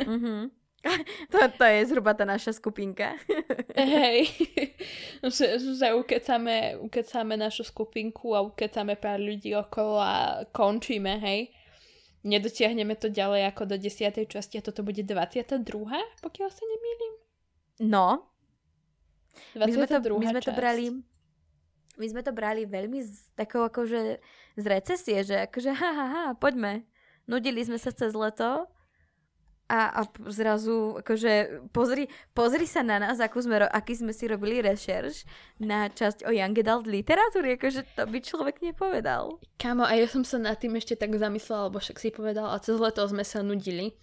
mm-hmm. 0.00 0.65
To, 1.32 1.38
to 1.58 1.64
je 1.64 1.80
zhruba 1.90 2.14
tá 2.14 2.24
naša 2.24 2.56
skupinka. 2.56 3.18
Hej, 3.76 4.30
že, 5.36 5.58
že 5.58 5.86
ukecáme, 5.94 6.80
ukecáme 6.80 7.34
našu 7.34 7.66
skupinku 7.66 8.32
a 8.32 8.44
ukecáme 8.44 8.96
pár 8.96 9.18
ľudí 9.20 9.52
okolo 9.54 9.98
a 10.00 10.44
končíme, 10.50 11.18
hej. 11.20 11.50
Nedotiahneme 12.26 12.98
to 12.98 13.06
ďalej 13.06 13.54
ako 13.54 13.62
do 13.70 13.76
10. 13.78 14.26
časti 14.26 14.58
a 14.58 14.62
toto 14.64 14.82
bude 14.82 15.06
22. 15.06 15.62
pokiaľ 16.22 16.48
sa 16.50 16.64
nemýlim. 16.66 17.14
No. 17.86 18.26
22. 19.54 19.62
My 19.62 19.70
sme 19.70 19.86
to, 19.86 19.98
my 20.02 20.26
sme 20.26 20.42
to 20.42 20.52
brali 20.56 20.86
my 21.96 22.06
sme 22.12 22.20
to 22.20 22.32
brali 22.32 22.68
veľmi 22.68 23.00
z 23.00 23.32
takou 23.32 23.64
akože 23.64 24.20
z 24.56 24.64
recesie, 24.68 25.24
že 25.24 25.48
akože 25.48 25.70
ha, 25.72 25.90
ha, 25.96 26.06
ha, 26.12 26.24
poďme. 26.36 26.84
Nudili 27.24 27.64
sme 27.64 27.80
sa 27.80 27.88
cez 27.88 28.12
leto 28.12 28.68
a, 29.66 29.98
a 29.98 30.00
zrazu 30.30 31.02
akože 31.02 31.66
pozri, 31.74 32.06
pozri 32.30 32.70
sa 32.70 32.86
na 32.86 33.02
nás, 33.02 33.18
akú 33.18 33.42
sme, 33.42 33.66
aký 33.66 33.98
sme 33.98 34.14
si 34.14 34.30
robili 34.30 34.62
rešerš 34.62 35.26
na 35.58 35.90
časť 35.90 36.22
o 36.22 36.30
young 36.30 36.54
adult 36.54 36.86
literatúry, 36.86 37.58
akože 37.58 37.82
to 37.98 38.06
by 38.06 38.18
človek 38.22 38.62
nepovedal. 38.62 39.42
Kámo, 39.58 39.82
a 39.82 39.98
ja 39.98 40.06
som 40.06 40.22
sa 40.22 40.38
nad 40.38 40.54
tým 40.54 40.78
ešte 40.78 40.94
tak 40.94 41.10
zamyslela, 41.18 41.66
lebo 41.66 41.82
však 41.82 41.98
si 41.98 42.14
povedal, 42.14 42.46
a 42.46 42.62
cez 42.62 42.78
leto 42.78 43.02
sme 43.10 43.26
sa 43.26 43.42
nudili. 43.42 43.98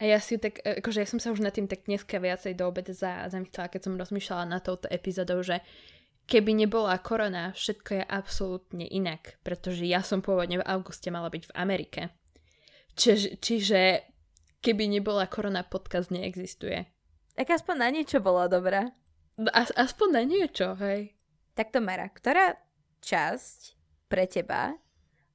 A 0.00 0.08
ja 0.08 0.20
si 0.20 0.40
tak, 0.40 0.60
akože 0.60 1.04
ja 1.04 1.08
som 1.08 1.20
sa 1.20 1.32
už 1.32 1.44
nad 1.44 1.52
tým 1.52 1.68
tak 1.68 1.84
dneska 1.88 2.20
viacej 2.20 2.56
do 2.56 2.68
obeda 2.68 2.92
za, 2.92 3.28
zamyslela, 3.32 3.72
keď 3.72 3.80
som 3.84 4.00
rozmýšľala 4.00 4.44
na 4.48 4.60
touto 4.60 4.88
epizódou, 4.88 5.40
že 5.40 5.64
keby 6.28 6.56
nebola 6.56 7.00
korona, 7.00 7.56
všetko 7.56 7.90
je 8.00 8.04
absolútne 8.04 8.84
inak, 8.84 9.40
pretože 9.44 9.84
ja 9.88 10.04
som 10.04 10.20
pôvodne 10.20 10.60
v 10.60 10.68
auguste 10.68 11.08
mala 11.08 11.32
byť 11.32 11.42
v 11.48 11.56
Amerike. 11.56 12.02
Čiže, 12.96 13.40
čiže 13.40 13.80
keby 14.60 14.88
nebola 14.88 15.26
korona, 15.26 15.64
podcast 15.64 16.12
neexistuje. 16.12 16.86
Tak 17.34 17.56
aspoň 17.56 17.76
na 17.76 17.88
niečo 17.88 18.20
bola 18.20 18.46
dobrá. 18.46 18.92
No, 19.40 19.48
as, 19.56 19.72
aspoň 19.72 20.08
na 20.12 20.22
niečo, 20.28 20.76
hej. 20.76 21.16
Tak 21.56 21.72
to 21.72 21.80
Mara, 21.80 22.12
ktorá 22.12 22.60
časť 23.00 23.76
pre 24.12 24.28
teba 24.28 24.76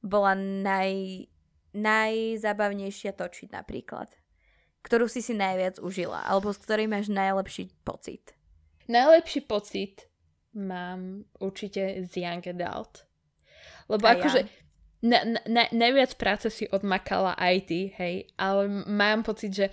bola 0.05 0.37
naj, 0.37 1.25
najzábavnejšia 1.73 3.17
točiť 3.17 3.49
napríklad? 3.49 4.13
Ktorú 4.85 5.09
si 5.09 5.25
si 5.25 5.33
najviac 5.33 5.81
užila? 5.81 6.21
Alebo 6.29 6.53
z 6.53 6.61
ktorej 6.61 6.85
máš 6.85 7.09
najlepší 7.09 7.73
pocit? 7.81 8.37
Najlepší 8.85 9.41
pocit 9.49 10.05
mám 10.53 11.25
určite 11.41 12.05
z 12.05 12.11
Young 12.21 12.45
Adult. 12.45 13.09
Lebo 13.89 14.05
A 14.05 14.13
akože 14.13 14.45
ja. 14.45 14.64
Na, 15.05 15.21
na, 15.45 15.63
najviac 15.69 16.17
práce 16.17 16.49
si 16.49 16.65
odmakala 16.73 17.37
aj 17.37 17.55
ty, 17.69 17.93
hej, 17.93 18.25
ale 18.41 18.65
mám 18.89 19.21
pocit, 19.21 19.53
že 19.53 19.65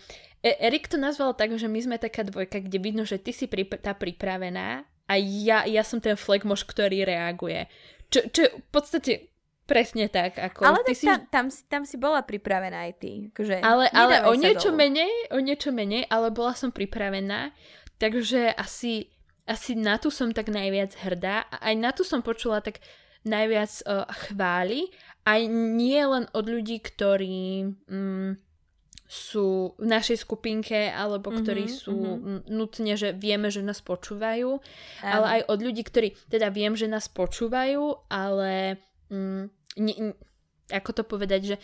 e- 0.45 0.61
Erik 0.61 0.93
to 0.93 1.01
nazval 1.01 1.33
tak, 1.33 1.57
že 1.57 1.73
my 1.73 1.81
sme 1.81 1.97
taká 1.97 2.21
dvojka, 2.21 2.61
kde 2.61 2.77
vidno, 2.77 3.09
že 3.09 3.17
ty 3.17 3.33
si 3.33 3.49
prip- 3.49 3.81
tá 3.81 3.97
pripravená 3.97 4.85
a 5.09 5.15
ja, 5.17 5.65
ja 5.65 5.81
som 5.81 6.05
ten 6.05 6.21
flagmož, 6.21 6.69
ktorý 6.69 7.09
reaguje. 7.09 7.65
Čo, 8.13 8.29
čo 8.29 8.43
v 8.53 8.69
podstate 8.69 9.33
presne 9.65 10.13
tak. 10.13 10.37
Ako 10.37 10.69
ale 10.69 10.85
ty 10.85 10.93
si... 10.93 11.09
tam, 11.09 11.25
tam, 11.33 11.47
tam 11.49 11.83
si 11.89 11.97
bola 11.97 12.21
pripravená 12.21 12.93
aj 12.93 12.93
ty. 13.01 13.33
Akože 13.33 13.65
ale 13.65 13.89
ale 13.89 14.29
o 14.29 14.37
niečo 14.37 14.69
dolu. 14.69 14.85
menej, 14.85 15.13
o 15.33 15.39
niečo 15.41 15.73
menej, 15.73 16.05
ale 16.13 16.29
bola 16.29 16.53
som 16.53 16.69
pripravená. 16.69 17.57
Takže 17.97 18.53
asi 18.53 19.09
asi 19.49 19.75
na 19.75 19.99
tu 19.99 20.13
som 20.13 20.31
tak 20.31 20.53
najviac 20.53 20.95
hrdá 21.03 21.49
a 21.51 21.73
aj 21.73 21.75
na 21.75 21.91
tu 21.91 22.07
som 22.07 22.23
počula 22.23 22.63
tak 22.63 22.79
najviac 23.23 23.71
uh, 23.87 24.07
chváli, 24.27 24.91
aj 25.23 25.41
nie 25.51 26.03
len 26.03 26.27
od 26.35 26.47
ľudí, 26.47 26.83
ktorí 26.83 27.71
mm, 27.87 28.31
sú 29.07 29.77
v 29.77 29.87
našej 29.87 30.25
skupinke 30.25 30.89
alebo 30.89 31.29
mm-hmm, 31.29 31.43
ktorí 31.45 31.65
sú 31.69 31.95
mm-hmm. 31.95 32.39
nutne, 32.49 32.97
že 32.97 33.13
vieme, 33.13 33.53
že 33.53 33.61
nás 33.61 33.85
počúvajú, 33.85 34.51
um. 34.57 34.61
ale 35.05 35.27
aj 35.39 35.41
od 35.53 35.59
ľudí, 35.61 35.83
ktorí 35.85 36.17
teda 36.33 36.49
viem, 36.49 36.73
že 36.73 36.89
nás 36.89 37.13
počúvajú, 37.13 38.09
ale 38.09 38.81
mm, 39.13 39.45
ne, 39.85 39.95
ako 40.73 40.91
to 40.97 41.03
povedať, 41.05 41.41
že 41.55 41.57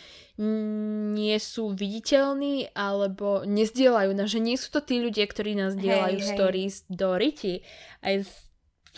nie 1.17 1.33
sú 1.41 1.73
viditeľní 1.73 2.69
alebo 2.77 3.41
nezdielajú 3.41 4.13
nás, 4.13 4.29
že 4.29 4.37
nie 4.37 4.55
sú 4.55 4.69
to 4.69 4.85
tí 4.85 5.01
ľudia, 5.01 5.25
ktorí 5.25 5.57
nás 5.57 5.73
dielajú 5.73 6.21
hey, 6.21 6.29
stories 6.29 6.85
hey. 6.85 6.93
do 6.93 7.09
riti. 7.17 7.65
Aj 8.05 8.21
s 8.21 8.29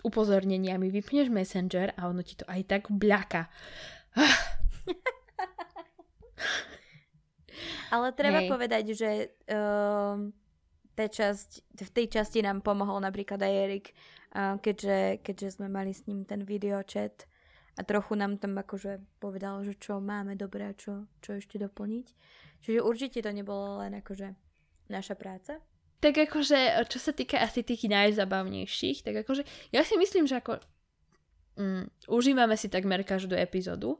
upozorneniami 0.04 0.92
vypneš 0.92 1.32
Messenger 1.32 1.96
a 1.96 2.12
ono 2.12 2.20
ti 2.26 2.36
to 2.36 2.44
aj 2.52 2.62
tak 2.68 2.84
bľaka. 2.92 3.48
Ale 7.92 8.16
treba 8.16 8.40
hey. 8.40 8.50
povedať, 8.50 8.96
že 8.96 9.36
um, 9.52 10.32
časť, 10.96 11.76
v 11.76 11.92
tej 11.92 12.08
časti 12.08 12.40
nám 12.40 12.64
pomohol 12.64 13.04
napríklad 13.04 13.42
aj 13.44 13.54
Erik, 13.68 13.92
uh, 13.92 14.56
keďže, 14.64 15.20
keďže 15.26 15.60
sme 15.60 15.68
mali 15.68 15.92
s 15.92 16.08
ním 16.08 16.24
ten 16.24 16.48
videočet 16.48 17.28
a 17.76 17.82
trochu 17.84 18.16
nám 18.16 18.40
tam 18.40 18.56
akože 18.60 19.00
povedal, 19.20 19.64
že 19.64 19.76
čo 19.80 20.00
máme 20.00 20.36
dobré 20.36 20.72
a 20.72 20.78
čo, 20.78 21.08
čo 21.24 21.40
ešte 21.40 21.60
doplniť. 21.60 22.08
Čiže 22.62 22.80
určite 22.84 23.20
to 23.24 23.32
nebolo 23.32 23.80
len 23.82 23.96
akože 24.00 24.36
naša 24.92 25.16
práca. 25.16 25.60
Tak 26.02 26.18
akože, 26.18 26.82
čo 26.90 27.00
sa 27.00 27.12
týka 27.14 27.38
asi 27.38 27.62
tých 27.62 27.86
najzabavnejších, 27.86 29.06
tak 29.06 29.22
akože 29.22 29.46
ja 29.72 29.86
si 29.86 29.96
myslím, 29.98 30.26
že 30.26 30.42
ako 30.42 30.58
mm, 31.58 32.12
užívame 32.12 32.56
si 32.56 32.68
takmer 32.72 33.04
každú 33.04 33.36
epizódu, 33.36 34.00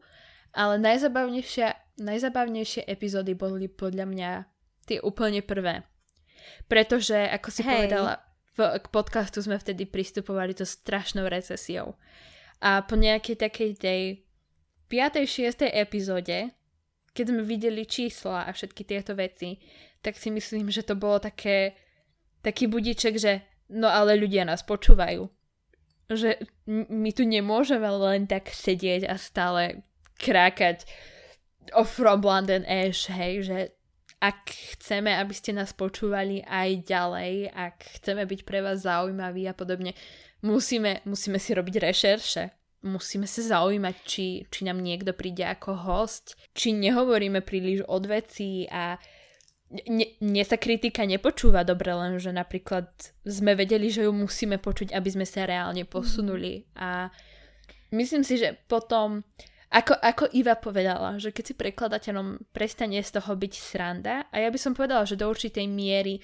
ale 0.52 0.78
najzabavnejšie, 0.80 1.98
najzabavnejšie 2.00 2.84
epizódy 2.88 3.36
boli 3.36 3.72
podľa 3.72 4.06
mňa 4.08 4.32
tie 4.88 5.00
úplne 5.00 5.40
prvé. 5.40 5.88
Pretože, 6.68 7.16
ako 7.16 7.50
si 7.54 7.62
Hej. 7.64 7.72
povedala, 7.72 8.14
v, 8.58 8.60
k 8.84 8.86
podcastu 8.92 9.40
sme 9.40 9.56
vtedy 9.56 9.88
pristupovali 9.88 10.52
to 10.52 10.68
strašnou 10.68 11.32
recesiou. 11.32 11.96
A 12.60 12.84
po 12.84 13.00
nejakej 13.00 13.40
takej 13.40 13.70
tej 13.80 14.02
5. 14.92 15.24
6. 15.24 15.72
epizóde, 15.72 16.52
keď 17.16 17.26
sme 17.32 17.44
videli 17.48 17.88
čísla 17.88 18.44
a 18.48 18.52
všetky 18.52 18.84
tieto 18.84 19.16
veci, 19.16 19.60
tak 20.04 20.20
si 20.20 20.28
myslím, 20.34 20.68
že 20.68 20.84
to 20.84 21.00
bolo 21.00 21.24
také, 21.24 21.80
taký 22.44 22.68
budiček, 22.68 23.16
že 23.16 23.42
no 23.72 23.88
ale 23.88 24.20
ľudia 24.20 24.44
nás 24.44 24.68
počúvajú. 24.68 25.41
Že 26.12 26.44
my 26.92 27.12
tu 27.16 27.24
nemôžeme 27.24 27.88
len 27.88 28.28
tak 28.28 28.52
sedieť 28.52 29.08
a 29.08 29.16
stále 29.16 29.88
krákať 30.20 30.84
o 31.72 31.88
From 31.88 32.20
London 32.20 32.68
Ash, 32.68 33.08
hej, 33.08 33.48
že 33.48 33.58
ak 34.22 34.54
chceme, 34.78 35.10
aby 35.18 35.34
ste 35.34 35.56
nás 35.58 35.74
počúvali 35.74 36.46
aj 36.46 36.86
ďalej, 36.86 37.50
ak 37.50 37.76
chceme 37.98 38.28
byť 38.30 38.40
pre 38.46 38.62
vás 38.62 38.86
zaujímaví 38.86 39.50
a 39.50 39.58
podobne, 39.58 39.98
musíme, 40.46 41.02
musíme 41.10 41.42
si 41.42 41.58
robiť 41.58 41.76
rešerše. 41.82 42.44
Musíme 42.82 43.30
sa 43.30 43.62
zaujímať, 43.62 43.96
či, 44.10 44.26
či 44.50 44.66
nám 44.66 44.82
niekto 44.82 45.14
príde 45.14 45.46
ako 45.46 45.86
host, 45.86 46.34
či 46.58 46.74
nehovoríme 46.74 47.46
príliš 47.46 47.86
od 47.86 48.10
vecí 48.10 48.66
a 48.74 48.98
mne 50.20 50.44
sa 50.44 50.60
kritika 50.60 51.08
nepočúva 51.08 51.64
dobre, 51.64 51.96
len 51.96 52.20
že 52.20 52.36
napríklad 52.36 52.92
sme 53.24 53.56
vedeli, 53.56 53.88
že 53.88 54.04
ju 54.04 54.12
musíme 54.12 54.60
počuť, 54.60 54.92
aby 54.92 55.10
sme 55.10 55.24
sa 55.24 55.48
reálne 55.48 55.88
posunuli. 55.88 56.68
A 56.76 57.08
myslím 57.96 58.28
si, 58.28 58.36
že 58.36 58.60
potom, 58.68 59.24
ako, 59.72 59.96
ako 59.96 60.24
Iva 60.36 60.60
povedala, 60.60 61.16
že 61.16 61.32
keď 61.32 61.44
si 61.48 61.54
prekladateľom 61.56 62.52
prestane 62.52 63.00
z 63.00 63.12
toho 63.16 63.32
byť 63.32 63.54
sranda, 63.56 64.28
a 64.28 64.36
ja 64.44 64.52
by 64.52 64.60
som 64.60 64.76
povedala, 64.76 65.08
že 65.08 65.16
do 65.16 65.32
určitej 65.32 65.64
miery 65.72 66.20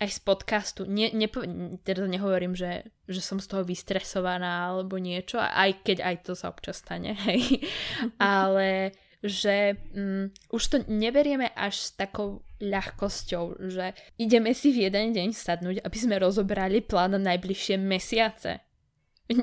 aj 0.00 0.16
z 0.16 0.20
podcastu, 0.24 0.88
ne, 0.88 1.12
nepo, 1.12 1.44
teda 1.84 2.08
nehovorím, 2.08 2.56
že, 2.56 2.88
že 3.04 3.20
som 3.20 3.36
z 3.36 3.52
toho 3.52 3.68
vystresovaná 3.68 4.72
alebo 4.72 4.96
niečo, 4.96 5.36
aj 5.36 5.84
keď 5.84 6.00
aj 6.00 6.16
to 6.24 6.32
sa 6.32 6.48
občas 6.48 6.80
stane, 6.80 7.12
hej, 7.28 7.60
ale 8.16 8.96
že 9.20 9.76
um, 9.92 10.32
už 10.48 10.62
to 10.68 10.76
neberieme 10.88 11.52
až 11.52 11.76
s 11.76 11.90
takou 11.92 12.40
ľahkosťou, 12.60 13.68
že 13.68 13.92
ideme 14.16 14.56
si 14.56 14.72
v 14.72 14.88
jeden 14.88 15.12
deň 15.12 15.28
sadnúť, 15.36 15.76
aby 15.84 15.98
sme 16.00 16.16
rozobrali 16.16 16.80
plán 16.80 17.16
na 17.16 17.20
najbližšie 17.32 17.76
mesiace. 17.76 18.64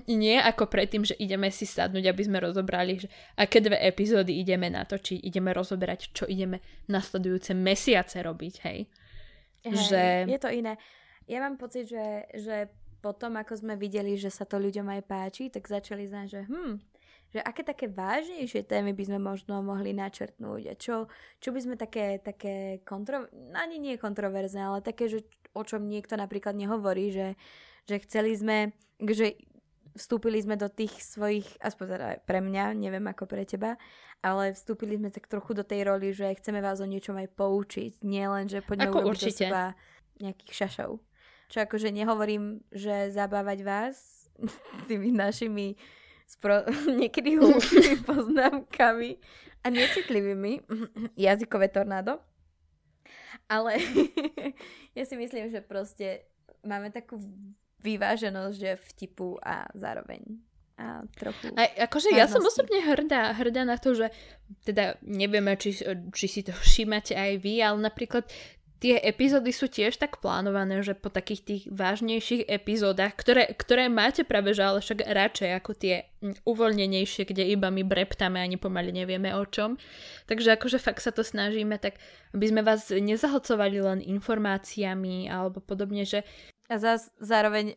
Nie 0.10 0.44
ako 0.44 0.68
predtým, 0.68 1.08
že 1.08 1.16
ideme 1.16 1.48
si 1.48 1.64
sadnúť, 1.64 2.12
aby 2.12 2.22
sme 2.26 2.44
rozobrali, 2.44 3.00
že 3.00 3.08
aké 3.40 3.64
dve 3.64 3.80
epizódy 3.80 4.36
ideme 4.44 4.68
natočiť, 4.68 5.24
ideme 5.24 5.56
rozoberať, 5.56 6.12
čo 6.12 6.28
ideme 6.28 6.60
nasledujúce 6.92 7.56
mesiace 7.56 8.20
robiť, 8.20 8.54
hej. 8.68 8.80
Hej, 9.64 9.76
že... 9.88 10.02
Je 10.28 10.40
to 10.44 10.52
iné. 10.52 10.76
Ja 11.24 11.40
mám 11.40 11.56
pocit, 11.56 11.88
že, 11.88 12.28
že 12.36 12.68
potom, 13.00 13.40
ako 13.40 13.56
sme 13.56 13.80
videli, 13.80 14.20
že 14.20 14.28
sa 14.28 14.44
to 14.44 14.60
ľuďom 14.60 14.92
aj 14.92 15.02
páči, 15.08 15.48
tak 15.48 15.64
začali 15.70 16.04
znať, 16.04 16.28
že 16.28 16.42
hm, 16.52 16.74
že 17.34 17.44
aké 17.44 17.62
také 17.64 17.92
vážnejšie 17.92 18.64
témy 18.64 18.96
by 18.96 19.04
sme 19.04 19.20
možno 19.20 19.60
mohli 19.60 19.92
načrtnúť 19.92 20.64
a 20.72 20.74
čo, 20.80 21.12
čo 21.44 21.50
by 21.52 21.60
sme 21.60 21.76
také, 21.76 22.24
také 22.24 22.80
kontro, 22.88 23.28
ani 23.52 23.78
nie 23.78 24.00
kontroverzné, 24.00 24.64
ale 24.64 24.80
také, 24.80 25.12
že 25.12 25.28
o 25.52 25.64
čom 25.66 25.90
niekto 25.90 26.16
napríklad 26.16 26.56
nehovorí, 26.56 27.12
že, 27.12 27.28
že 27.90 28.00
chceli 28.06 28.32
sme, 28.38 28.72
že 29.04 29.36
vstúpili 29.98 30.38
sme 30.40 30.56
do 30.56 30.70
tých 30.70 30.94
svojich, 31.02 31.58
aspoň 31.60 31.86
teda 31.90 32.10
pre 32.24 32.40
mňa, 32.40 32.78
neviem 32.78 33.04
ako 33.10 33.26
pre 33.26 33.44
teba, 33.44 33.76
ale 34.22 34.54
vstúpili 34.54 34.96
sme 34.96 35.10
tak 35.10 35.26
trochu 35.26 35.58
do 35.58 35.66
tej 35.66 35.90
roli, 35.90 36.14
že 36.14 36.38
chceme 36.38 36.62
vás 36.62 36.80
o 36.80 36.88
niečom 36.88 37.18
aj 37.18 37.34
poučiť. 37.34 38.06
Nie 38.06 38.30
len, 38.30 38.46
že 38.46 38.62
poďme 38.62 38.94
ako 38.94 38.98
urobiť 39.04 39.12
určite. 39.14 39.34
do 39.34 39.50
seba 39.50 39.64
nejakých 40.22 40.54
šašov. 40.54 41.02
Čo 41.48 41.58
akože 41.66 41.90
nehovorím, 41.94 42.62
že 42.70 43.10
zabávať 43.14 43.60
vás 43.66 43.96
tými 44.90 45.14
našimi 45.14 45.78
spro- 46.28 46.68
niekedy 47.02 47.36
hlúpými 47.40 48.04
poznámkami 48.04 49.18
a 49.64 49.68
necitlivými 49.72 50.62
jazykové 51.16 51.72
tornádo. 51.72 52.20
Ale 53.48 53.80
ja 54.98 55.04
si 55.08 55.16
myslím, 55.16 55.48
že 55.48 55.64
proste 55.64 56.28
máme 56.68 56.92
takú 56.92 57.16
vyváženosť, 57.80 58.56
že 58.60 58.72
vtipu 58.92 59.40
a 59.40 59.72
zároveň 59.72 60.20
a 60.78 61.02
trochu... 61.18 61.50
A, 61.58 61.90
akože 61.90 62.14
ja 62.14 62.30
som 62.30 62.46
osobne 62.46 62.78
hrdá, 62.86 63.34
hrdá 63.34 63.66
na 63.66 63.82
to, 63.82 63.98
že 63.98 64.14
teda 64.62 65.02
nevieme, 65.02 65.58
či, 65.58 65.74
či 66.14 66.26
si 66.30 66.46
to 66.46 66.54
všímate 66.54 67.18
aj 67.18 67.42
vy, 67.42 67.66
ale 67.66 67.82
napríklad 67.82 68.30
tie 68.78 69.02
epizódy 69.02 69.50
sú 69.50 69.66
tiež 69.66 69.98
tak 69.98 70.22
plánované, 70.22 70.86
že 70.86 70.94
po 70.94 71.10
takých 71.10 71.42
tých 71.44 71.64
vážnejších 71.74 72.46
epizódach, 72.46 73.18
ktoré, 73.18 73.50
ktoré 73.58 73.90
máte 73.90 74.22
práve, 74.22 74.54
že 74.54 74.62
ale 74.62 74.80
však 74.82 75.02
radšej 75.02 75.50
ako 75.58 75.72
tie 75.74 76.06
mm, 76.22 76.46
uvoľnenejšie, 76.46 77.24
kde 77.26 77.44
iba 77.50 77.74
my 77.74 77.82
breptáme 77.82 78.38
a 78.38 78.46
ani 78.46 78.62
pomaly 78.62 78.94
nevieme 78.94 79.34
o 79.34 79.44
čom. 79.50 79.82
Takže 80.30 80.58
akože 80.58 80.78
fakt 80.78 81.02
sa 81.02 81.10
to 81.10 81.26
snažíme, 81.26 81.82
tak 81.82 81.98
aby 82.38 82.46
sme 82.46 82.62
vás 82.62 82.90
nezahlcovali 82.94 83.78
len 83.82 84.00
informáciami 84.06 85.26
alebo 85.28 85.58
podobne, 85.58 86.06
že... 86.06 86.22
A 86.70 86.78
zás, 86.78 87.10
zároveň... 87.18 87.74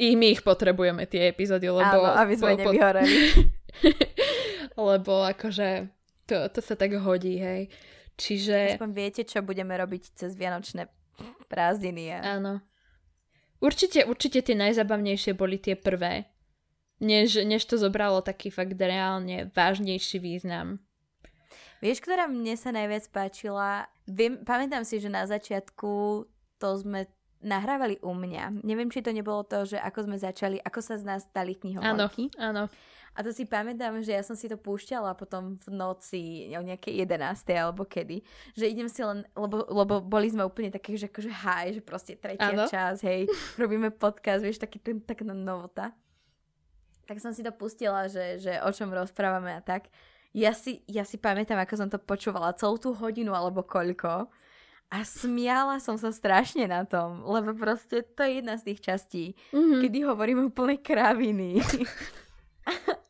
I 0.00 0.16
my 0.16 0.36
ich 0.36 0.42
potrebujeme, 0.44 1.08
tie 1.08 1.32
epizódy, 1.32 1.68
lebo... 1.68 2.00
Áno, 2.04 2.12
aby 2.16 2.34
sme 2.36 2.60
po, 2.60 2.72
nevyhoreli. 2.72 3.16
lebo 4.88 5.24
akože 5.24 5.88
to, 6.28 6.48
to 6.48 6.60
sa 6.64 6.74
tak 6.76 6.96
hodí, 6.96 7.36
hej. 7.40 7.68
Čiže... 8.16 8.76
Aspoň 8.76 8.92
viete, 8.92 9.22
čo 9.24 9.40
budeme 9.40 9.74
robiť 9.76 10.16
cez 10.16 10.36
Vianočné 10.36 10.88
prázdniny. 11.48 12.04
A... 12.16 12.38
Áno. 12.38 12.52
Určite, 13.62 14.04
určite 14.04 14.42
tie 14.42 14.56
najzabavnejšie 14.58 15.38
boli 15.38 15.56
tie 15.58 15.78
prvé. 15.78 16.26
Než, 17.02 17.42
než 17.42 17.66
to 17.66 17.78
zobralo 17.78 18.22
taký 18.22 18.50
fakt 18.50 18.78
reálne 18.78 19.50
vážnejší 19.54 20.22
význam. 20.22 20.78
Vieš, 21.82 21.98
ktorá 21.98 22.30
mne 22.30 22.54
sa 22.54 22.70
najviac 22.70 23.10
páčila? 23.10 23.90
Viem, 24.06 24.46
pamätám 24.46 24.86
si, 24.86 25.02
že 25.02 25.10
na 25.10 25.26
začiatku 25.26 26.22
to 26.62 26.68
sme 26.78 27.10
nahrávali 27.42 27.98
u 28.06 28.14
mňa. 28.14 28.62
Neviem, 28.62 28.86
či 28.86 29.02
to 29.02 29.10
nebolo 29.10 29.42
to, 29.42 29.66
že 29.66 29.82
ako 29.82 30.06
sme 30.06 30.16
začali, 30.18 30.62
ako 30.62 30.78
sa 30.78 30.94
z 30.94 31.04
nás 31.06 31.26
stali 31.26 31.58
knihovorky. 31.58 32.30
Áno, 32.38 32.70
áno. 32.70 32.72
A 33.12 33.20
to 33.20 33.28
si 33.28 33.44
pamätám, 33.44 34.00
že 34.00 34.16
ja 34.16 34.24
som 34.24 34.32
si 34.32 34.48
to 34.48 34.56
púšťala 34.56 35.12
potom 35.12 35.60
v 35.60 35.68
noci 35.68 36.48
o 36.56 36.64
nejakej 36.64 37.04
11. 37.04 37.44
alebo 37.52 37.84
kedy, 37.84 38.24
že 38.56 38.64
idem 38.72 38.88
si 38.88 39.04
len, 39.04 39.20
lebo, 39.36 39.68
lebo 39.68 40.00
boli 40.00 40.32
sme 40.32 40.48
úplne 40.48 40.72
také, 40.72 40.96
že 40.96 41.12
akože 41.12 41.28
haj, 41.28 41.66
že 41.76 41.82
proste 41.84 42.16
tretia 42.16 42.56
ano. 42.56 42.64
čas, 42.64 43.04
hej, 43.04 43.28
robíme 43.60 43.92
podcast, 43.92 44.40
vieš, 44.40 44.64
taký 44.64 44.80
ten, 44.80 44.96
tak 45.04 45.28
novota. 45.28 45.92
Tak 47.04 47.20
som 47.20 47.36
si 47.36 47.44
to 47.44 47.52
pustila, 47.52 48.08
že, 48.08 48.40
že 48.40 48.56
o 48.64 48.70
čom 48.72 48.88
rozprávame 48.88 49.52
a 49.52 49.60
tak. 49.60 49.92
Ja 50.32 50.56
si, 50.56 50.80
ja 50.88 51.04
si 51.04 51.20
pamätám, 51.20 51.60
ako 51.60 51.74
som 51.76 51.88
to 51.92 52.00
počúvala 52.00 52.56
celú 52.56 52.80
tú 52.80 52.96
hodinu 52.96 53.36
alebo 53.36 53.60
koľko. 53.60 54.32
A 54.92 55.04
smiala 55.04 55.80
som 55.80 56.00
sa 56.00 56.08
strašne 56.12 56.64
na 56.64 56.88
tom, 56.88 57.24
lebo 57.24 57.52
proste 57.56 58.04
to 58.04 58.24
je 58.24 58.40
jedna 58.40 58.56
z 58.56 58.72
tých 58.72 58.80
častí, 58.80 59.24
mm-hmm. 59.52 59.80
kedy 59.84 59.98
hovorím 60.04 60.48
úplne 60.48 60.80
kraviny. 60.80 61.60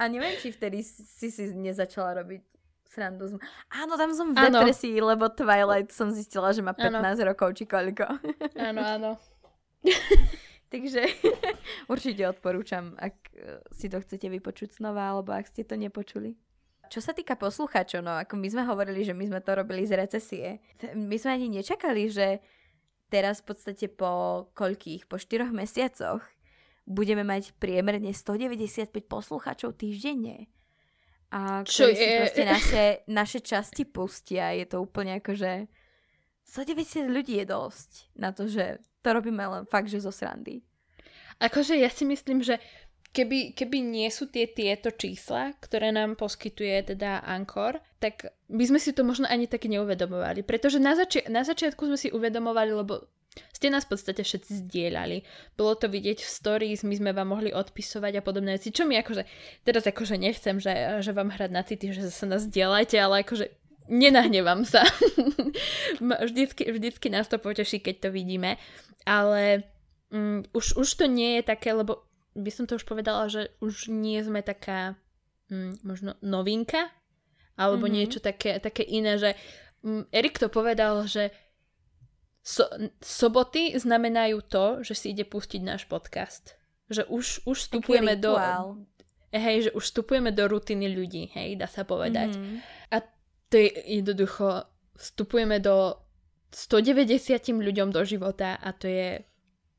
A 0.00 0.08
neviem, 0.08 0.32
či 0.40 0.48
vtedy 0.48 0.80
si 0.80 1.28
si 1.28 1.52
nezačala 1.52 2.24
robiť 2.24 2.40
srandu. 2.88 3.36
Áno, 3.68 3.94
tam 4.00 4.10
som 4.16 4.32
v 4.32 4.40
ano. 4.40 4.64
depresii, 4.64 4.96
lebo 4.98 5.28
Twilight 5.28 5.92
som 5.92 6.08
zistila, 6.08 6.50
že 6.56 6.64
má 6.64 6.72
15 6.72 6.96
ano. 6.96 7.22
rokov, 7.28 7.52
či 7.54 7.68
koľko. 7.68 8.08
Áno, 8.72 8.82
áno. 8.82 9.10
Takže 10.70 11.02
určite 11.92 12.22
odporúčam, 12.30 12.94
ak 12.98 13.14
e, 13.34 13.58
si 13.74 13.90
to 13.90 13.98
chcete 13.98 14.30
vypočuť 14.30 14.78
znova, 14.78 15.14
alebo 15.14 15.34
ak 15.34 15.50
ste 15.50 15.66
to 15.66 15.74
nepočuli. 15.74 16.38
Čo 16.90 17.02
sa 17.02 17.14
týka 17.14 17.38
poslucháčov, 17.38 18.02
no 18.02 18.18
ako 18.18 18.34
my 18.38 18.48
sme 18.50 18.62
hovorili, 18.66 19.06
že 19.06 19.14
my 19.14 19.26
sme 19.26 19.40
to 19.42 19.54
robili 19.54 19.86
z 19.86 19.98
recesie, 19.98 20.48
my 20.94 21.16
sme 21.18 21.38
ani 21.38 21.46
nečakali, 21.50 22.10
že 22.10 22.42
teraz 23.10 23.42
v 23.42 23.54
podstate 23.54 23.86
po 23.90 24.46
koľkých, 24.54 25.10
po 25.10 25.18
štyroch 25.18 25.50
mesiacoch 25.50 26.22
budeme 26.90 27.22
mať 27.22 27.54
priemerne 27.62 28.10
195 28.10 28.90
poslucháčov 29.06 29.78
týždenne. 29.78 30.50
A 31.30 31.62
Čo 31.62 31.86
je? 31.86 31.94
si 31.94 32.06
proste 32.18 32.42
naše, 32.42 32.84
naše 33.06 33.38
časti 33.38 33.86
pustia. 33.86 34.50
Je 34.50 34.66
to 34.66 34.82
úplne 34.82 35.22
ako, 35.22 35.38
že 35.38 35.70
190 36.50 37.06
ľudí 37.06 37.38
je 37.38 37.46
dosť 37.46 37.90
na 38.18 38.34
to, 38.34 38.50
že 38.50 38.82
to 39.06 39.08
robíme 39.14 39.38
len 39.38 39.62
fakt, 39.70 39.86
že 39.86 40.02
zo 40.02 40.10
srandy. 40.10 40.66
Akože 41.38 41.78
ja 41.78 41.86
si 41.86 42.02
myslím, 42.02 42.42
že 42.42 42.58
keby, 43.14 43.54
keby 43.54 43.78
nie 43.78 44.10
sú 44.10 44.26
tie 44.26 44.50
tieto 44.50 44.90
čísla, 44.90 45.54
ktoré 45.62 45.94
nám 45.94 46.18
poskytuje 46.18 46.94
teda 46.98 47.22
Ankor, 47.22 47.78
tak 48.02 48.26
by 48.50 48.64
sme 48.66 48.82
si 48.82 48.90
to 48.90 49.06
možno 49.06 49.30
ani 49.30 49.46
tak 49.46 49.70
neuvedomovali. 49.70 50.42
Pretože 50.42 50.82
na, 50.82 50.98
zači- 50.98 51.30
na 51.30 51.46
začiatku 51.46 51.86
sme 51.86 51.98
si 51.98 52.10
uvedomovali, 52.10 52.74
lebo 52.74 53.06
ste 53.30 53.70
nás 53.70 53.86
v 53.86 53.94
podstate 53.94 54.26
všetci 54.26 54.66
zdieľali. 54.66 55.22
Bolo 55.54 55.78
to 55.78 55.86
vidieť 55.86 56.18
v 56.24 56.30
stories, 56.30 56.82
my 56.82 56.94
sme 56.98 57.10
vám 57.14 57.30
mohli 57.30 57.54
odpisovať 57.54 58.18
a 58.18 58.24
podobné 58.26 58.58
veci, 58.58 58.74
čo 58.74 58.82
mi 58.88 58.98
akože, 58.98 59.22
teraz 59.62 59.86
akože 59.86 60.18
nechcem, 60.18 60.58
že, 60.58 61.02
že 61.04 61.14
vám 61.14 61.30
hrať 61.30 61.50
na 61.52 61.62
city, 61.62 61.94
že 61.94 62.10
sa 62.10 62.26
nás 62.26 62.48
zdieľajte, 62.50 62.96
ale 62.98 63.22
akože 63.22 63.46
nenahnevam 63.90 64.66
sa. 64.66 64.82
vždycky, 66.26 66.70
vždycky 66.74 67.06
nás 67.10 67.30
to 67.30 67.38
poteší, 67.38 67.78
keď 67.78 68.08
to 68.08 68.08
vidíme, 68.10 68.58
ale 69.06 69.66
um, 70.10 70.42
už, 70.50 70.78
už 70.78 70.88
to 70.94 71.06
nie 71.06 71.38
je 71.38 71.42
také, 71.46 71.70
lebo 71.74 72.02
by 72.34 72.50
som 72.50 72.66
to 72.66 72.78
už 72.78 72.86
povedala, 72.86 73.26
že 73.26 73.50
už 73.62 73.90
nie 73.90 74.22
sme 74.22 74.42
taká 74.42 74.98
um, 75.50 75.74
možno 75.82 76.18
novinka, 76.22 76.90
alebo 77.58 77.86
mm-hmm. 77.86 77.98
niečo 77.98 78.18
také, 78.22 78.56
také 78.62 78.86
iné, 78.86 79.18
že 79.18 79.30
um, 79.82 80.06
Erik 80.14 80.38
to 80.38 80.48
povedal, 80.48 81.04
že 81.04 81.34
so, 82.42 82.64
soboty 83.00 83.76
znamenajú 83.76 84.40
to, 84.44 84.64
že 84.84 84.94
si 84.96 85.06
ide 85.12 85.24
pustiť 85.28 85.60
náš 85.60 85.86
podcast. 85.86 86.56
Že 86.90 87.06
už, 87.06 87.46
už 87.46 87.56
vstupujeme 87.56 88.18
do... 88.18 88.34
Hej, 89.30 89.70
že 89.70 89.70
už 89.78 89.84
vstupujeme 89.94 90.34
do 90.34 90.50
rutiny 90.50 90.90
ľudí, 90.90 91.30
hej, 91.38 91.54
dá 91.54 91.70
sa 91.70 91.86
povedať. 91.86 92.34
Mm-hmm. 92.34 92.58
A 92.90 92.96
to 93.46 93.54
je 93.62 93.70
jednoducho, 94.02 94.66
vstupujeme 94.98 95.62
do 95.62 96.02
190 96.50 97.38
ľuďom 97.62 97.94
do 97.94 98.02
života 98.02 98.58
a 98.58 98.74
to 98.74 98.90
je 98.90 99.22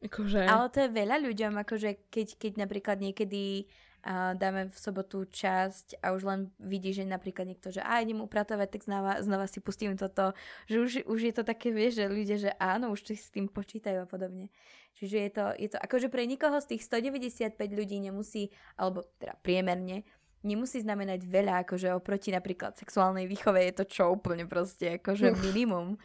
akože... 0.07 0.41
Ale 0.47 0.67
to 0.71 0.79
je 0.87 0.89
veľa 0.95 1.17
ľuďom, 1.19 1.53
akože 1.67 2.07
keď, 2.07 2.27
keď 2.39 2.51
napríklad 2.63 2.97
niekedy 3.03 3.67
a 4.01 4.33
dáme 4.33 4.73
v 4.73 4.77
sobotu 4.77 5.29
časť 5.29 6.01
a 6.01 6.17
už 6.17 6.21
len 6.25 6.39
vidí, 6.57 6.89
že 6.89 7.05
napríklad 7.05 7.45
niekto, 7.45 7.69
že 7.69 7.85
a 7.85 8.01
idem 8.01 8.17
upratovať, 8.21 8.67
tak 8.73 8.81
znova, 8.89 9.21
znova 9.21 9.45
si 9.45 9.61
pustím 9.61 9.93
toto, 9.93 10.33
že 10.65 10.77
už, 10.81 10.91
už 11.05 11.19
je 11.21 11.33
to 11.37 11.43
také, 11.45 11.69
vieš, 11.69 12.01
že 12.01 12.05
ľudia, 12.09 12.37
že 12.41 12.51
áno, 12.57 12.89
už 12.93 13.13
si 13.13 13.15
s 13.17 13.29
tým 13.29 13.45
počítajú 13.45 14.03
a 14.03 14.09
podobne. 14.09 14.49
Čiže 14.97 15.17
je 15.17 15.31
to, 15.31 15.45
je 15.55 15.69
to 15.71 15.77
akože 15.77 16.09
pre 16.09 16.25
nikoho 16.25 16.57
z 16.57 16.75
tých 16.75 16.83
195 16.89 17.55
ľudí 17.71 18.01
nemusí, 18.01 18.49
alebo 18.75 19.05
teda 19.21 19.37
priemerne, 19.45 20.03
nemusí 20.41 20.81
znamenať 20.81 21.29
veľa, 21.29 21.63
akože 21.65 21.93
oproti 21.93 22.33
napríklad 22.33 22.73
sexuálnej 22.77 23.29
výchove 23.29 23.61
je 23.61 23.73
to 23.77 23.85
čo 23.85 24.03
úplne 24.09 24.49
proste, 24.49 24.97
akože 24.97 25.37
minimum. 25.45 26.01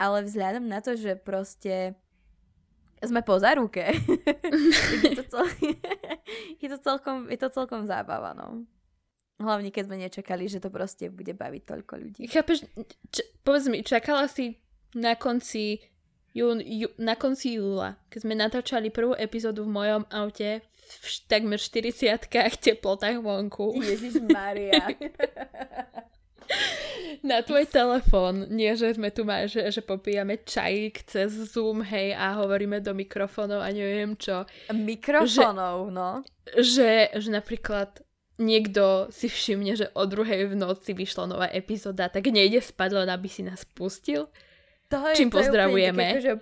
Ale 0.00 0.24
vzhľadom 0.24 0.64
na 0.64 0.80
to, 0.80 0.96
že 0.96 1.18
proste 1.18 1.98
sme 3.00 3.24
po 3.24 3.40
záruke. 3.40 3.80
je, 5.04 5.12
to 5.16 5.24
cel... 5.24 5.44
je, 6.62 6.68
to 6.68 6.78
celkom, 6.78 7.26
je 7.32 7.38
to 7.40 7.48
celkom 7.48 7.88
zábava, 7.88 8.36
no. 8.36 8.68
Hlavne, 9.40 9.72
keď 9.72 9.82
sme 9.88 9.96
nečakali, 10.04 10.44
že 10.52 10.60
to 10.60 10.68
proste 10.68 11.08
bude 11.08 11.32
baviť 11.32 11.62
toľko 11.64 11.94
ľudí. 11.96 12.28
Chápeš, 12.28 12.68
č- 13.08 13.24
povedz 13.40 13.72
mi, 13.72 13.80
čakala 13.80 14.28
si 14.28 14.60
na 14.92 15.16
konci, 15.16 15.80
jú, 16.36 16.60
jú, 16.60 16.92
na 17.00 17.16
konci 17.16 17.56
júla, 17.56 17.96
keď 18.12 18.20
sme 18.20 18.34
natáčali 18.36 18.92
prvú 18.92 19.16
epizódu 19.16 19.64
v 19.64 19.72
mojom 19.72 20.02
aute 20.12 20.60
v 20.90 21.06
takmer 21.24 21.56
40 21.56 22.28
teplotách 22.60 23.24
vonku. 23.24 23.80
Ježiš 23.80 24.20
Maria. 24.28 24.92
na 27.26 27.42
tvoj 27.42 27.68
telefón. 27.68 28.48
Nie, 28.48 28.76
že 28.76 28.96
sme 28.96 29.12
tu 29.12 29.26
mali, 29.26 29.46
že, 29.46 29.68
že 29.68 29.82
popíjame 29.84 30.40
čajík 30.40 31.04
cez 31.04 31.30
Zoom, 31.52 31.84
hej, 31.84 32.16
a 32.16 32.40
hovoríme 32.40 32.80
do 32.80 32.96
mikrofónov 32.96 33.60
a 33.60 33.68
neviem 33.72 34.16
čo. 34.16 34.48
Mikrofónov, 34.72 35.90
že, 35.90 35.94
no. 35.94 36.10
Že, 36.56 36.90
že 37.20 37.28
napríklad 37.30 38.02
niekto 38.40 39.12
si 39.12 39.28
všimne, 39.28 39.76
že 39.76 39.86
o 39.92 40.08
druhej 40.08 40.48
v 40.48 40.54
noci 40.56 40.96
vyšla 40.96 41.28
nová 41.28 41.46
epizóda, 41.52 42.08
tak 42.08 42.32
nejde 42.32 42.64
spať, 42.64 43.04
len 43.04 43.08
aby 43.12 43.28
si 43.28 43.44
nás 43.44 43.68
pustil. 43.68 44.32
To 44.88 44.96
je, 45.12 45.14
Čím 45.20 45.30
to 45.30 45.38
pozdravujeme. 45.38 46.02
Je 46.02 46.08
také, 46.08 46.20
že... 46.24 46.32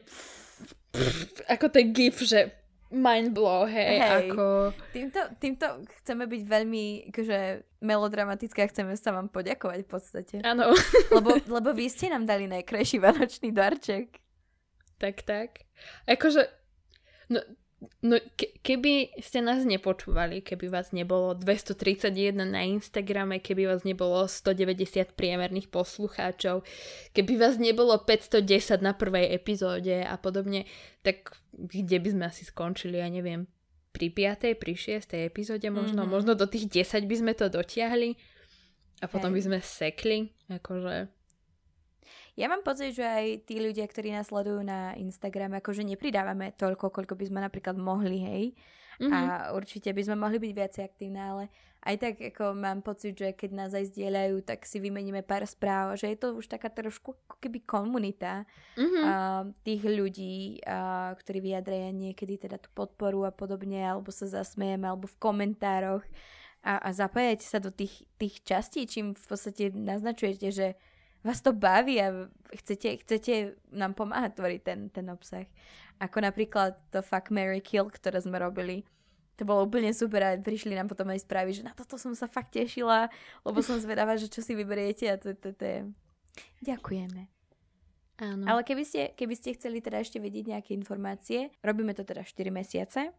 Ako 1.52 1.68
ten 1.68 1.92
gif, 1.92 2.22
že 2.24 2.54
mind 2.91 3.36
blow, 3.36 3.68
hej, 3.68 4.01
Hej. 4.01 4.32
ako... 4.32 4.72
Týmto, 4.93 5.20
týmto 5.36 5.66
chceme 6.01 6.24
byť 6.24 6.43
veľmi 6.49 6.84
akože, 7.12 7.39
melodramatické 7.84 8.64
a 8.64 8.70
chceme 8.70 8.97
sa 8.97 9.12
vám 9.12 9.28
poďakovať 9.28 9.80
v 9.84 9.89
podstate. 9.89 10.36
Áno, 10.41 10.72
Lebo, 11.16 11.36
lebo 11.36 11.68
vy 11.76 11.93
ste 11.93 12.09
nám 12.09 12.24
dali 12.24 12.49
najkrajší 12.49 12.97
vianočný 13.01 13.53
darček. 13.53 14.20
tak, 14.97 15.22
tak. 15.22 15.68
Akože, 16.09 16.49
no, 17.32 17.45
no 18.03 18.18
ke, 18.35 18.59
keby 18.59 19.22
ste 19.22 19.39
nás 19.39 19.62
nepočúvali, 19.62 20.43
keby 20.43 20.66
vás 20.66 20.91
nebolo 20.91 21.35
231 21.35 22.35
na 22.35 22.66
Instagrame, 22.66 23.39
keby 23.39 23.70
vás 23.70 23.87
nebolo 23.87 24.26
190 24.26 25.14
priemerných 25.14 25.70
poslucháčov, 25.70 26.66
keby 27.14 27.39
vás 27.39 27.55
nebolo 27.59 27.95
510 28.03 28.83
na 28.83 28.95
prvej 28.99 29.31
epizóde 29.31 30.03
a 30.03 30.18
podobne, 30.18 30.66
tak 31.07 31.39
kde 31.55 32.03
by 32.03 32.09
sme 32.11 32.24
asi 32.26 32.43
skončili, 32.47 32.99
ja 32.99 33.07
neviem, 33.07 33.47
pri 33.95 34.11
5. 34.11 34.55
pri 34.59 34.74
6. 34.74 35.14
epizóde 35.26 35.70
možno, 35.70 36.03
Mhm. 36.07 36.11
možno 36.11 36.33
do 36.35 36.47
tých 36.47 36.66
10 36.70 37.07
by 37.07 37.14
sme 37.14 37.33
to 37.35 37.47
dotiahli 37.47 38.14
a 39.03 39.07
potom 39.07 39.31
Hej. 39.31 39.37
by 39.39 39.41
sme 39.47 39.59
sekli, 39.62 40.18
akože... 40.51 41.18
Ja 42.39 42.47
mám 42.47 42.62
pocit, 42.62 42.95
že 42.95 43.03
aj 43.03 43.51
tí 43.51 43.59
ľudia, 43.59 43.82
ktorí 43.91 44.14
nás 44.14 44.30
sledujú 44.30 44.62
na 44.62 44.95
Instagrame, 44.95 45.59
akože 45.59 45.82
nepridávame 45.82 46.55
toľko, 46.55 46.95
koľko 46.95 47.18
by 47.18 47.24
sme 47.26 47.43
napríklad 47.43 47.74
mohli, 47.74 48.22
hej. 48.22 48.45
Mhm. 49.03 49.11
A 49.11 49.20
určite 49.55 49.91
by 49.91 50.03
sme 50.07 50.16
mohli 50.22 50.39
byť 50.39 50.53
viac 50.55 50.74
aktívne, 50.78 51.18
ale 51.22 51.45
aj 51.86 51.95
tak 51.99 52.14
ako 52.34 52.59
mám 52.59 52.82
pocit, 52.82 53.14
že 53.14 53.30
keď 53.34 53.51
nás 53.55 53.70
aj 53.70 53.95
zdieľajú, 53.95 54.43
tak 54.43 54.66
si 54.66 54.82
vymeníme 54.82 55.22
pár 55.22 55.47
správ, 55.47 55.95
že 55.95 56.11
je 56.11 56.18
to 56.18 56.34
už 56.34 56.51
taká 56.51 56.70
trošku 56.70 57.14
keby 57.39 57.62
komunita 57.62 58.47
Mhm. 58.74 59.01
uh, 59.03 59.43
tých 59.62 59.82
ľudí, 59.86 60.62
uh, 60.62 61.14
ktorí 61.18 61.39
vyjadria 61.43 61.91
niekedy 61.91 62.39
teda 62.39 62.59
tú 62.59 62.70
podporu 62.74 63.26
a 63.26 63.34
podobne, 63.34 63.82
alebo 63.82 64.11
sa 64.11 64.26
zasmejeme, 64.26 64.86
alebo 64.86 65.07
v 65.07 65.18
komentároch 65.22 66.03
a, 66.62 66.82
a 66.82 66.89
zapájate 66.91 67.47
sa 67.47 67.62
do 67.62 67.70
tých, 67.70 68.03
tých 68.18 68.43
častí, 68.43 68.82
čím 68.86 69.14
v 69.14 69.26
podstate 69.26 69.70
naznačujete, 69.70 70.51
že 70.51 70.74
vás 71.25 71.43
to 71.43 71.53
baví 71.53 71.99
a 71.99 72.31
chcete, 72.55 73.03
chcete 73.05 73.59
nám 73.75 73.95
pomáhať 73.95 74.39
tvoriť 74.39 74.61
ten, 74.62 74.81
ten 74.91 75.07
obsah. 75.11 75.47
Ako 75.99 76.23
napríklad 76.23 76.79
to 76.95 77.03
Fuck, 77.03 77.35
Mary 77.35 77.59
Kill, 77.59 77.91
ktoré 77.91 78.23
sme 78.23 78.39
robili. 78.39 78.87
To 79.39 79.47
bolo 79.47 79.66
úplne 79.66 79.95
super 79.95 80.23
a 80.23 80.31
prišli 80.35 80.75
nám 80.75 80.91
potom 80.91 81.07
aj 81.14 81.23
správy, 81.23 81.55
že 81.55 81.62
na 81.62 81.71
toto 81.71 81.95
som 81.95 82.11
sa 82.14 82.27
fakt 82.27 82.55
tešila, 82.55 83.07
lebo 83.47 83.62
som 83.62 83.79
zvedavá, 83.79 84.19
že 84.19 84.27
čo 84.27 84.43
si 84.43 84.55
vyberiete 84.59 85.07
a 85.07 85.14
to, 85.14 85.35
to, 85.35 85.55
to 85.55 85.64
je... 85.64 85.79
Ďakujeme. 86.66 87.31
Áno. 88.19 88.45
Ale 88.51 88.66
keby 88.66 88.83
ste, 88.83 89.14
keby 89.14 89.35
ste 89.39 89.55
chceli 89.55 89.79
teda 89.79 90.03
ešte 90.03 90.19
vedieť 90.19 90.59
nejaké 90.59 90.75
informácie, 90.75 91.55
robíme 91.62 91.95
to 91.95 92.03
teda 92.03 92.27
4 92.27 92.51
mesiace 92.51 93.14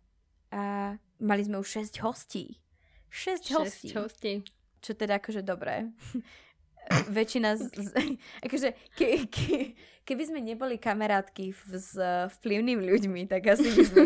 a 0.52 0.96
mali 1.24 1.42
sme 1.48 1.56
už 1.64 1.88
6 1.88 2.04
hostí. 2.04 2.60
6, 3.08 3.56
hostí. 3.56 3.88
Hostí. 3.96 4.34
Čo 4.84 5.00
teda 5.00 5.24
akože 5.24 5.40
dobré. 5.40 5.88
Väčšina 7.18 7.56
z... 7.58 7.64
z 7.76 7.90
akože 8.46 8.70
ke, 8.98 9.30
ke, 9.30 9.78
keby 10.06 10.24
sme 10.26 10.40
neboli 10.42 10.82
kamarátky 10.82 11.54
v, 11.54 11.62
s 11.78 11.94
vplyvnými 12.40 12.82
ľuďmi, 12.82 13.22
tak 13.30 13.46
asi 13.54 13.70
by 13.70 13.82
sme. 13.86 14.02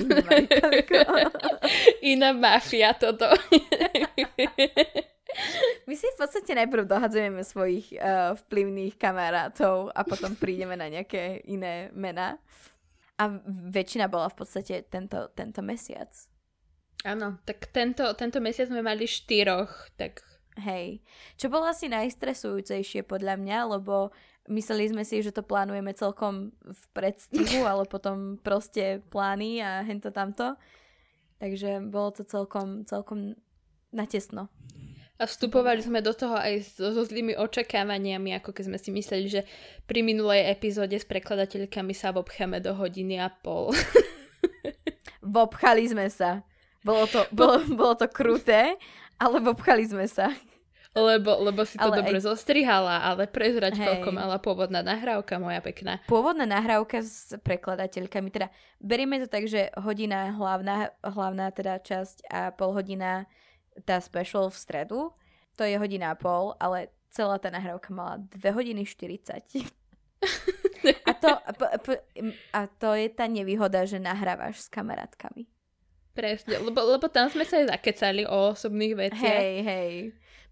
Iná 2.13 2.36
mafia 2.36 2.91
toto. 2.95 3.32
My 5.88 5.93
si 5.97 6.05
v 6.07 6.17
podstate 6.19 6.53
najprv 6.53 6.86
dohadzujeme 6.86 7.41
svojich 7.41 7.97
uh, 7.97 8.38
vplyvných 8.45 8.95
kamarátov 9.01 9.89
a 9.91 10.05
potom 10.05 10.38
prídeme 10.38 10.78
na 10.78 10.88
nejaké 10.91 11.41
iné 11.49 11.89
mená. 11.97 12.38
A 13.17 13.30
väčšina 13.47 14.09
bola 14.09 14.30
v 14.30 14.38
podstate 14.38 14.86
tento, 14.89 15.30
tento 15.34 15.61
mesiac. 15.61 16.09
Áno, 17.03 17.38
tak 17.43 17.67
tento, 17.76 18.07
tento 18.15 18.39
mesiac 18.39 18.71
sme 18.71 18.80
mali 18.80 19.03
štyroch, 19.05 19.69
tak 19.99 20.24
Hej. 20.60 21.01
Čo 21.38 21.49
bolo 21.49 21.66
asi 21.66 21.89
najstresujúcejšie 21.89 23.01
podľa 23.10 23.41
mňa, 23.41 23.58
lebo 23.74 24.14
mysleli 24.51 24.91
sme 24.91 25.01
si, 25.08 25.24
že 25.26 25.34
to 25.34 25.41
plánujeme 25.41 25.95
celkom 25.97 26.54
v 26.62 26.82
predstihu, 26.93 27.66
ale 27.70 27.89
potom 27.89 28.38
proste 28.38 29.01
plány 29.10 29.64
a 29.64 29.82
hento 29.82 30.14
tamto. 30.14 30.54
Takže 31.41 31.84
bolo 31.89 32.14
to 32.14 32.24
celkom, 32.24 32.86
celkom 32.88 33.36
natesno. 33.91 34.47
a 35.22 35.30
vstupovali 35.30 35.82
sme 35.82 36.01
do 36.01 36.14
toho 36.14 36.34
aj 36.34 36.66
so, 36.66 36.89
so 36.93 37.04
zlými 37.06 37.38
očakávaniami, 37.38 38.34
ako 38.38 38.56
keď 38.56 38.64
sme 38.70 38.78
si 38.80 38.89
mysleli, 38.93 39.28
že 39.30 39.41
pri 39.86 40.01
minulej 40.01 40.49
epizóde 40.49 40.97
s 40.97 41.06
prekladateľkami 41.06 41.93
sa 41.93 42.14
obcháme 42.14 42.62
do 42.62 42.74
hodiny 42.74 43.22
a 43.22 43.30
pol. 43.30 43.74
Vopchali 45.24 45.86
sme 45.88 46.08
sa. 46.10 46.43
Bolo 46.84 47.08
to, 47.08 47.24
bolo, 47.32 47.64
bolo 47.72 47.95
to 47.95 48.12
kruté, 48.12 48.76
ale 49.24 49.39
vopchali 49.39 49.88
sme 49.88 50.03
sa. 50.05 50.28
Lebo, 50.93 51.41
lebo 51.41 51.65
si 51.65 51.74
to 51.74 51.89
Ale 51.89 52.05
dobre 52.05 52.21
aj- 52.21 52.30
zostrihala, 52.30 53.01
ale 53.01 53.26
prezrať, 53.26 53.74
Hej. 53.74 53.82
koľko 53.82 54.09
mala 54.13 54.38
pôvodná 54.38 54.86
nahrávka, 54.86 55.41
moja 55.41 55.57
pekná. 55.57 55.97
Pôvodná 56.05 56.45
nahrávka 56.45 57.01
s 57.01 57.34
prekladateľkami, 57.41 58.30
teda 58.30 58.53
berieme 58.78 59.17
to 59.17 59.26
tak, 59.26 59.49
že 59.49 59.74
hodina 59.82 60.30
hlavná, 60.38 60.93
hlavná 61.01 61.49
teda 61.49 61.82
časť 61.82 62.30
a 62.30 62.53
pol 62.53 62.78
hodina 62.78 63.26
tá 63.89 63.97
special 63.97 64.53
v 64.53 64.57
stredu, 64.61 64.99
to 65.57 65.65
je 65.65 65.74
hodina 65.82 66.13
a 66.13 66.19
pol, 66.19 66.53
ale 66.61 66.93
celá 67.09 67.41
tá 67.41 67.49
nahrávka 67.49 67.89
mala 67.89 68.21
2 68.30 68.38
hodiny 68.53 68.86
40. 68.86 69.41
A 70.84 71.15
to, 71.15 71.32
a, 71.32 71.51
a 72.51 72.61
to 72.67 72.91
je 72.91 73.07
tá 73.07 73.24
nevýhoda, 73.24 73.88
že 73.88 74.03
nahrávaš 74.03 74.67
s 74.67 74.67
kamarátkami. 74.67 75.47
Presne, 76.14 76.61
lebo, 76.61 76.78
lebo 76.78 77.09
tam 77.09 77.26
sme 77.26 77.41
sa 77.41 77.57
aj 77.57 77.74
zakecali 77.74 78.22
o 78.30 78.53
osobných 78.53 78.93
veciach. 78.93 79.41
Hej, 79.41 79.55
hej. 79.66 79.93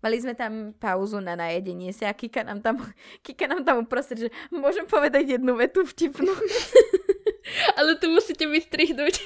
Mali 0.01 0.17
sme 0.17 0.33
tam 0.33 0.73
pauzu 0.81 1.21
na 1.21 1.37
najedenie 1.37 1.93
si 1.93 2.01
a 2.01 2.17
Kika 2.17 2.41
nám 2.41 2.65
tam, 2.65 2.81
Kika 3.25 3.45
nám 3.45 3.61
tam 3.61 3.85
uprostred, 3.85 4.25
že 4.25 4.29
môžem 4.49 4.89
povedať 4.89 5.37
jednu 5.37 5.53
vetu 5.53 5.85
vtipnú. 5.85 6.33
Ale 7.77 7.93
tu 8.01 8.09
musíte 8.09 8.49
vystrihnúť. 8.49 9.21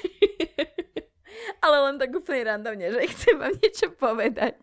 Ale 1.63 1.77
len 1.88 1.95
tak 1.95 2.11
úplne 2.11 2.51
randomne, 2.51 2.91
že 2.91 3.11
chcem 3.15 3.36
vám 3.39 3.55
niečo 3.55 3.88
povedať. 3.95 4.59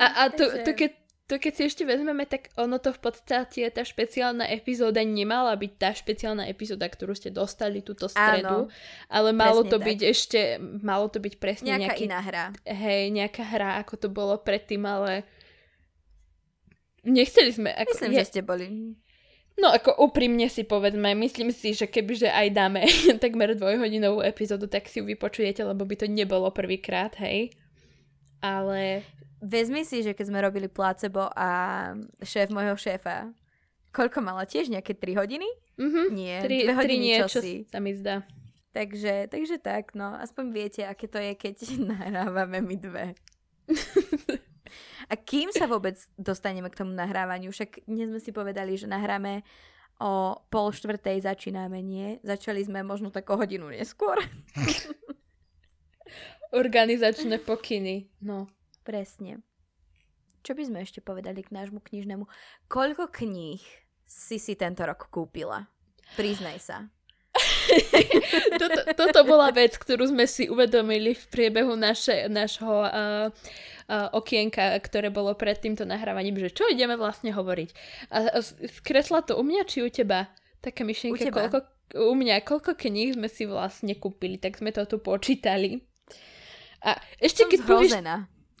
A, 0.00 0.06
a 0.08 0.22
to, 0.32 0.48
Takže- 0.48 0.64
to, 0.64 0.70
keď, 0.72 0.90
to 1.32 1.40
keď 1.40 1.52
si 1.56 1.62
ešte 1.64 1.88
vezmeme, 1.88 2.28
tak 2.28 2.52
ono 2.60 2.76
to 2.76 2.92
v 2.92 3.00
podstate, 3.08 3.64
tá 3.72 3.80
špeciálna 3.80 4.52
epizóda 4.52 5.00
nemala 5.00 5.56
byť 5.56 5.72
tá 5.80 5.96
špeciálna 5.96 6.44
epizóda, 6.44 6.84
ktorú 6.84 7.16
ste 7.16 7.32
dostali 7.32 7.80
túto 7.80 8.04
stredu, 8.04 8.68
Áno, 8.68 8.72
ale 9.08 9.32
malo 9.32 9.64
to 9.64 9.80
tak. 9.80 9.88
byť 9.88 10.00
ešte, 10.04 10.40
malo 10.60 11.08
to 11.08 11.24
byť 11.24 11.34
presne 11.40 11.72
Nejaká 11.72 11.96
nejaký, 11.96 12.04
iná 12.04 12.20
hra. 12.20 12.44
hej, 12.68 13.08
nejaká 13.16 13.48
hra, 13.48 13.80
ako 13.80 13.94
to 13.96 14.08
bolo 14.12 14.36
predtým, 14.36 14.84
ale 14.84 15.24
nechceli 17.00 17.48
sme, 17.48 17.72
ako, 17.72 17.96
Myslím, 17.96 18.12
je, 18.12 18.18
že 18.20 18.28
ste 18.28 18.40
boli. 18.44 18.66
no 19.56 19.72
ako 19.72 20.04
úprimne 20.04 20.52
si 20.52 20.68
povedzme, 20.68 21.16
myslím 21.16 21.48
si, 21.48 21.72
že 21.72 21.88
kebyže 21.88 22.28
aj 22.28 22.48
dáme 22.52 22.84
takmer 23.24 23.56
dvojhodinovú 23.56 24.20
epizódu, 24.20 24.68
tak 24.68 24.84
si 24.84 25.00
ju 25.00 25.08
vypočujete, 25.08 25.64
lebo 25.64 25.88
by 25.88 25.96
to 25.96 26.04
nebolo 26.12 26.52
prvýkrát, 26.52 27.16
hej. 27.24 27.56
Ale 28.44 29.00
Vezmi 29.42 29.82
si, 29.82 30.06
že 30.06 30.14
keď 30.14 30.24
sme 30.30 30.38
robili 30.38 30.70
placebo 30.70 31.26
a 31.34 31.50
šéf 32.22 32.54
môjho 32.54 32.78
šéfa, 32.78 33.34
koľko 33.90 34.22
mala 34.22 34.46
tiež 34.46 34.70
nejaké 34.70 34.94
3 34.94 35.18
hodiny? 35.18 35.48
mhm, 35.76 36.04
Nie, 36.14 36.38
tri, 36.40 36.62
2 36.62 36.70
tri 36.70 36.74
hodiny 36.78 36.94
niečo 37.02 37.42
čosi. 37.42 37.66
sa 37.66 37.82
mi 37.82 37.92
zdá. 37.92 38.22
Takže, 38.72 39.28
takže 39.28 39.60
tak, 39.60 39.92
no, 39.92 40.16
aspoň 40.16 40.44
viete, 40.48 40.80
aké 40.86 41.04
to 41.04 41.20
je, 41.20 41.34
keď 41.36 41.56
nahrávame 41.92 42.62
my 42.62 42.76
dve. 42.78 43.06
A 45.10 45.14
kým 45.18 45.52
sa 45.52 45.68
vôbec 45.68 46.00
dostaneme 46.16 46.72
k 46.72 46.78
tomu 46.80 46.96
nahrávaniu? 46.96 47.52
Však 47.52 47.84
dnes 47.84 48.08
sme 48.08 48.20
si 48.22 48.32
povedali, 48.32 48.72
že 48.80 48.88
nahráme 48.88 49.44
o 50.00 50.40
pol 50.48 50.72
štvrtej 50.72 51.20
začíname, 51.28 51.84
nie? 51.84 52.16
Začali 52.24 52.64
sme 52.64 52.80
možno 52.80 53.12
tak 53.12 53.28
o 53.28 53.36
hodinu 53.36 53.68
neskôr. 53.68 54.16
Organizačné 56.52 57.40
pokyny, 57.40 58.08
no. 58.24 58.48
Presne. 58.82 59.46
Čo 60.42 60.58
by 60.58 60.62
sme 60.66 60.78
ešte 60.82 60.98
povedali 60.98 61.46
k 61.46 61.54
nášmu 61.54 61.78
knižnému? 61.78 62.26
Koľko 62.66 63.14
kníh 63.14 63.62
si 64.02 64.36
si 64.42 64.58
tento 64.58 64.82
rok 64.82 65.06
kúpila? 65.06 65.70
Priznaj 66.18 66.58
sa. 66.58 66.76
toto, 68.60 68.80
toto 68.92 69.20
bola 69.24 69.48
vec, 69.54 69.78
ktorú 69.78 70.10
sme 70.10 70.28
si 70.28 70.50
uvedomili 70.50 71.16
v 71.16 71.24
priebehu 71.30 71.78
naše, 71.78 72.28
našho 72.28 72.84
uh, 72.84 73.30
uh, 73.30 74.08
okienka, 74.12 74.76
ktoré 74.82 75.08
bolo 75.08 75.32
pred 75.38 75.56
týmto 75.56 75.86
nahrávaním, 75.86 76.36
že 76.42 76.52
čo 76.52 76.68
ideme 76.68 76.98
vlastne 76.98 77.32
hovoriť. 77.32 77.70
A, 78.12 78.36
a 78.36 78.38
skresla 78.42 79.24
to 79.24 79.38
u 79.38 79.46
mňa 79.46 79.62
či 79.64 79.80
u 79.80 79.88
teba? 79.88 80.28
Taká 80.60 80.82
myšlienka, 80.84 81.16
U 81.16 81.26
teba. 81.30 81.38
koľko, 81.48 81.58
u 82.02 82.14
mňa, 82.14 82.44
koľko 82.44 82.72
kníh 82.76 83.16
sme 83.16 83.26
si 83.30 83.48
vlastne 83.48 83.94
kúpili, 83.96 84.36
tak 84.36 84.58
sme 84.58 84.70
to 84.74 84.84
tu 84.84 85.00
počítali. 85.02 85.82
A 86.82 86.98
ešte 87.18 87.46
Som 87.46 87.50
keď, 87.50 87.58
povieš, 87.62 87.90
zhrozená. 87.94 88.16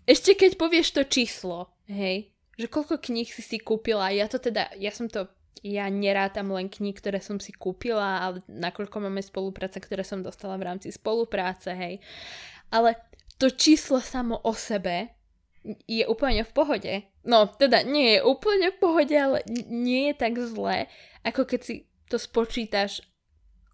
Ešte 0.08 0.34
keď 0.34 0.58
povieš 0.58 0.88
to 0.94 1.02
číslo, 1.06 1.70
hej, 1.86 2.32
že 2.58 2.66
koľko 2.68 2.98
kníh 2.98 3.28
si 3.28 3.42
si 3.42 3.58
kúpila, 3.62 4.10
ja 4.10 4.26
to 4.26 4.42
teda, 4.42 4.70
ja 4.76 4.90
som 4.90 5.06
to 5.06 5.30
ja 5.62 5.86
nerátam 5.86 6.50
len 6.50 6.66
knihy, 6.66 6.90
ktoré 6.90 7.22
som 7.22 7.38
si 7.38 7.54
kúpila, 7.54 8.18
ale 8.18 8.42
nakoľko 8.50 8.98
máme 8.98 9.22
spolupráce, 9.22 9.78
ktoré 9.78 10.02
som 10.02 10.18
dostala 10.18 10.58
v 10.58 10.66
rámci 10.66 10.90
spolupráce, 10.90 11.70
hej. 11.70 12.02
Ale 12.74 12.98
to 13.38 13.46
číslo 13.46 14.02
samo 14.02 14.42
o 14.42 14.50
sebe 14.58 15.14
je 15.86 16.02
úplne 16.10 16.42
v 16.42 16.50
pohode. 16.50 16.94
No, 17.22 17.46
teda 17.46 17.86
nie 17.86 18.18
je 18.18 18.26
úplne 18.26 18.74
v 18.74 18.80
pohode, 18.82 19.14
ale 19.14 19.46
nie 19.70 20.10
je 20.10 20.14
tak 20.18 20.34
zlé, 20.42 20.90
ako 21.22 21.46
keď 21.46 21.60
si 21.62 21.74
to 22.10 22.18
spočítaš, 22.18 23.06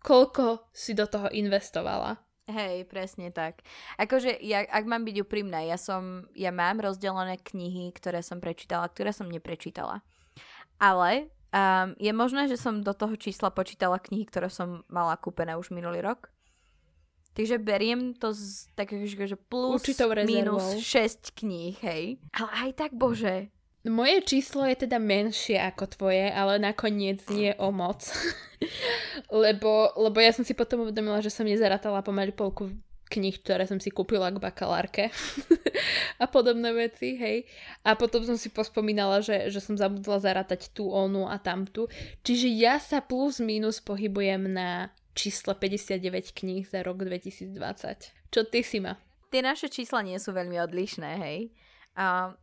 koľko 0.05 0.69
si 0.77 0.93
do 0.93 1.09
toho 1.09 1.33
investovala. 1.33 2.21
Hej, 2.49 2.89
presne 2.89 3.29
tak. 3.29 3.61
Akože, 4.01 4.41
ja, 4.41 4.65
ak 4.65 4.89
mám 4.89 5.05
byť 5.05 5.17
úprimná, 5.21 5.61
ja 5.69 5.77
som, 5.77 6.25
ja 6.33 6.49
mám 6.49 6.81
rozdelené 6.81 7.37
knihy, 7.37 7.93
ktoré 7.93 8.25
som 8.25 8.41
prečítala, 8.41 8.89
ktoré 8.89 9.13
som 9.13 9.29
neprečítala. 9.29 10.01
Ale 10.81 11.29
um, 11.53 11.93
je 12.01 12.09
možné, 12.17 12.49
že 12.49 12.57
som 12.57 12.81
do 12.81 12.97
toho 12.97 13.13
čísla 13.21 13.53
počítala 13.53 14.01
knihy, 14.01 14.25
ktoré 14.25 14.49
som 14.49 14.81
mala 14.89 15.21
kúpené 15.21 15.61
už 15.61 15.77
minulý 15.77 16.01
rok. 16.01 16.33
Takže 17.37 17.61
beriem 17.61 18.17
to 18.17 18.33
z 18.33 18.67
takého, 18.75 19.05
že 19.05 19.37
plus 19.37 19.85
minus 20.27 20.81
6 20.83 21.39
kníh, 21.39 21.77
hej. 21.85 22.19
Ale 22.35 22.51
aj 22.67 22.71
tak, 22.75 22.91
bože, 22.97 23.53
moje 23.87 24.19
číslo 24.27 24.67
je 24.67 24.89
teda 24.89 24.99
menšie 24.99 25.61
ako 25.61 25.87
tvoje, 25.87 26.27
ale 26.33 26.59
nakoniec 26.59 27.23
nie 27.31 27.55
o 27.59 27.71
moc. 27.71 28.03
lebo, 29.31 29.95
lebo 29.95 30.19
ja 30.19 30.35
som 30.35 30.43
si 30.43 30.57
potom 30.57 30.83
uvedomila, 30.83 31.23
že 31.23 31.31
som 31.31 31.47
nezaratala 31.47 32.03
pomaly 32.03 32.35
polku 32.35 32.75
knih, 33.09 33.41
ktoré 33.41 33.65
som 33.65 33.81
si 33.81 33.89
kúpila 33.89 34.29
k 34.29 34.37
bakalárke 34.37 35.09
a 36.23 36.29
podobné 36.29 36.71
veci, 36.77 37.17
hej. 37.17 37.49
A 37.83 37.97
potom 37.97 38.21
som 38.23 38.37
si 38.37 38.53
pospomínala, 38.53 39.25
že, 39.25 39.49
že 39.49 39.65
som 39.65 39.81
zabudla 39.81 40.21
zaratať 40.21 40.77
tú, 40.77 40.93
onu 40.93 41.25
a 41.25 41.41
tamtu. 41.41 41.89
Čiže 42.23 42.49
ja 42.53 42.77
sa 42.77 43.01
plus 43.01 43.41
minus 43.41 43.81
pohybujem 43.81 44.53
na 44.53 44.93
čísle 45.17 45.57
59 45.57 46.37
kníh 46.37 46.69
za 46.69 46.85
rok 46.85 47.03
2020. 47.03 47.49
Čo 48.29 48.41
ty 48.45 48.61
si 48.61 48.79
ma? 48.79 49.01
Tie 49.33 49.41
naše 49.41 49.73
čísla 49.73 50.05
nie 50.05 50.21
sú 50.21 50.37
veľmi 50.37 50.61
odlišné, 50.61 51.11
hej. 51.19 51.39
A 51.97 52.37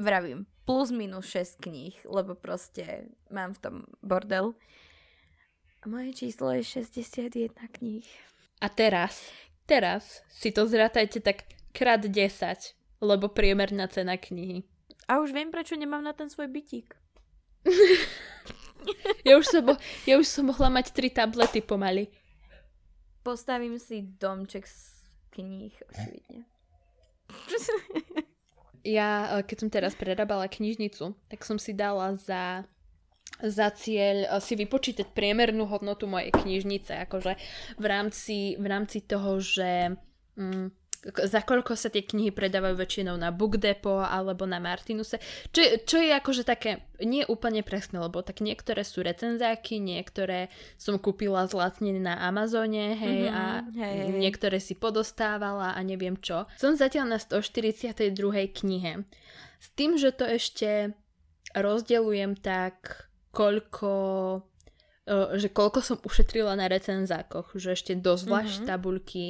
vravím, 0.00 0.48
plus 0.70 0.94
minus 0.94 1.26
6 1.26 1.58
kníh, 1.66 1.98
lebo 2.06 2.38
proste 2.38 3.10
mám 3.26 3.58
v 3.58 3.58
tom 3.58 3.76
bordel. 4.06 4.54
A 5.82 5.90
moje 5.90 6.14
číslo 6.14 6.54
je 6.54 6.62
61 6.62 7.50
kníh. 7.74 8.06
A 8.62 8.70
teraz, 8.70 9.26
teraz 9.66 10.22
si 10.30 10.54
to 10.54 10.70
zratajte 10.70 11.18
tak 11.18 11.42
krát 11.74 12.06
10, 12.06 12.14
lebo 13.02 13.26
priemerná 13.26 13.90
cena 13.90 14.14
knihy. 14.14 14.62
A 15.10 15.18
už 15.18 15.34
viem, 15.34 15.50
prečo 15.50 15.74
nemám 15.74 16.06
na 16.06 16.14
ten 16.14 16.30
svoj 16.30 16.46
bytík. 16.46 16.94
ja, 19.26 19.34
už 19.34 19.46
som, 19.50 19.74
ja 20.06 20.14
už 20.22 20.26
som 20.30 20.46
mohla 20.46 20.70
mať 20.70 20.94
tri 20.94 21.10
tablety 21.10 21.66
pomaly. 21.66 22.06
Postavím 23.26 23.74
si 23.82 24.06
domček 24.06 24.70
z 24.70 25.10
kníh, 25.34 25.74
očividne. 25.90 26.46
ja, 28.84 29.40
e, 29.40 29.46
keď 29.46 29.56
som 29.56 29.70
teraz 29.70 29.92
prerábala 29.96 30.48
knižnicu, 30.48 31.12
tak 31.28 31.40
som 31.44 31.60
si 31.60 31.76
dala 31.76 32.16
za 32.16 32.64
za 33.40 33.72
cieľ 33.72 34.28
e, 34.28 34.28
si 34.44 34.54
vypočítať 34.56 35.16
priemernú 35.16 35.64
hodnotu 35.64 36.04
mojej 36.04 36.32
knižnice, 36.32 37.08
akože 37.08 37.32
v 37.80 37.84
rámci, 37.88 38.60
v 38.60 38.66
rámci 38.68 39.00
toho, 39.00 39.40
že 39.40 39.96
mm, 40.36 40.79
za 41.00 41.40
koľko 41.40 41.80
sa 41.80 41.88
tie 41.88 42.04
knihy 42.04 42.28
predávajú 42.28 42.76
väčšinou 42.76 43.16
na 43.16 43.32
Book 43.32 43.56
Depot 43.56 44.04
alebo 44.04 44.44
na 44.44 44.60
Martinuse, 44.60 45.16
čo, 45.48 45.64
čo 45.88 45.96
je 45.96 46.12
akože 46.12 46.44
také 46.44 46.84
nie 47.00 47.24
úplne 47.24 47.64
presné, 47.64 47.96
lebo 47.96 48.20
tak 48.20 48.44
niektoré 48.44 48.84
sú 48.84 49.00
recenzáky, 49.00 49.80
niektoré 49.80 50.52
som 50.76 51.00
kúpila 51.00 51.48
zlatne 51.48 51.96
na 51.96 52.20
Amazone, 52.20 52.92
hej, 53.00 53.32
mm-hmm, 53.32 53.32
a 53.32 53.44
hej, 53.80 53.96
hej. 53.96 54.20
niektoré 54.20 54.60
si 54.60 54.76
podostávala 54.76 55.72
a 55.72 55.80
neviem 55.80 56.20
čo. 56.20 56.44
Som 56.60 56.76
zatiaľ 56.76 57.16
na 57.16 57.18
142. 57.18 58.12
knihe. 58.60 59.08
S 59.56 59.72
tým, 59.72 59.96
že 59.96 60.12
to 60.12 60.28
ešte 60.28 60.92
rozdelujem 61.56 62.36
tak, 62.36 63.08
koľko 63.32 63.92
že 65.08 65.48
koľko 65.50 65.80
som 65.80 65.98
ušetrila 66.04 66.54
na 66.54 66.68
recenzákoch, 66.68 67.56
že 67.56 67.74
ešte 67.74 67.96
do 67.96 68.14
zvlášť 68.14 68.62
mm-hmm. 68.62 68.70
tabuľky 68.70 69.24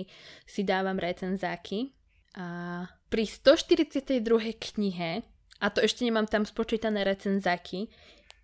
si 0.44 0.62
dávam 0.66 0.98
recenzáky. 0.98 1.94
A 2.36 2.86
pri 3.10 3.24
142. 3.26 4.22
knihe, 4.58 5.22
a 5.60 5.66
to 5.70 5.82
ešte 5.82 6.06
nemám 6.06 6.26
tam 6.26 6.46
spočítané 6.46 7.02
recenzáky, 7.06 7.90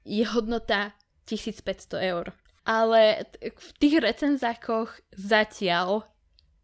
je 0.06 0.24
hodnota 0.26 0.94
1500 1.26 2.10
eur. 2.14 2.30
Ale 2.66 3.30
v 3.42 3.70
tých 3.78 4.02
recenzákoch 4.02 4.90
zatiaľ 5.14 6.06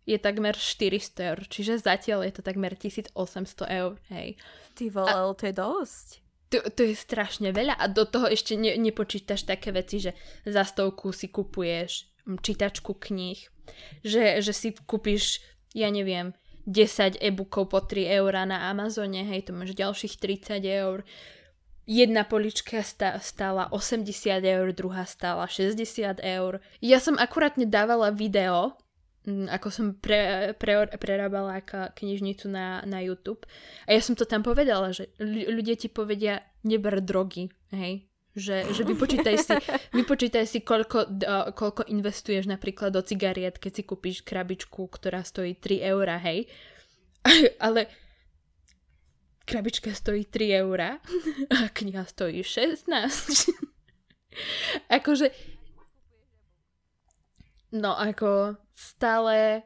je 0.02 0.18
takmer 0.18 0.58
400 0.58 1.30
eur, 1.30 1.38
čiže 1.46 1.78
zatiaľ 1.78 2.26
je 2.26 2.32
to 2.34 2.42
takmer 2.42 2.74
1800 2.74 3.14
eur, 3.70 3.94
hej. 4.10 4.34
Ty 4.74 4.84
vole, 4.90 5.14
to 5.38 5.46
je 5.46 5.54
dosť 5.54 6.21
to, 6.52 6.60
to 6.68 6.84
je 6.84 6.92
strašne 6.92 7.48
veľa 7.56 7.80
a 7.80 7.88
do 7.88 8.04
toho 8.04 8.28
ešte 8.28 8.60
ne, 8.60 8.76
nepočítaš 8.76 9.48
také 9.48 9.72
veci, 9.72 10.04
že 10.04 10.12
za 10.44 10.68
stovku 10.68 11.08
si 11.16 11.32
kupuješ 11.32 12.12
čítačku 12.28 12.94
kníh, 12.94 13.40
že, 14.04 14.38
že 14.44 14.52
si 14.52 14.76
kúpiš, 14.76 15.42
ja 15.74 15.90
neviem, 15.90 16.36
10 16.68 17.18
e-bookov 17.18 17.74
po 17.74 17.82
3 17.82 18.22
eurá 18.22 18.46
na 18.46 18.70
Amazone, 18.70 19.26
hej, 19.26 19.50
to 19.50 19.56
máš 19.56 19.74
ďalších 19.74 20.14
30 20.20 20.62
eur. 20.62 21.02
Jedna 21.82 22.22
polička 22.22 22.78
stála 23.18 23.66
80 23.74 24.06
eur, 24.38 24.70
druhá 24.70 25.02
stála 25.02 25.50
60 25.50 26.22
eur. 26.22 26.62
Ja 26.78 27.02
som 27.02 27.18
akurát 27.18 27.58
dávala 27.58 28.14
video 28.14 28.78
ako 29.26 29.68
som 29.70 29.86
pre, 29.94 30.50
pre, 30.58 30.90
prerábala 30.98 31.62
knižnicu 31.94 32.50
na, 32.50 32.82
na 32.82 32.98
YouTube. 32.98 33.46
A 33.86 33.94
ja 33.94 34.00
som 34.02 34.18
to 34.18 34.26
tam 34.26 34.42
povedala, 34.42 34.90
že 34.90 35.14
ľudia 35.22 35.78
ti 35.78 35.86
povedia, 35.86 36.42
neber 36.66 36.98
drogy, 36.98 37.46
hej. 37.70 38.10
Že, 38.32 38.72
že 38.72 38.82
vypočítaj, 38.88 39.36
si, 39.38 39.52
vypočítaj 40.00 40.44
si, 40.48 40.64
koľko, 40.64 40.98
uh, 41.22 41.52
koľko 41.52 41.84
investuješ 41.86 42.48
napríklad 42.48 42.90
do 42.90 43.04
cigariet, 43.04 43.60
keď 43.60 43.72
si 43.78 43.82
kúpiš 43.84 44.24
krabičku, 44.24 44.88
ktorá 44.88 45.22
stojí 45.22 45.54
3 45.54 45.92
eurá, 45.92 46.18
hej. 46.18 46.48
Ale 47.66 47.86
krabička 49.46 49.92
stojí 49.94 50.26
3 50.26 50.64
eurá 50.64 50.98
a 51.54 51.68
kniha 51.70 52.08
stojí 52.08 52.42
16. 52.42 52.88
akože 54.88 55.51
No 57.72 57.96
ako 57.96 58.60
stále, 58.76 59.64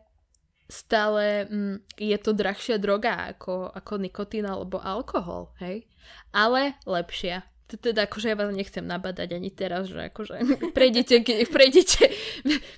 stále 0.70 1.50
mm, 1.50 1.76
je 1.98 2.16
to 2.22 2.30
drahšia 2.30 2.78
droga 2.78 3.34
ako, 3.34 3.66
ako 3.74 3.98
nikotín 3.98 4.46
alebo 4.46 4.78
alkohol, 4.78 5.50
hej? 5.59 5.90
Ale 6.30 6.78
lepšia. 6.86 7.42
Teda 7.66 8.07
akože 8.07 8.30
ja 8.30 8.38
vás 8.38 8.54
nechcem 8.54 8.86
nabadať 8.86 9.28
ani 9.34 9.50
teraz, 9.50 9.90
že 9.90 10.07
akože 10.07 10.38
prejdete, 10.76 11.26
prejdete, 11.50 12.14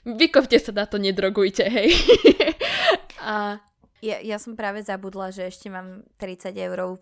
vykopte 0.09 0.57
sa 0.57 0.73
na 0.73 0.89
to, 0.89 0.97
nedrogujte, 0.97 1.69
hej. 1.69 1.93
A 3.21 3.61
ja, 4.01 4.23
ja 4.23 4.39
som 4.41 4.55
práve 4.57 4.81
zabudla, 4.81 5.35
že 5.35 5.51
ešte 5.51 5.69
mám 5.69 6.07
30 6.17 6.55
eurovú 6.57 6.97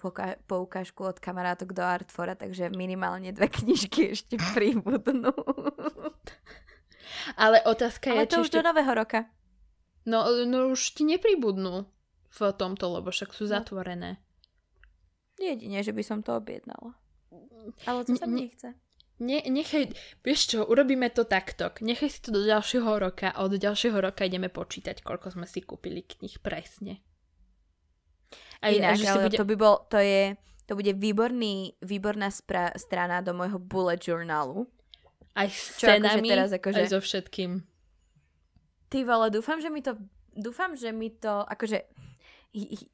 poukážku 0.48 1.04
od 1.04 1.22
kamarátok 1.22 1.76
do 1.76 1.84
Artfora, 1.84 2.34
takže 2.34 2.72
minimálne 2.72 3.30
dve 3.30 3.52
knižky 3.52 4.16
ešte 4.16 4.34
príbudnú. 4.56 5.30
Ale 7.36 7.62
otázka 7.64 8.12
Ale 8.12 8.26
je, 8.26 8.30
to 8.32 8.36
už 8.42 8.48
ešte... 8.50 8.56
do 8.60 8.66
nového 8.66 8.92
roka. 8.92 9.30
No, 10.06 10.26
no 10.46 10.70
už 10.70 10.94
ti 10.94 11.02
nepribudnú 11.02 11.86
v 12.30 12.40
tomto, 12.54 12.84
lebo 13.00 13.10
však 13.10 13.34
sú 13.34 13.48
no. 13.48 13.52
zatvorené. 13.58 14.22
Jedine, 15.36 15.82
že 15.82 15.92
by 15.92 16.02
som 16.04 16.18
to 16.22 16.36
objednala. 16.38 16.96
Ale 17.84 18.06
to 18.06 18.16
sa 18.16 18.24
mi 18.24 18.48
nechce. 18.48 18.72
Ne, 19.16 19.40
nechaj, 19.48 19.96
vieš 20.20 20.40
čo, 20.52 20.58
urobíme 20.68 21.08
to 21.08 21.24
takto. 21.24 21.72
Nechaj 21.80 22.08
si 22.12 22.20
to 22.20 22.36
do 22.36 22.44
ďalšieho 22.44 23.00
roka 23.00 23.32
a 23.32 23.48
od 23.48 23.56
ďalšieho 23.56 23.96
roka 23.96 24.28
ideme 24.28 24.52
počítať, 24.52 25.00
koľko 25.00 25.32
sme 25.32 25.48
si 25.48 25.64
kúpili 25.64 26.04
knih 26.04 26.36
presne. 26.44 27.00
A 28.60 28.72
Inak, 28.72 29.00
že 29.00 29.08
ale 29.08 29.32
bude... 29.32 29.36
to 29.40 29.48
by 29.48 29.56
bol, 29.56 29.88
to 29.88 29.96
je, 29.96 30.36
to 30.68 30.76
bude 30.76 30.92
výborný, 31.00 31.80
výborná 31.80 32.28
spra- 32.28 32.76
strana 32.76 33.24
do 33.24 33.32
môjho 33.32 33.56
bullet 33.56 34.04
journalu. 34.04 34.68
Aj 35.36 35.48
s 35.52 35.76
Čo, 35.76 35.92
cenami, 35.92 36.24
akože 36.24 36.32
teraz 36.32 36.50
akože... 36.56 36.80
aj 36.80 36.88
so 36.88 37.00
všetkým. 37.04 37.50
Ty 38.88 38.98
vole, 39.04 39.28
dúfam, 39.28 39.60
že 39.60 39.68
mi 39.68 39.84
to... 39.84 40.00
Dúfam, 40.32 40.72
že 40.72 40.90
mi 40.96 41.12
to... 41.12 41.44
Akože... 41.44 41.84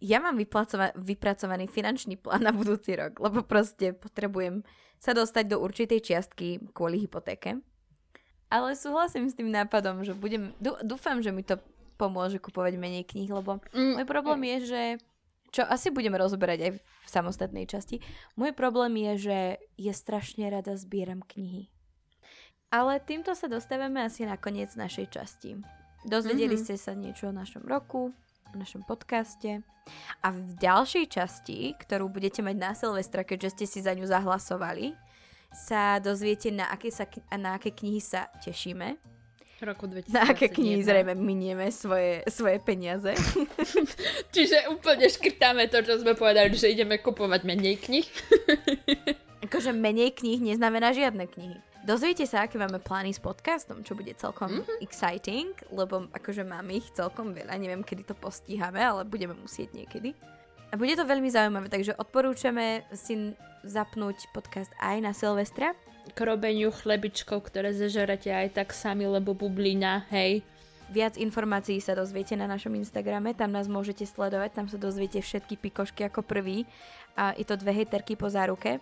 Ja 0.03 0.19
mám 0.19 0.35
vypracova- 0.35 0.91
vypracovaný 0.99 1.71
finančný 1.71 2.19
plán 2.19 2.43
na 2.43 2.51
budúci 2.51 2.99
rok, 2.99 3.23
lebo 3.23 3.47
proste 3.47 3.95
potrebujem 3.95 4.67
sa 4.99 5.15
dostať 5.15 5.55
do 5.55 5.63
určitej 5.63 6.03
čiastky 6.03 6.59
kvôli 6.75 6.99
hypotéke. 7.07 7.63
Ale 8.51 8.75
súhlasím 8.75 9.31
s 9.31 9.39
tým 9.39 9.55
nápadom, 9.55 10.03
že 10.03 10.19
budem... 10.19 10.51
Dúfam, 10.83 11.23
že 11.23 11.31
mi 11.31 11.47
to 11.47 11.63
pomôže 11.95 12.43
kupovať 12.43 12.75
menej 12.75 13.07
kníh, 13.07 13.31
lebo 13.31 13.63
mm. 13.71 14.03
môj 14.03 14.07
problém 14.11 14.43
je, 14.43 14.59
že 14.75 14.83
čo 15.53 15.63
asi 15.69 15.93
budeme 15.93 16.17
rozoberať 16.19 16.59
aj 16.65 16.73
v 16.81 17.07
samostatnej 17.07 17.69
časti. 17.69 18.01
Môj 18.41 18.57
problém 18.57 18.97
je, 18.99 19.13
že 19.31 19.39
je 19.77 19.93
strašne 19.93 20.49
rada 20.49 20.75
zbieram 20.75 21.21
knihy. 21.23 21.69
Ale 22.73 22.97
týmto 22.99 23.37
sa 23.37 23.47
dostávame 23.47 24.01
asi 24.01 24.25
na 24.25 24.35
koniec 24.35 24.73
našej 24.73 25.13
časti. 25.13 25.61
Dozvedeli 26.03 26.57
Mhm. 26.57 26.63
ste 26.65 26.75
sa 26.75 26.97
niečo 26.97 27.29
o 27.29 27.37
našom 27.37 27.63
roku, 27.63 28.11
o 28.49 28.57
našom 28.57 28.83
podcaste. 28.83 29.61
A 30.19 30.31
v 30.31 30.57
ďalšej 30.57 31.07
časti, 31.07 31.75
ktorú 31.77 32.09
budete 32.09 32.41
mať 32.41 32.57
na 32.57 32.73
Silvestra, 32.73 33.23
keďže 33.23 33.49
ste 33.53 33.65
si 33.67 33.79
za 33.79 33.93
ňu 33.93 34.07
zahlasovali, 34.07 34.95
sa 35.53 36.01
dozviete, 36.01 36.49
na 36.49 36.65
aké, 36.67 36.89
sa, 36.89 37.05
na 37.31 37.55
aké 37.55 37.71
knihy 37.71 38.01
sa 38.01 38.33
tešíme. 38.41 38.97
Roku 39.61 39.87
2021. 39.87 40.11
Na 40.11 40.23
aké 40.25 40.49
knihy 40.49 40.81
zrejme 40.81 41.15
minieme 41.15 41.71
svoje, 41.71 42.25
svoje 42.27 42.59
peniaze. 42.59 43.13
Čiže 44.35 44.73
úplne 44.73 45.07
škrtáme 45.07 45.69
to, 45.69 45.85
čo 45.85 46.01
sme 46.01 46.17
povedali, 46.17 46.51
že 46.51 46.73
ideme 46.73 46.99
kupovať 46.99 47.45
menej 47.45 47.79
knih. 47.79 48.07
akože 49.43 49.71
menej 49.71 50.15
kníh 50.15 50.41
neznamená 50.41 50.91
žiadne 50.91 51.27
knihy. 51.27 51.59
Dozviete 51.83 52.23
sa, 52.31 52.47
aké 52.47 52.63
máme 52.63 52.79
plány 52.79 53.11
s 53.11 53.19
podcastom, 53.19 53.83
čo 53.83 53.99
bude 53.99 54.15
celkom 54.15 54.63
mm-hmm. 54.63 54.87
exciting, 54.87 55.51
lebo 55.75 56.07
akože 56.15 56.47
máme 56.47 56.79
ich 56.79 56.87
celkom 56.95 57.35
veľa, 57.35 57.59
neviem, 57.59 57.83
kedy 57.83 58.07
to 58.07 58.15
postíhame, 58.15 58.79
ale 58.79 59.03
budeme 59.03 59.35
musieť 59.35 59.75
niekedy. 59.75 60.15
A 60.71 60.79
bude 60.79 60.95
to 60.95 61.03
veľmi 61.03 61.27
zaujímavé, 61.27 61.67
takže 61.67 61.99
odporúčame 61.99 62.87
si 62.95 63.35
zapnúť 63.67 64.31
podcast 64.31 64.71
aj 64.79 64.97
na 65.03 65.11
Silvestra. 65.11 65.75
K 66.15 66.19
robeniu 66.23 66.71
chlebičkov, 66.71 67.51
ktoré 67.51 67.75
zežerete 67.75 68.31
aj 68.31 68.63
tak 68.63 68.71
sami, 68.71 69.11
lebo 69.11 69.35
bublina, 69.35 70.07
hej. 70.15 70.47
Viac 70.87 71.19
informácií 71.19 71.83
sa 71.83 71.99
dozviete 71.99 72.39
na 72.39 72.47
našom 72.47 72.79
Instagrame, 72.79 73.35
tam 73.35 73.51
nás 73.51 73.67
môžete 73.67 74.07
sledovať, 74.07 74.55
tam 74.55 74.67
sa 74.71 74.79
dozviete 74.79 75.19
všetky 75.19 75.59
pikošky 75.59 76.07
ako 76.07 76.23
prvý. 76.23 76.63
A 77.19 77.35
je 77.35 77.43
to 77.43 77.59
dve 77.59 77.75
hejterky 77.75 78.15
po 78.15 78.31
záruke. 78.31 78.79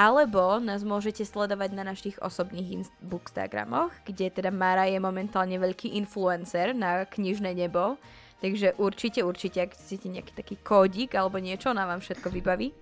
Alebo 0.00 0.56
nás 0.56 0.80
môžete 0.80 1.28
sledovať 1.28 1.76
na 1.76 1.84
našich 1.84 2.16
osobných 2.24 2.68
inst- 2.72 2.96
bookstagramoch, 3.04 3.92
kde 4.08 4.32
teda 4.32 4.48
Mara 4.48 4.88
je 4.88 4.96
momentálne 4.96 5.60
veľký 5.60 5.92
influencer 5.92 6.72
na 6.72 7.04
knižné 7.04 7.52
nebo. 7.52 8.00
Takže 8.40 8.80
určite, 8.80 9.20
určite, 9.20 9.60
ak 9.60 9.76
chcete 9.76 10.08
nejaký 10.08 10.32
taký 10.32 10.56
kódik 10.56 11.12
alebo 11.12 11.36
niečo, 11.36 11.68
ona 11.68 11.84
vám 11.84 12.00
všetko 12.00 12.32
vybaví. 12.32 12.72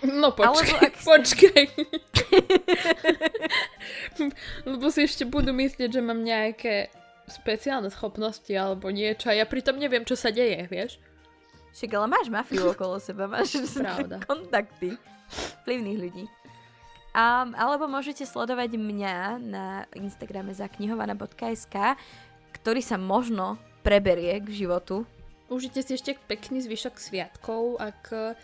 No 0.00 0.32
počkaj, 0.32 0.48
Alebo 0.48 0.72
ak- 0.80 1.04
počkaj. 1.04 1.64
Lebo 4.64 4.88
si 4.88 5.04
ešte 5.04 5.28
budú 5.28 5.52
myslieť, 5.52 5.92
že 5.92 6.00
mám 6.00 6.24
nejaké 6.24 6.88
speciálne 7.28 7.92
schopnosti 7.92 8.50
alebo 8.50 8.88
niečo 8.88 9.28
a 9.28 9.36
ja 9.36 9.44
pritom 9.44 9.76
neviem, 9.76 10.02
čo 10.02 10.16
sa 10.16 10.32
deje, 10.32 10.64
vieš? 10.66 10.96
Však 11.76 11.90
ale 11.92 12.06
máš 12.08 12.26
mafiu 12.32 12.72
okolo 12.72 12.96
seba, 12.96 13.28
máš 13.28 13.52
Pravda. 13.76 14.24
kontakty 14.24 14.96
vplyvných 15.62 15.98
ľudí. 16.00 16.24
Um, 17.16 17.56
alebo 17.56 17.88
môžete 17.88 18.28
sledovať 18.28 18.76
mňa 18.76 19.40
na 19.40 19.88
Instagrame 19.96 20.52
za 20.52 20.68
knihovaná.sk, 20.68 21.96
ktorý 22.52 22.80
sa 22.84 23.00
možno 23.00 23.56
preberie 23.80 24.36
k 24.44 24.52
životu. 24.52 25.08
Užite 25.48 25.80
si 25.80 25.96
ešte 25.96 26.12
pekný 26.28 26.60
zvyšok 26.60 26.94
sviatkov, 27.00 27.80
ak, 27.80 28.36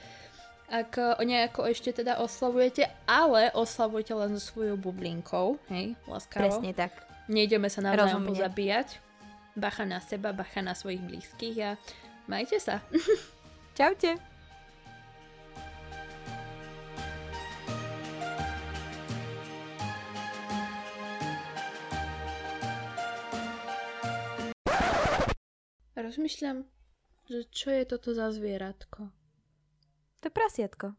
ak 0.72 0.92
nejako 1.20 1.68
ešte 1.68 2.00
teda 2.00 2.16
oslavujete, 2.24 2.88
ale 3.04 3.52
oslavujte 3.52 4.16
len 4.16 4.40
so 4.40 4.56
svojou 4.56 4.80
bublinkou, 4.80 5.60
hej, 5.68 5.92
láskavo. 6.08 6.48
Presne 6.48 6.72
tak. 6.72 6.96
Nejdeme 7.28 7.68
sa 7.68 7.84
navzájom 7.84 8.24
pozabíjať. 8.24 9.04
Bacha 9.52 9.84
na 9.84 10.00
seba, 10.00 10.32
bacha 10.32 10.64
na 10.64 10.72
svojich 10.72 11.04
blízkych 11.04 11.60
a 11.60 11.70
majte 12.24 12.56
sa. 12.56 12.80
Čaute. 13.76 14.31
Rozmýšľam, 25.94 26.64
že 27.26 27.44
čo 27.48 27.68
je 27.68 27.84
toto 27.84 28.10
za 28.10 28.28
zvieratko. 28.28 29.12
To 30.18 30.24
je 30.24 30.32
prasiatko. 30.32 30.96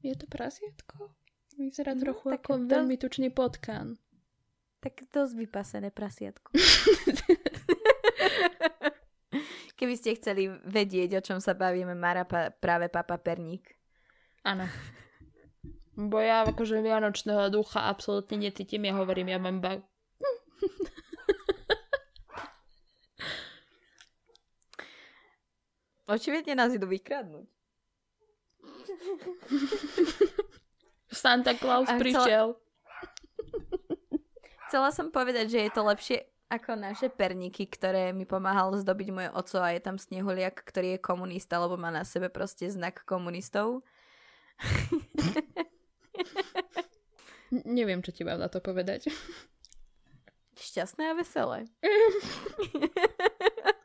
Je 0.00 0.14
to 0.14 0.26
prasiatko? 0.26 1.10
Vyzerá 1.56 1.92
No, 1.92 2.00
trochu 2.00 2.26
také 2.28 2.38
ako 2.38 2.52
dosť- 2.56 2.70
veľmi 2.70 2.96
tučný 2.96 3.28
potkan. 3.28 3.98
Tak 4.78 5.10
dosť 5.10 5.32
vypasené 5.36 5.90
prasiatko. 5.90 6.54
Keby 9.74 9.94
ste 9.94 10.14
chceli 10.14 10.46
vedieť, 10.50 11.18
o 11.18 11.24
čom 11.24 11.38
sa 11.38 11.52
bavíme, 11.52 11.94
Mara 11.94 12.22
pa- 12.22 12.50
práve 12.52 12.86
papa 12.88 13.14
perník. 13.16 13.74
Áno. 14.42 14.66
Bo 15.94 16.18
ja 16.18 16.42
akože 16.44 16.78
vianočného 16.78 17.46
ducha 17.48 17.84
absolútne 17.84 18.38
necítim, 18.40 18.82
ja 18.84 18.94
hovorím, 18.94 19.28
ja 19.28 19.38
mám 19.40 19.58
ba- 19.58 19.82
Očividne 26.08 26.56
nás 26.56 26.72
idú 26.72 26.88
vykradnúť. 26.88 27.44
Santa 31.12 31.52
Claus 31.56 31.88
A 31.88 31.96
chcela- 31.96 32.00
prišiel. 32.00 32.46
Chcela 34.68 34.88
som 34.92 35.08
povedať, 35.12 35.52
že 35.52 35.58
je 35.68 35.70
to 35.72 35.82
lepšie 35.84 36.18
ako 36.48 36.80
naše 36.80 37.12
perníky, 37.12 37.68
ktoré 37.68 38.12
mi 38.16 38.24
pomáhal 38.24 38.72
zdobiť 38.80 39.08
moje 39.12 39.28
oco 39.36 39.60
a 39.60 39.72
je 39.76 39.80
tam 39.84 40.00
snehuliak, 40.00 40.64
ktorý 40.64 40.96
je 40.96 41.04
komunista, 41.04 41.60
lebo 41.60 41.76
má 41.76 41.92
na 41.92 42.08
sebe 42.08 42.32
proste 42.32 42.68
znak 42.72 43.04
komunistov. 43.04 43.84
Neviem, 47.52 48.00
čo 48.00 48.12
ti 48.12 48.24
mám 48.24 48.40
na 48.40 48.48
to 48.48 48.60
povedať. 48.64 49.12
Šťastné 50.56 51.12
a 51.12 51.14
veselé. 51.16 51.68